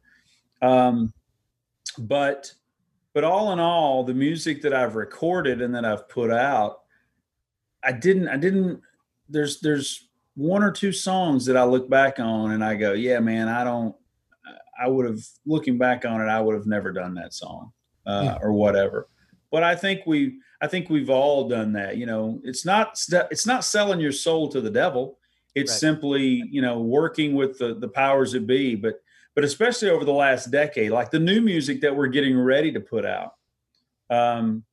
Um, 0.62 1.12
but 1.98 2.52
but 3.12 3.24
all 3.24 3.52
in 3.52 3.60
all, 3.60 4.02
the 4.02 4.14
music 4.14 4.62
that 4.62 4.74
I've 4.74 4.96
recorded 4.96 5.62
and 5.62 5.74
that 5.74 5.84
I've 5.84 6.08
put 6.08 6.32
out, 6.32 6.80
I 7.84 7.92
didn't 7.92 8.28
I 8.28 8.36
didn't 8.36 8.80
there's 9.28 9.60
there's 9.60 10.08
one 10.34 10.62
or 10.62 10.72
two 10.72 10.92
songs 10.92 11.46
that 11.46 11.56
I 11.56 11.64
look 11.64 11.88
back 11.88 12.18
on 12.18 12.52
and 12.52 12.64
I 12.64 12.74
go, 12.74 12.92
yeah, 12.92 13.20
man, 13.20 13.48
I 13.48 13.64
don't 13.64 13.94
I 14.80 14.88
would 14.88 15.06
have 15.06 15.24
looking 15.46 15.78
back 15.78 16.04
on 16.04 16.20
it, 16.20 16.26
I 16.26 16.40
would 16.40 16.54
have 16.54 16.66
never 16.66 16.92
done 16.92 17.14
that 17.14 17.34
song 17.34 17.72
uh, 18.06 18.22
yeah. 18.24 18.38
or 18.40 18.52
whatever. 18.52 19.08
But 19.50 19.62
I 19.62 19.76
think 19.76 20.02
we 20.06 20.38
I 20.60 20.66
think 20.66 20.88
we've 20.88 21.10
all 21.10 21.48
done 21.48 21.72
that. 21.74 21.96
You 21.96 22.06
know, 22.06 22.40
it's 22.42 22.64
not 22.64 22.98
it's 23.30 23.46
not 23.46 23.64
selling 23.64 24.00
your 24.00 24.12
soul 24.12 24.48
to 24.48 24.60
the 24.60 24.70
devil. 24.70 25.18
It's 25.54 25.72
right. 25.72 25.80
simply, 25.80 26.42
you 26.50 26.62
know, 26.62 26.80
working 26.80 27.34
with 27.34 27.58
the 27.58 27.74
the 27.74 27.88
powers 27.88 28.32
that 28.32 28.46
be. 28.46 28.74
But 28.74 29.00
but 29.34 29.44
especially 29.44 29.90
over 29.90 30.04
the 30.04 30.12
last 30.12 30.50
decade, 30.50 30.90
like 30.90 31.10
the 31.10 31.18
new 31.18 31.40
music 31.40 31.80
that 31.82 31.94
we're 31.94 32.08
getting 32.08 32.38
ready 32.38 32.72
to 32.72 32.80
put 32.80 33.04
out, 33.04 33.34
um, 34.10 34.64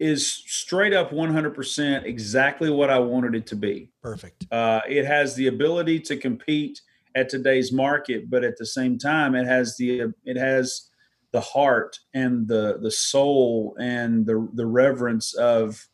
is 0.00 0.26
straight 0.46 0.94
up 0.94 1.10
100% 1.10 2.04
exactly 2.04 2.70
what 2.70 2.88
I 2.88 2.98
wanted 2.98 3.34
it 3.34 3.46
to 3.48 3.56
be. 3.56 3.90
Perfect. 4.02 4.46
Uh, 4.50 4.80
it 4.88 5.04
has 5.04 5.34
the 5.34 5.48
ability 5.48 6.00
to 6.00 6.16
compete 6.16 6.80
at 7.14 7.28
today's 7.28 7.70
market, 7.70 8.30
but 8.30 8.42
at 8.42 8.56
the 8.56 8.64
same 8.64 8.98
time, 8.98 9.34
it 9.34 9.46
has 9.46 9.76
the 9.76 10.12
it 10.24 10.36
has 10.36 10.88
the 11.32 11.40
heart 11.40 11.98
and 12.14 12.48
the 12.48 12.78
the 12.80 12.90
soul 12.90 13.76
and 13.78 14.26
the 14.26 14.48
the 14.54 14.66
reverence 14.66 15.34
of 15.34 15.86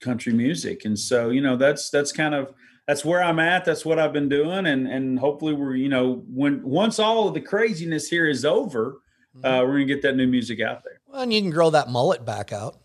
country 0.00 0.32
music. 0.32 0.84
And 0.84 0.98
so, 0.98 1.30
you 1.30 1.40
know, 1.40 1.56
that's 1.56 1.90
that's 1.90 2.10
kind 2.10 2.34
of 2.34 2.54
that's 2.86 3.04
where 3.04 3.22
I'm 3.22 3.38
at. 3.38 3.64
That's 3.64 3.84
what 3.84 3.98
I've 3.98 4.12
been 4.12 4.28
doing, 4.28 4.66
and 4.66 4.86
and 4.86 5.18
hopefully 5.18 5.52
we're 5.52 5.74
you 5.74 5.88
know 5.88 6.22
when 6.28 6.62
once 6.62 6.98
all 6.98 7.28
of 7.28 7.34
the 7.34 7.40
craziness 7.40 8.08
here 8.08 8.28
is 8.28 8.44
over, 8.44 9.00
mm-hmm. 9.36 9.44
uh, 9.44 9.62
we're 9.62 9.72
gonna 9.72 9.84
get 9.86 10.02
that 10.02 10.16
new 10.16 10.26
music 10.26 10.60
out 10.60 10.84
there. 10.84 11.00
Well, 11.06 11.22
and 11.22 11.32
you 11.32 11.40
can 11.40 11.50
grow 11.50 11.70
that 11.70 11.88
mullet 11.88 12.24
back 12.24 12.52
out. 12.52 12.78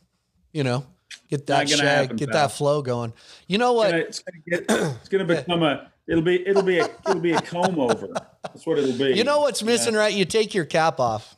You 0.52 0.64
know, 0.64 0.86
get 1.30 1.48
that 1.48 1.70
shag, 1.70 1.80
happen, 1.80 2.16
get 2.18 2.30
pal. 2.30 2.48
that 2.48 2.52
flow 2.54 2.82
going. 2.82 3.14
You 3.48 3.58
know 3.58 3.74
what? 3.74 3.94
It's 3.94 4.20
gonna, 4.20 4.42
it's 4.48 4.66
gonna, 4.68 4.82
get, 4.82 4.98
it's 4.98 5.10
gonna 5.10 5.26
become 5.26 5.64
a. 5.64 5.92
It'll 6.08 6.24
be 6.24 6.48
it'll 6.48 6.64
be 6.64 6.80
a 6.80 6.86
it'll 6.86 7.20
be 7.20 7.34
a 7.34 7.42
comb 7.42 7.80
over. 7.80 8.08
That's 8.44 8.66
what 8.66 8.80
it'll 8.80 8.98
be. 8.98 9.16
You 9.16 9.24
know 9.24 9.42
what's 9.42 9.62
missing, 9.62 9.94
yeah. 9.94 10.00
right? 10.00 10.14
You 10.14 10.26
take 10.26 10.54
your 10.54 10.66
cap 10.66 11.00
off. 11.00 11.38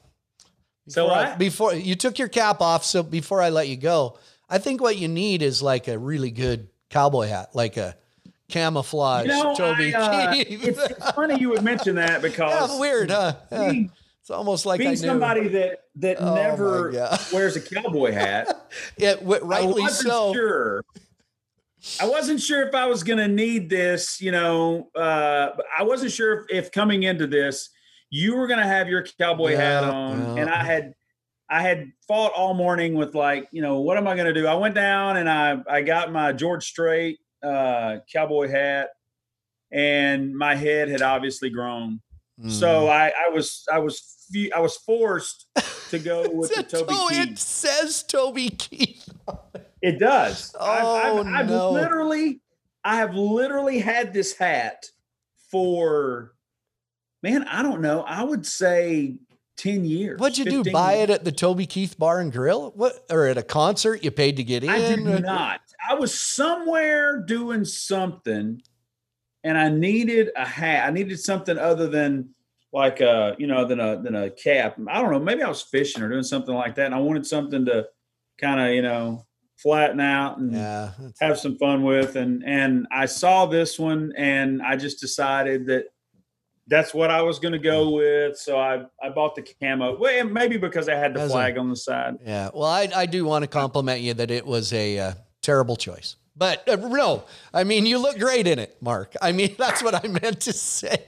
Before 0.85 1.09
so 1.09 1.13
I, 1.13 1.35
before 1.35 1.73
you 1.73 1.95
took 1.95 2.17
your 2.17 2.29
cap 2.29 2.61
off, 2.61 2.85
so 2.85 3.03
before 3.03 3.41
I 3.41 3.49
let 3.49 3.67
you 3.67 3.77
go, 3.77 4.17
I 4.49 4.57
think 4.57 4.81
what 4.81 4.97
you 4.97 5.07
need 5.07 5.41
is 5.41 5.61
like 5.61 5.87
a 5.87 5.97
really 5.97 6.31
good 6.31 6.69
cowboy 6.89 7.27
hat, 7.27 7.49
like 7.53 7.77
a 7.77 7.95
camouflage, 8.51 9.27
you 9.27 9.31
know, 9.31 9.55
Toby 9.55 9.95
I, 9.95 10.27
uh, 10.27 10.33
it's, 10.35 10.79
it's, 10.79 11.11
funny 11.11 11.39
you 11.39 11.49
would 11.49 11.63
mention 11.63 11.95
that 11.95 12.21
because 12.21 12.71
yeah, 12.71 12.79
weird, 12.79 13.09
huh? 13.09 13.35
Yeah. 13.51 13.73
It's 14.21 14.29
almost 14.29 14.65
like 14.65 14.79
being 14.79 14.95
somebody 14.95 15.47
that 15.49 15.79
that 15.95 16.17
oh 16.19 16.35
never 16.35 16.91
wears 17.33 17.55
a 17.55 17.61
cowboy 17.61 18.11
hat. 18.11 18.69
yeah, 18.97 19.15
rightly 19.21 19.87
so. 19.87 20.33
Sure. 20.33 20.83
I 21.99 22.07
wasn't 22.07 22.39
sure 22.39 22.67
if 22.67 22.75
I 22.75 22.85
was 22.85 23.01
going 23.01 23.17
to 23.17 23.27
need 23.27 23.69
this. 23.69 24.21
You 24.21 24.31
know, 24.31 24.89
uh, 24.95 25.49
I 25.77 25.81
wasn't 25.83 26.11
sure 26.11 26.41
if, 26.41 26.65
if, 26.65 26.71
coming 26.71 27.03
into 27.03 27.25
this 27.25 27.69
you 28.11 28.35
were 28.35 28.45
going 28.45 28.59
to 28.59 28.67
have 28.67 28.89
your 28.89 29.03
cowboy 29.17 29.53
yeah, 29.53 29.57
hat 29.57 29.83
on, 29.85 30.37
and 30.37 30.49
I 30.49 30.63
had 30.63 30.93
I 31.49 31.61
had 31.61 31.91
fought 32.07 32.33
all 32.35 32.53
morning 32.53 32.93
with 32.93 33.15
like, 33.15 33.47
you 33.51 33.61
know, 33.61 33.79
what 33.79 33.97
am 33.97 34.07
I 34.07 34.15
going 34.15 34.27
to 34.27 34.33
do? 34.33 34.45
I 34.45 34.53
went 34.53 34.75
down 34.75 35.17
and 35.17 35.29
I 35.29 35.57
I 35.67 35.81
got 35.81 36.11
my 36.11 36.33
George 36.33 36.65
Strait 36.65 37.19
uh, 37.41 37.97
cowboy 38.11 38.49
hat, 38.49 38.89
and 39.71 40.35
my 40.35 40.55
head 40.55 40.89
had 40.89 41.01
obviously 41.01 41.49
grown. 41.49 42.01
Mm. 42.41 42.51
So 42.51 42.87
I, 42.87 43.11
I 43.27 43.29
was 43.29 43.65
I 43.71 43.79
was 43.79 44.25
I 44.55 44.59
was 44.59 44.77
forced 44.77 45.47
to 45.89 45.99
go 45.99 46.27
with 46.31 46.53
the 46.55 46.63
Toby 46.63 46.87
oh, 46.89 47.07
Keith. 47.09 47.31
It 47.31 47.39
says 47.39 48.03
Toby 48.03 48.49
Keith. 48.49 49.07
it 49.81 49.99
does. 49.99 50.55
Oh 50.59 50.65
I've, 50.65 51.27
I've, 51.27 51.33
I've 51.33 51.49
no. 51.49 51.71
literally 51.71 52.41
I 52.83 52.97
have 52.97 53.15
literally 53.15 53.79
had 53.79 54.13
this 54.13 54.35
hat 54.35 54.85
for 55.51 56.33
man, 57.21 57.43
I 57.47 57.61
don't 57.61 57.81
know. 57.81 58.01
I 58.01 58.23
would 58.23 58.45
say 58.45 59.17
10 59.57 59.85
years. 59.85 60.19
What'd 60.19 60.37
you 60.37 60.45
do? 60.63 60.71
Buy 60.71 60.95
years. 60.95 61.03
it 61.03 61.09
at 61.11 61.25
the 61.25 61.31
Toby 61.31 61.65
Keith 61.65 61.97
Bar 61.99 62.19
and 62.19 62.31
Grill? 62.31 62.71
What 62.71 63.05
or 63.09 63.27
at 63.27 63.37
a 63.37 63.43
concert 63.43 64.03
you 64.03 64.11
paid 64.11 64.37
to 64.37 64.43
get 64.43 64.63
in? 64.63 64.69
I 64.69 64.79
did 64.79 65.03
not. 65.03 65.61
I 65.87 65.93
was 65.95 66.19
somewhere 66.19 67.21
doing 67.21 67.65
something 67.65 68.61
and 69.43 69.57
I 69.57 69.69
needed 69.69 70.29
a 70.35 70.45
hat. 70.45 70.87
I 70.87 70.91
needed 70.91 71.19
something 71.19 71.57
other 71.57 71.87
than 71.87 72.29
like 72.73 73.01
a 73.01 73.35
you 73.37 73.47
know 73.47 73.65
than 73.65 73.79
a 73.79 74.01
than 74.01 74.15
a 74.15 74.29
cap. 74.29 74.77
I 74.87 75.01
don't 75.01 75.11
know. 75.11 75.19
Maybe 75.19 75.43
I 75.43 75.49
was 75.49 75.61
fishing 75.61 76.01
or 76.03 76.09
doing 76.09 76.23
something 76.23 76.53
like 76.55 76.75
that, 76.75 76.85
and 76.87 76.95
I 76.95 76.99
wanted 76.99 77.25
something 77.25 77.65
to 77.65 77.87
kind 78.39 78.59
of 78.59 78.73
you 78.75 78.81
know 78.81 79.25
flatten 79.57 79.99
out 79.99 80.37
and 80.39 80.53
Yeah. 80.53 80.91
have 81.19 81.37
some 81.39 81.57
fun 81.57 81.83
with. 81.83 82.15
And 82.15 82.43
and 82.45 82.87
I 82.91 83.05
saw 83.05 83.45
this 83.45 83.77
one, 83.77 84.13
and 84.17 84.61
I 84.61 84.75
just 84.75 84.99
decided 84.99 85.65
that 85.67 85.85
that's 86.67 86.93
what 86.93 87.11
I 87.11 87.21
was 87.21 87.39
going 87.39 87.51
to 87.51 87.59
go 87.59 87.89
with. 87.91 88.37
So 88.37 88.57
I 88.57 88.85
I 89.03 89.09
bought 89.09 89.35
the 89.35 89.43
camo. 89.61 89.97
Well, 89.97 90.25
maybe 90.25 90.57
because 90.57 90.87
I 90.87 90.95
had 90.95 91.13
the 91.13 91.21
As 91.21 91.31
a- 91.31 91.33
flag 91.33 91.57
on 91.57 91.69
the 91.69 91.75
side. 91.75 92.15
Yeah. 92.25 92.49
Well, 92.53 92.65
I, 92.69 92.89
I 92.95 93.05
do 93.05 93.25
want 93.25 93.43
to 93.43 93.47
compliment 93.47 94.01
you 94.01 94.13
that 94.13 94.31
it 94.31 94.45
was 94.45 94.71
a 94.71 94.97
uh, 94.99 95.13
terrible 95.41 95.75
choice. 95.75 96.15
But 96.35 96.67
uh, 96.67 96.75
no, 96.77 97.25
I 97.53 97.63
mean, 97.63 97.85
you 97.85 97.97
look 97.97 98.17
great 98.17 98.47
in 98.47 98.57
it, 98.59 98.77
Mark. 98.81 99.15
I 99.21 99.31
mean, 99.31 99.55
that's 99.57 99.83
what 99.83 99.93
I 99.95 100.07
meant 100.07 100.41
to 100.41 100.53
say. 100.53 101.07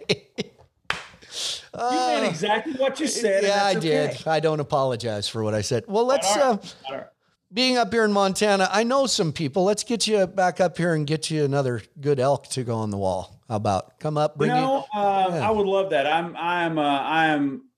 You 1.75 1.89
meant 1.89 2.27
exactly 2.27 2.73
what 2.73 2.99
you 2.99 3.07
said. 3.07 3.43
Uh, 3.43 3.47
yeah, 3.47 3.65
I 3.65 3.73
that's 3.73 3.85
okay. 3.85 4.13
did. 4.17 4.27
I 4.27 4.39
don't 4.39 4.59
apologize 4.59 5.27
for 5.27 5.43
what 5.43 5.53
I 5.55 5.61
said. 5.61 5.85
Well, 5.87 6.05
let's, 6.05 6.35
uh, 6.37 6.57
right. 6.91 7.05
Being 7.51 7.77
up 7.77 7.91
here 7.93 8.03
in 8.03 8.11
Montana, 8.11 8.67
I 8.71 8.83
know 8.83 9.05
some 9.07 9.31
people. 9.31 9.63
Let's 9.63 9.83
get 9.83 10.05
you 10.07 10.25
back 10.27 10.59
up 10.59 10.77
here 10.77 10.93
and 10.93 11.05
get 11.07 11.31
you 11.31 11.43
another 11.45 11.81
good 12.01 12.19
elk 12.19 12.47
to 12.49 12.63
go 12.63 12.75
on 12.77 12.89
the 12.89 12.97
wall. 12.97 13.39
How 13.49 13.55
about 13.55 13.99
come 13.99 14.17
up, 14.17 14.33
You 14.35 14.39
bring 14.39 14.49
know, 14.51 14.85
uh, 14.93 15.27
Yeah. 15.29 15.47
I 15.47 15.51
would 15.51 15.67
love 15.67 15.91
that. 15.91 16.07
I'm, 16.07 16.35
I 16.35 16.63
am, 16.63 16.77
uh, 16.79 16.81
I 16.99 17.27
am, 17.27 17.69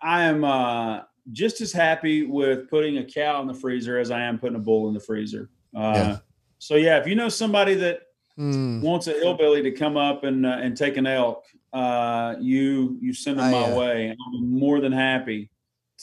I 0.00 0.24
am 0.24 0.44
uh, 0.44 1.00
just 1.30 1.60
as 1.60 1.72
happy 1.72 2.24
with 2.24 2.68
putting 2.68 2.98
a 2.98 3.04
cow 3.04 3.40
in 3.40 3.46
the 3.46 3.54
freezer 3.54 3.98
as 3.98 4.10
I 4.10 4.22
am 4.22 4.38
putting 4.38 4.56
a 4.56 4.60
bull 4.60 4.88
in 4.88 4.94
the 4.94 5.00
freezer. 5.00 5.50
Uh, 5.76 5.92
Yeah. 5.94 6.18
So 6.62 6.76
yeah, 6.76 6.98
if 6.98 7.08
you 7.08 7.16
know 7.16 7.28
somebody 7.28 7.74
that. 7.74 8.02
Hmm. 8.36 8.80
wants 8.80 9.08
a 9.08 9.12
hillbilly 9.12 9.60
to 9.62 9.70
come 9.72 9.98
up 9.98 10.24
and 10.24 10.46
uh, 10.46 10.56
and 10.62 10.74
take 10.74 10.96
an 10.96 11.06
elk, 11.06 11.44
uh, 11.74 12.34
you 12.40 12.96
you 12.98 13.12
send 13.12 13.38
them 13.38 13.44
I, 13.44 13.50
my 13.50 13.72
uh, 13.72 13.78
way. 13.78 14.08
I'm 14.10 14.58
more 14.58 14.80
than 14.80 14.90
happy 14.90 15.50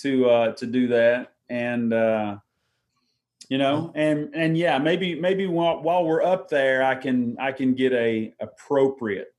to 0.02 0.30
uh, 0.30 0.52
to 0.54 0.68
do 0.68 0.90
that. 0.90 1.34
And 1.50 1.92
uh, 1.92 2.38
you 3.50 3.58
know, 3.58 3.92
and 3.96 4.30
and 4.36 4.56
yeah, 4.56 4.78
maybe 4.78 5.20
maybe 5.20 5.48
while, 5.48 5.82
while 5.82 6.06
we're 6.06 6.22
up 6.22 6.50
there, 6.50 6.84
I 6.84 6.94
can 6.94 7.36
I 7.40 7.52
can 7.52 7.74
get 7.74 7.94
a 7.94 8.32
appropriate 8.40 9.34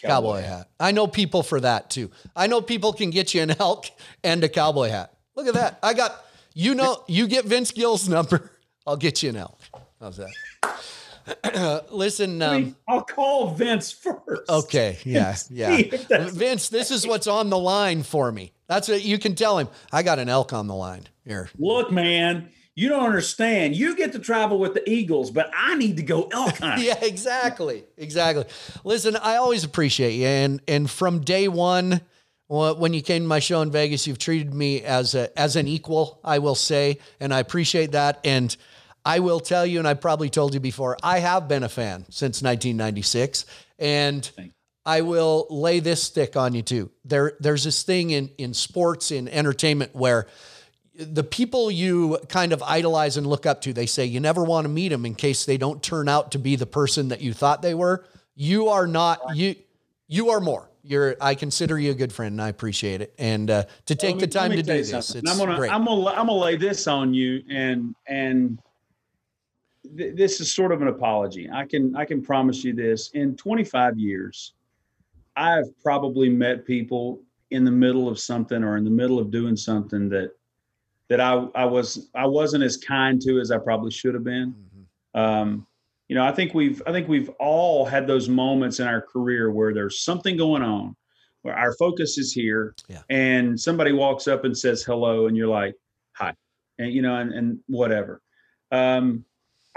cowboy 0.00 0.42
hat. 0.42 0.68
I 0.78 0.92
know 0.92 1.08
people 1.08 1.42
for 1.42 1.60
that 1.60 1.90
too. 1.90 2.12
I 2.36 2.46
know 2.46 2.60
people 2.60 2.92
can 2.92 3.10
get 3.10 3.34
you 3.34 3.42
an 3.42 3.56
elk 3.58 3.86
and 4.22 4.44
a 4.44 4.48
cowboy 4.48 4.90
hat. 4.90 5.14
Look 5.34 5.48
at 5.48 5.54
that. 5.54 5.80
I 5.82 5.94
got 5.94 6.24
you 6.54 6.76
know 6.76 7.02
you 7.08 7.26
get 7.26 7.44
Vince 7.44 7.72
Gill's 7.72 8.08
number. 8.08 8.52
I'll 8.86 8.96
get 8.96 9.20
you 9.24 9.30
an 9.30 9.36
elk. 9.36 9.58
How's 10.00 10.16
that? 10.16 10.30
Listen, 11.90 12.42
I 12.42 12.46
um, 12.46 12.62
mean, 12.62 12.76
I'll 12.88 13.02
call 13.02 13.54
Vince 13.54 13.92
first. 13.92 14.48
okay, 14.48 14.98
yeah, 15.04 15.36
yeah. 15.50 15.82
Vince, 16.30 16.68
this 16.68 16.90
is 16.90 17.06
what's 17.06 17.26
on 17.26 17.50
the 17.50 17.58
line 17.58 18.02
for 18.02 18.30
me. 18.32 18.52
That's 18.68 18.88
what 18.88 19.04
you 19.04 19.18
can 19.18 19.34
tell 19.34 19.58
him. 19.58 19.68
I 19.92 20.02
got 20.02 20.18
an 20.18 20.28
elk 20.28 20.52
on 20.52 20.66
the 20.66 20.74
line 20.74 21.08
here. 21.24 21.50
Look, 21.58 21.90
man, 21.90 22.50
you 22.74 22.88
don't 22.88 23.04
understand. 23.04 23.76
You 23.76 23.96
get 23.96 24.12
to 24.12 24.18
travel 24.18 24.58
with 24.58 24.74
the 24.74 24.88
Eagles, 24.88 25.30
but 25.30 25.50
I 25.54 25.74
need 25.76 25.96
to 25.96 26.02
go 26.02 26.28
elk 26.32 26.56
hunting. 26.60 26.86
yeah, 26.86 26.98
exactly, 27.02 27.84
exactly. 27.96 28.44
Listen, 28.84 29.16
I 29.16 29.36
always 29.36 29.64
appreciate 29.64 30.12
you, 30.14 30.26
and 30.26 30.60
and 30.66 30.90
from 30.90 31.20
day 31.20 31.48
one, 31.48 32.00
when 32.48 32.94
you 32.94 33.02
came 33.02 33.22
to 33.22 33.28
my 33.28 33.38
show 33.38 33.60
in 33.62 33.70
Vegas, 33.70 34.06
you've 34.06 34.18
treated 34.18 34.54
me 34.54 34.82
as 34.82 35.14
a 35.14 35.36
as 35.38 35.56
an 35.56 35.68
equal. 35.68 36.20
I 36.24 36.38
will 36.38 36.54
say, 36.54 36.98
and 37.20 37.32
I 37.34 37.40
appreciate 37.40 37.92
that. 37.92 38.20
And 38.24 38.56
I 39.04 39.20
will 39.20 39.40
tell 39.40 39.64
you, 39.64 39.78
and 39.78 39.88
I 39.88 39.94
probably 39.94 40.30
told 40.30 40.54
you 40.54 40.60
before, 40.60 40.96
I 41.02 41.18
have 41.18 41.48
been 41.48 41.62
a 41.62 41.68
fan 41.68 42.04
since 42.10 42.42
1996, 42.42 43.46
and. 43.78 44.30
I 44.86 45.02
will 45.02 45.46
lay 45.50 45.80
this 45.80 46.02
stick 46.02 46.36
on 46.36 46.54
you 46.54 46.62
too. 46.62 46.90
There, 47.04 47.34
there's 47.38 47.64
this 47.64 47.82
thing 47.82 48.10
in 48.10 48.30
in 48.38 48.54
sports, 48.54 49.10
in 49.10 49.28
entertainment, 49.28 49.94
where 49.94 50.26
the 50.94 51.22
people 51.22 51.70
you 51.70 52.18
kind 52.28 52.52
of 52.52 52.62
idolize 52.62 53.16
and 53.18 53.26
look 53.26 53.44
up 53.44 53.60
to, 53.62 53.72
they 53.74 53.86
say 53.86 54.06
you 54.06 54.20
never 54.20 54.42
want 54.42 54.64
to 54.64 54.68
meet 54.68 54.88
them 54.88 55.04
in 55.04 55.14
case 55.14 55.44
they 55.44 55.58
don't 55.58 55.82
turn 55.82 56.08
out 56.08 56.32
to 56.32 56.38
be 56.38 56.56
the 56.56 56.66
person 56.66 57.08
that 57.08 57.20
you 57.20 57.34
thought 57.34 57.60
they 57.60 57.74
were. 57.74 58.04
You 58.34 58.68
are 58.68 58.86
not 58.86 59.36
you. 59.36 59.54
You 60.08 60.30
are 60.30 60.40
more. 60.40 60.70
You're. 60.82 61.14
I 61.20 61.34
consider 61.34 61.78
you 61.78 61.90
a 61.90 61.94
good 61.94 62.12
friend, 62.12 62.32
and 62.32 62.42
I 62.42 62.48
appreciate 62.48 63.02
it. 63.02 63.14
And 63.18 63.50
uh, 63.50 63.64
to 63.84 63.94
take 63.94 64.12
Let 64.12 64.14
me- 64.14 64.20
the 64.20 64.26
time 64.26 64.50
to 64.52 64.56
do 64.56 64.62
this, 64.62 65.14
I'm 65.14 65.24
gonna, 65.38 65.56
great. 65.56 65.70
I'm 65.70 65.84
gonna, 65.84 66.06
I'm 66.06 66.26
gonna 66.26 66.32
lay 66.32 66.56
this 66.56 66.86
on 66.86 67.12
you, 67.12 67.42
and 67.50 67.94
and 68.06 68.58
th- 69.96 70.14
this 70.16 70.40
is 70.40 70.52
sort 70.54 70.72
of 70.72 70.82
an 70.82 70.88
apology. 70.88 71.48
I 71.52 71.64
can, 71.66 71.94
I 71.96 72.04
can 72.04 72.22
promise 72.22 72.64
you 72.64 72.74
this. 72.74 73.10
In 73.10 73.36
25 73.36 73.98
years, 73.98 74.54
I've 75.36 75.66
probably 75.82 76.28
met 76.28 76.64
people 76.64 77.22
in 77.50 77.64
the 77.64 77.70
middle 77.70 78.08
of 78.08 78.18
something 78.18 78.62
or 78.62 78.76
in 78.76 78.84
the 78.84 78.90
middle 78.90 79.18
of 79.18 79.30
doing 79.30 79.56
something 79.56 80.08
that 80.10 80.32
that 81.08 81.20
I, 81.20 81.32
I 81.56 81.64
was, 81.64 82.08
I 82.14 82.24
wasn't 82.24 82.62
as 82.62 82.76
kind 82.76 83.20
to 83.22 83.40
as 83.40 83.50
I 83.50 83.58
probably 83.58 83.90
should 83.90 84.14
have 84.14 84.22
been. 84.22 84.54
Mhm. 84.54 85.20
Um, 85.20 85.66
you 86.06 86.14
know, 86.14 86.24
I 86.24 86.30
think 86.30 86.54
we've, 86.54 86.80
I 86.86 86.92
think 86.92 87.08
we've 87.08 87.28
all 87.40 87.84
had 87.84 88.06
those 88.06 88.28
moments 88.28 88.78
in 88.78 88.86
our 88.86 89.00
career 89.02 89.50
where 89.50 89.74
there's 89.74 90.02
something 90.02 90.36
going 90.36 90.62
on, 90.62 90.94
where 91.42 91.56
our 91.56 91.72
focus 91.74 92.16
is 92.16 92.32
here, 92.32 92.76
Yeah. 92.88 93.02
and 93.10 93.58
somebody 93.60 93.90
walks 93.90 94.28
up 94.28 94.44
and 94.44 94.56
says 94.56 94.84
hello, 94.84 95.26
and 95.26 95.36
you're 95.36 95.48
like, 95.48 95.74
hi, 96.12 96.32
and 96.78 96.92
you 96.92 97.02
know, 97.02 97.16
and, 97.16 97.32
and 97.32 97.58
whatever. 97.66 98.22
Um, 98.70 99.24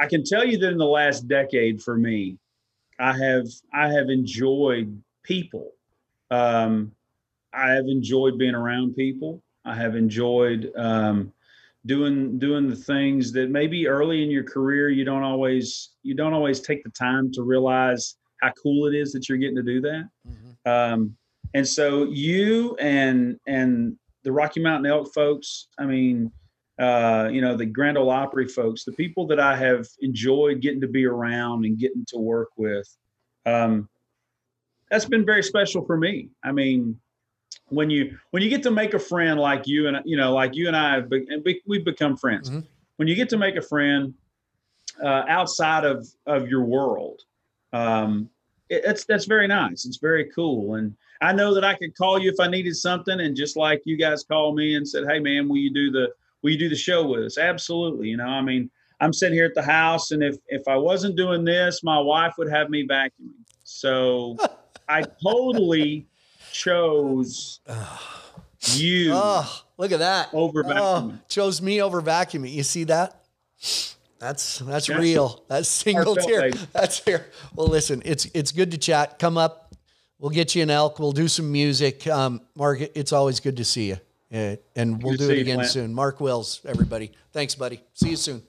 I 0.04 0.06
can 0.06 0.22
tell 0.26 0.46
you 0.46 0.58
that 0.58 0.70
in 0.70 0.78
the 0.78 0.86
last 0.86 1.30
decade, 1.30 1.82
for 1.82 1.98
me, 1.98 2.38
I 3.00 3.18
have, 3.18 3.48
I 3.74 3.90
have 3.90 4.10
enjoyed 4.10 5.02
people. 5.24 5.72
Um, 6.30 6.92
I 7.54 7.72
have 7.72 7.86
enjoyed 7.88 8.38
being 8.38 8.54
around 8.54 8.98
people. 8.98 9.42
I 9.64 9.74
have 9.76 9.96
enjoyed 9.96 10.74
um, 10.76 11.32
doing 11.86 12.38
doing 12.38 12.68
the 12.68 12.76
things 12.76 13.32
that 13.32 13.50
maybe 13.50 13.88
early 13.88 14.24
in 14.24 14.30
your 14.30 14.44
career 14.44 14.90
you 14.90 15.06
don't 15.06 15.24
always 15.24 15.92
you 16.02 16.16
don't 16.16 16.34
always 16.34 16.60
take 16.60 16.84
the 16.84 16.90
time 16.90 17.32
to 17.32 17.44
realize 17.44 18.18
how 18.42 18.52
cool 18.62 18.88
it 18.88 18.96
is 18.96 19.14
that 19.14 19.30
you're 19.30 19.38
getting 19.38 19.56
to 19.56 19.64
do 19.64 19.80
that. 19.82 20.10
Mhm. 20.28 20.70
Um, 20.70 21.18
and 21.54 21.66
so 21.66 22.06
you 22.06 22.76
and 22.76 23.40
and 23.48 23.98
the 24.24 24.34
Rocky 24.34 24.60
Mountain 24.60 24.92
Elk 24.92 25.14
folks, 25.14 25.68
I 25.78 25.86
mean, 25.86 26.32
uh, 26.80 27.30
you 27.32 27.42
know, 27.42 27.56
the 27.56 27.66
Grand 27.66 27.98
Ole 27.98 28.10
Opry 28.10 28.48
folks, 28.48 28.84
the 28.84 28.92
people 28.94 29.28
that 29.28 29.40
I 29.40 29.56
have 29.56 29.88
enjoyed 30.02 30.62
getting 30.62 30.82
to 30.82 30.88
be 30.88 31.06
around 31.06 31.66
and 31.66 31.78
getting 31.78 32.06
to 32.10 32.18
work 32.18 32.50
with, 32.58 32.88
um, 33.46 33.88
that's 34.90 35.06
been 35.06 35.26
very 35.26 35.44
special 35.44 35.86
for 35.86 35.98
me. 35.98 36.30
I 36.44 36.52
mean, 36.52 37.00
when 37.70 37.90
you 37.90 38.18
when 38.32 38.42
you 38.44 38.50
get 38.50 38.64
to 38.64 38.72
make 38.72 38.94
a 38.94 39.00
friend 39.00 39.40
like 39.40 39.68
you 39.68 39.88
and 39.88 39.98
you 40.06 40.18
know 40.18 40.34
like 40.34 40.56
you 40.56 40.68
and 40.68 40.76
I 40.76 40.96
have 40.96 41.10
be, 41.10 41.26
and 41.30 41.44
be, 41.44 41.62
we've 41.68 41.86
become 41.86 42.18
friends. 42.18 42.50
Mhm. 42.50 42.66
When 42.98 43.08
you 43.08 43.16
get 43.16 43.30
to 43.30 43.38
make 43.38 43.56
a 43.56 43.62
friend 43.62 44.14
uh, 45.02 45.24
outside 45.28 45.84
of 45.84 46.08
of 46.26 46.48
your 46.48 46.64
world, 46.64 47.22
um, 47.72 48.30
it, 48.70 48.84
it's 48.86 49.06
that's 49.06 49.26
very 49.26 49.48
nice. 49.48 49.86
It's 49.86 49.98
very 49.98 50.26
cool, 50.32 50.76
and 50.76 50.96
I 51.22 51.34
know 51.34 51.54
that 51.54 51.64
I 51.64 51.76
could 51.76 51.96
call 51.96 52.20
you 52.20 52.30
if 52.32 52.40
I 52.40 52.48
needed 52.48 52.76
something, 52.76 53.20
and 53.20 53.36
just 53.36 53.56
like 53.56 53.82
you 53.86 53.98
guys 53.98 54.24
called 54.24 54.56
me 54.56 54.76
and 54.76 54.88
said, 54.88 55.06
"Hey, 55.08 55.20
man, 55.20 55.48
will 55.48 55.58
you 55.58 55.74
do 55.74 55.92
the 55.92 56.10
will 56.44 56.52
you 56.52 56.60
do 56.60 56.70
the 56.70 56.76
show 56.76 57.08
with 57.08 57.24
us?" 57.24 57.38
Absolutely. 57.40 58.10
You 58.10 58.18
know, 58.18 58.26
I 58.28 58.42
mean, 58.42 58.70
I'm 59.00 59.12
sitting 59.14 59.34
here 59.36 59.46
at 59.46 59.56
the 59.56 59.64
house, 59.64 60.12
and 60.12 60.22
if 60.24 60.36
if 60.48 60.68
I 60.68 60.76
wasn't 60.78 61.16
doing 61.16 61.44
this, 61.44 61.84
my 61.84 62.00
wife 62.00 62.34
would 62.38 62.50
have 62.52 62.70
me 62.70 62.88
vacuuming. 62.88 63.44
So 63.64 64.38
I 64.90 65.04
totally 65.24 66.06
chose 66.52 67.60
you 68.76 69.12
Oh, 69.14 69.64
look 69.78 69.92
at 69.92 70.00
that. 70.00 70.30
over 70.34 70.64
Oh, 70.66 70.70
vacuuming. 70.70 71.28
chose 71.28 71.62
me 71.62 71.82
over 71.82 72.02
vacuuming. 72.02 72.52
You 72.52 72.64
see 72.64 72.84
that? 72.86 73.20
That's 73.60 73.94
that's 74.20 74.60
That's 74.60 74.90
real. 74.90 75.44
That's 75.50 75.68
single 75.68 76.16
heartfelt, 76.16 76.42
baby. 76.54 76.58
That's 76.72 77.04
here. 77.04 77.26
Well, 77.56 77.68
listen, 77.68 78.02
it's 78.06 78.26
it's 78.34 78.52
good 78.54 78.72
to 78.72 78.78
chat. 78.78 79.20
Come 79.20 79.38
up. 79.38 79.76
We'll 80.20 80.30
get 80.32 80.56
you 80.56 80.64
an 80.64 80.70
elk. 80.70 81.00
We'll 81.00 81.12
do 81.12 81.28
some 81.28 81.52
music. 81.52 82.08
Um, 82.08 82.42
Mark, 82.56 82.80
it's 82.96 83.12
always 83.12 83.42
good 83.42 83.58
to 83.58 83.66
see 83.66 83.90
you. 83.90 83.98
Uh, 84.34 84.56
and 84.76 85.02
we'll 85.04 85.14
Good 85.14 85.28
do 85.28 85.30
it 85.30 85.40
again 85.40 85.64
soon. 85.64 85.94
Mark 85.94 86.20
Wills, 86.20 86.62
everybody. 86.66 87.12
Thanks, 87.32 87.54
buddy. 87.54 87.82
See 87.94 88.10
you 88.10 88.16
soon. 88.16 88.42